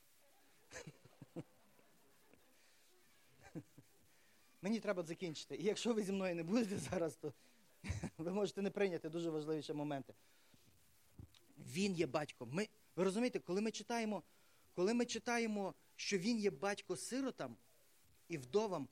[4.61, 5.55] Мені треба закінчити.
[5.55, 7.33] І якщо ви зі мною не будете зараз, то
[8.17, 10.13] ви можете не прийняти дуже важливі ще моменти.
[11.57, 12.49] Він є батьком.
[12.51, 12.67] Ми,
[12.97, 14.23] Ви розумієте, коли ми читаємо,
[14.73, 17.57] коли ми читаємо, що він є батько сиротам
[18.27, 18.87] і вдовам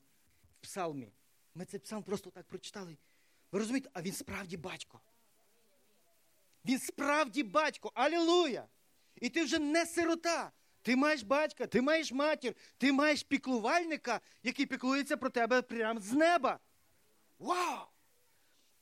[0.52, 1.12] в псалмі,
[1.54, 2.96] ми цей псалм просто так прочитали.
[3.52, 5.00] Ви розумієте, а він справді батько.
[6.64, 7.92] Він справді батько.
[7.94, 8.68] Алілуя!
[9.16, 10.52] І ти вже не сирота.
[10.82, 16.12] Ти маєш батька, ти маєш матір, ти маєш піклувальника, який піклується про тебе прямо з
[16.12, 16.60] неба.
[17.38, 17.86] Вау!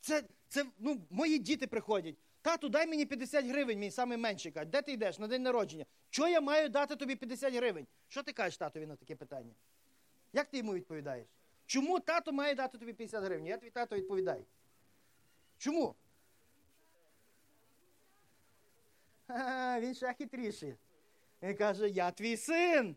[0.00, 2.16] Це, це, ну, Мої діти приходять.
[2.44, 5.86] Тату, дай мені 50 гривень, мій найменший каже, де ти йдеш на день народження?
[6.10, 7.86] Чого я маю дати тобі 50 гривень?
[8.08, 9.54] Що ти кажеш татові на таке питання?
[10.32, 11.26] Як ти йому відповідаєш?
[11.66, 13.46] Чому тато має дати тобі 50 гривень?
[13.46, 14.44] Я твій тато відповідаю.
[15.58, 15.94] Чому?
[19.26, 20.74] А, Він ще хитріший.
[21.42, 22.96] Він каже, я твій син.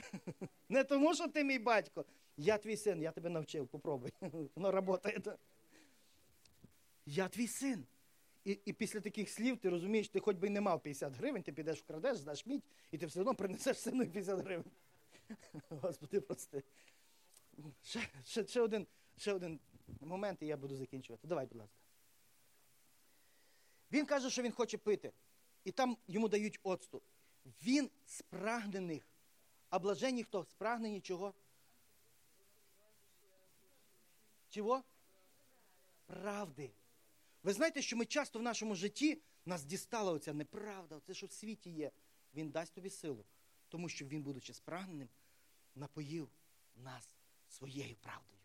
[0.68, 2.04] Не тому, що ти мій батько.
[2.36, 4.12] Я твій син, я тебе навчив, попробуй.
[4.54, 5.36] Воно працює.
[7.06, 7.86] Я твій син.
[8.44, 11.42] І і після таких слів ти розумієш, ти хоч би й не мав 50 гривень,
[11.42, 14.70] ти підеш вкрадеш, здаш мідь, і ти все одно принесеш сину 50 гривень.
[15.68, 16.62] Господи, прости.
[17.82, 18.86] Ще, ще, ще, один
[19.16, 19.60] ще один
[20.00, 21.28] момент, і я буду закінчувати.
[21.28, 21.76] Давай, будь ласка.
[23.92, 25.12] Він каже, що він хоче пити.
[25.64, 27.02] І там йому дають оцту.
[27.62, 29.02] Він спрагнених.
[29.70, 30.44] А блаженні хто?
[30.44, 31.34] Спрагнені чого?
[34.48, 34.82] Чого?
[36.06, 36.70] Правди.
[37.42, 41.32] Ви знаєте, що ми часто в нашому житті нас дістала оця неправда, це що в
[41.32, 41.90] світі є.
[42.34, 43.24] Він дасть тобі силу,
[43.68, 45.08] тому що він, будучи спрагненим,
[45.74, 46.28] напоїв
[46.76, 47.08] нас
[47.48, 48.40] своєю правдою.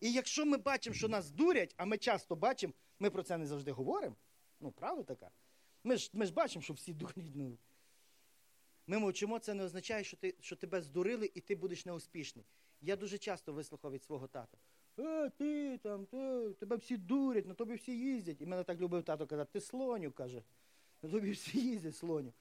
[0.00, 3.46] І якщо ми бачимо, що нас дурять, а ми часто бачимо, ми про це не
[3.46, 4.16] завжди говоримо.
[4.60, 5.30] Ну, правда така?
[5.84, 7.34] Ми ж, ми ж бачимо, що всі дурять.
[7.34, 7.58] Ну.
[8.86, 12.44] Ми мовчимо, це не означає, що, ти, що тебе здурили і ти будеш неуспішний.
[12.80, 14.58] Я дуже часто вислухав від свого тата.
[14.98, 18.40] Е, ти там, ти, тебе всі дурять, на тобі всі їздять.
[18.40, 20.42] І мене так любив тато казати, ти слоню, каже.
[21.02, 22.32] На тобі всі їздять, слоню.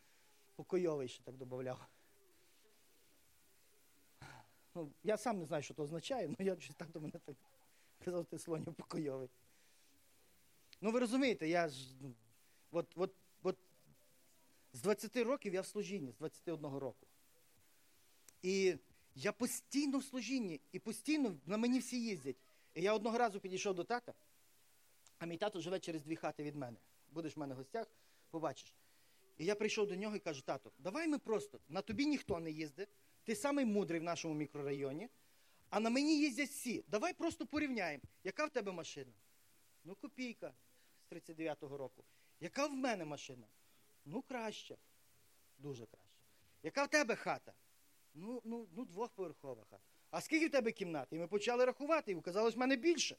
[0.56, 1.88] Покойовий ще так додавав.
[4.76, 7.36] Ну, я сам не знаю, що це означає, але я щось тато мене так
[8.06, 9.30] казав, ти слоню покойовий.
[10.82, 11.96] Ну ви розумієте, я ж.
[12.02, 12.14] ну,
[12.72, 13.14] От, от,
[13.44, 13.58] от
[14.74, 17.08] з 20 років я в служінні, з 21 року.
[18.42, 18.76] І
[19.16, 22.36] я постійно в служінні, і постійно на мені всі їздять.
[22.76, 24.14] І я одного разу підійшов до тата,
[25.18, 26.78] а мій тато живе через дві хати від мене.
[27.12, 27.88] Будеш в мене в гостях,
[28.30, 28.76] побачиш.
[29.38, 32.52] І я прийшов до нього і кажу, тато, давай ми просто, на тобі ніхто не
[32.52, 32.90] їздить,
[33.24, 35.10] ти самий мудрий в нашому мікрорайоні,
[35.70, 36.84] а на мені їздять всі.
[36.88, 39.12] Давай просто порівняємо, яка в тебе машина?
[39.84, 40.54] Ну, копійка
[41.10, 42.04] з 39-го року.
[42.40, 43.48] Яка в мене машина?
[44.06, 44.78] Ну, краще.
[45.58, 46.20] Дуже краще.
[46.64, 47.54] Яка в тебе хата?
[48.14, 49.95] Ну, ну, ну двохповерхова хата.
[50.16, 51.08] А скільки в тебе кімнат?
[51.12, 53.16] І ми почали рахувати, і оказалось в мене більше.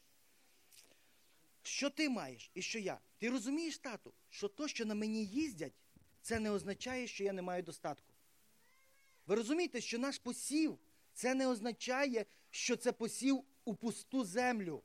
[1.62, 3.00] Що ти маєш і що я?
[3.18, 5.72] Ти розумієш, тату, що то, що на мені їздять,
[6.20, 8.14] це не означає, що я не маю достатку.
[9.26, 10.78] Ви розумієте, що наш посів
[11.12, 14.82] це не означає, що це посів у пусту землю.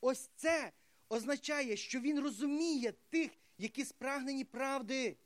[0.00, 0.72] Ось це
[1.08, 5.16] означає, що він розуміє тих, які спрагнені правди,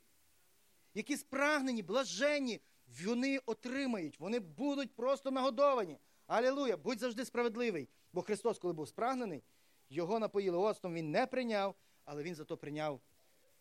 [0.93, 2.61] які спрагнені, блаженні,
[3.05, 5.97] вони отримають, вони будуть просто нагодовані.
[6.27, 6.77] Алілуя!
[6.77, 7.89] Будь завжди справедливий.
[8.13, 9.43] Бо Христос, коли був спрагнений,
[9.89, 13.01] його напоїли оцтом, він не прийняв, але він зато прийняв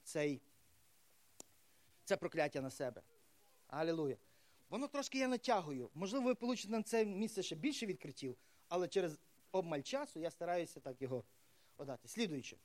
[0.02, 0.40] цей,
[2.04, 3.02] це прокляття на себе.
[3.66, 4.16] Алілуя.
[4.70, 5.90] Воно трошки я натягую.
[5.94, 8.36] Можливо, ви получите на це місце ще більше відкриттів,
[8.68, 9.18] але через
[9.52, 11.24] обмаль часу я стараюся так його
[11.76, 12.08] подати.
[12.08, 12.56] Слідуючи.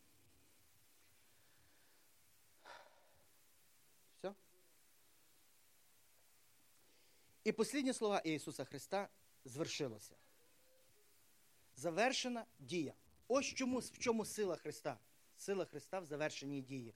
[4.18, 4.34] Все?
[7.46, 9.10] І послідні слова Ісуса Христа
[9.46, 10.16] звершилося.
[11.76, 12.94] Завершена дія.
[13.28, 15.00] Ось чому, в чому сила Христа.
[15.38, 16.94] Сила Христа в завершеній дії.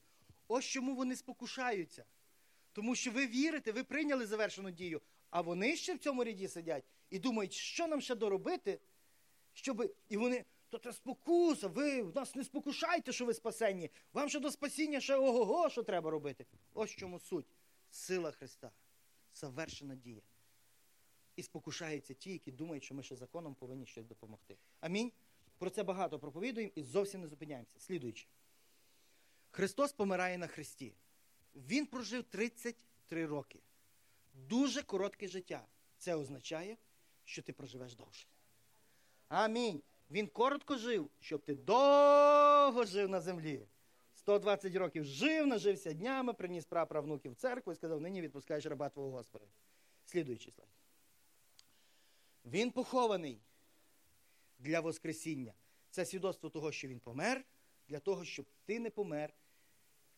[0.48, 2.06] Ось чому вони спокушаються.
[2.74, 6.84] Тому що ви вірите, ви прийняли завершену дію, а вони ще в цьому ряді сидять
[7.10, 8.80] і думають, що нам ще доробити,
[9.54, 9.96] щоб.
[10.10, 13.90] І вони, то це спокуса, ви нас не спокушайте, що ви спасенні.
[14.14, 16.46] Вам ще до спасіння ще ого-го, що треба робити.
[16.74, 17.48] Ось чому суть.
[17.90, 18.72] Сила Христа.
[19.34, 20.22] Завершена дія.
[21.40, 24.58] І спокушаються ті, які думають, що ми ще законом повинні щось допомогти.
[24.80, 25.12] Амінь.
[25.58, 27.80] Про це багато проповідуємо і зовсім не зупиняємося.
[27.80, 28.28] Слідуючи.
[29.52, 30.94] Христос помирає на Христі.
[31.56, 33.60] Він прожив 33 роки.
[34.34, 35.68] Дуже коротке життя.
[35.98, 36.78] Це означає,
[37.24, 38.28] що ти проживеш довше.
[39.28, 39.82] Амінь.
[40.12, 43.68] Він коротко жив, щоб ти довго жив на землі.
[44.16, 49.12] 120 років жив, нажився днями, приніс праправнуків в церкву і сказав, нині відпускаєш раба твого
[49.12, 49.46] Господа.
[50.06, 50.79] Слідуючий слайд.
[52.52, 53.42] Він похований
[54.60, 55.54] для Воскресіння.
[55.90, 57.46] Це свідоцтво того, що він помер,
[57.88, 59.34] для того, щоб ти не помер,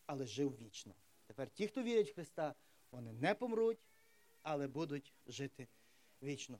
[0.05, 0.95] але жив вічно.
[1.27, 2.55] Тепер ті, хто вірять в Христа,
[2.91, 3.85] вони не помруть,
[4.41, 5.67] але будуть жити
[6.23, 6.59] вічно.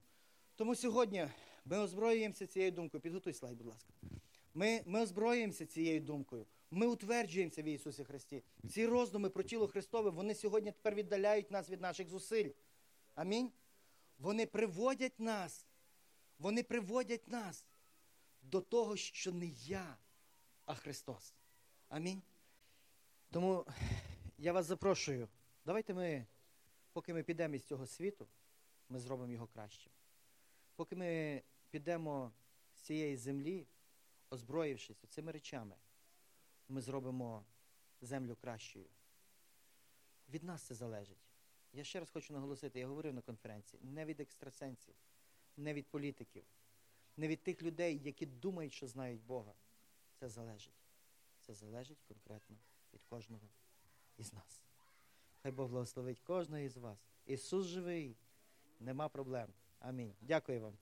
[0.56, 1.28] Тому сьогодні
[1.66, 3.02] ми озброюємося цією думкою.
[3.02, 3.94] Підготуй слайд, будь ласка.
[4.54, 6.46] Ми, ми озброюємося цією думкою.
[6.72, 8.44] Ми утверджуємося в Ісусі Христі.
[8.70, 12.50] Ці роздуми про тіло Христове, вони сьогодні тепер віддаляють нас від наших зусиль.
[13.16, 13.52] Амінь.
[14.22, 15.68] Вони приводять нас,
[16.40, 17.66] вони приводять нас
[18.42, 19.98] до того, що не я,
[20.66, 21.36] а Христос.
[21.90, 22.22] Амінь.
[23.32, 23.66] Тому
[24.38, 25.30] я вас запрошую,
[25.66, 26.26] давайте ми,
[26.94, 28.28] поки ми підемо із цього світу,
[28.90, 29.92] ми зробимо його кращим.
[30.76, 32.32] Поки ми підемо
[32.74, 33.68] з цієї землі,
[34.30, 35.76] озброївшись цими речами,
[36.68, 37.46] ми зробимо
[38.02, 38.90] землю кращою.
[40.30, 41.31] Від нас це залежить.
[41.74, 44.96] Я ще раз хочу наголосити, я говорив на конференції, не від екстрасенсів,
[45.58, 46.44] не від політиків,
[47.18, 49.54] не від тих людей, які думають, що знають Бога.
[50.20, 50.74] Це залежить.
[51.40, 52.58] Це залежить конкретно
[52.94, 53.50] від кожного
[54.18, 54.62] із нас.
[55.44, 57.00] Хай Бог благословить кожного із вас.
[57.26, 58.16] Ісус живий,
[58.80, 59.54] нема проблем.
[59.80, 60.16] Амінь.
[60.22, 60.78] Дякую вам.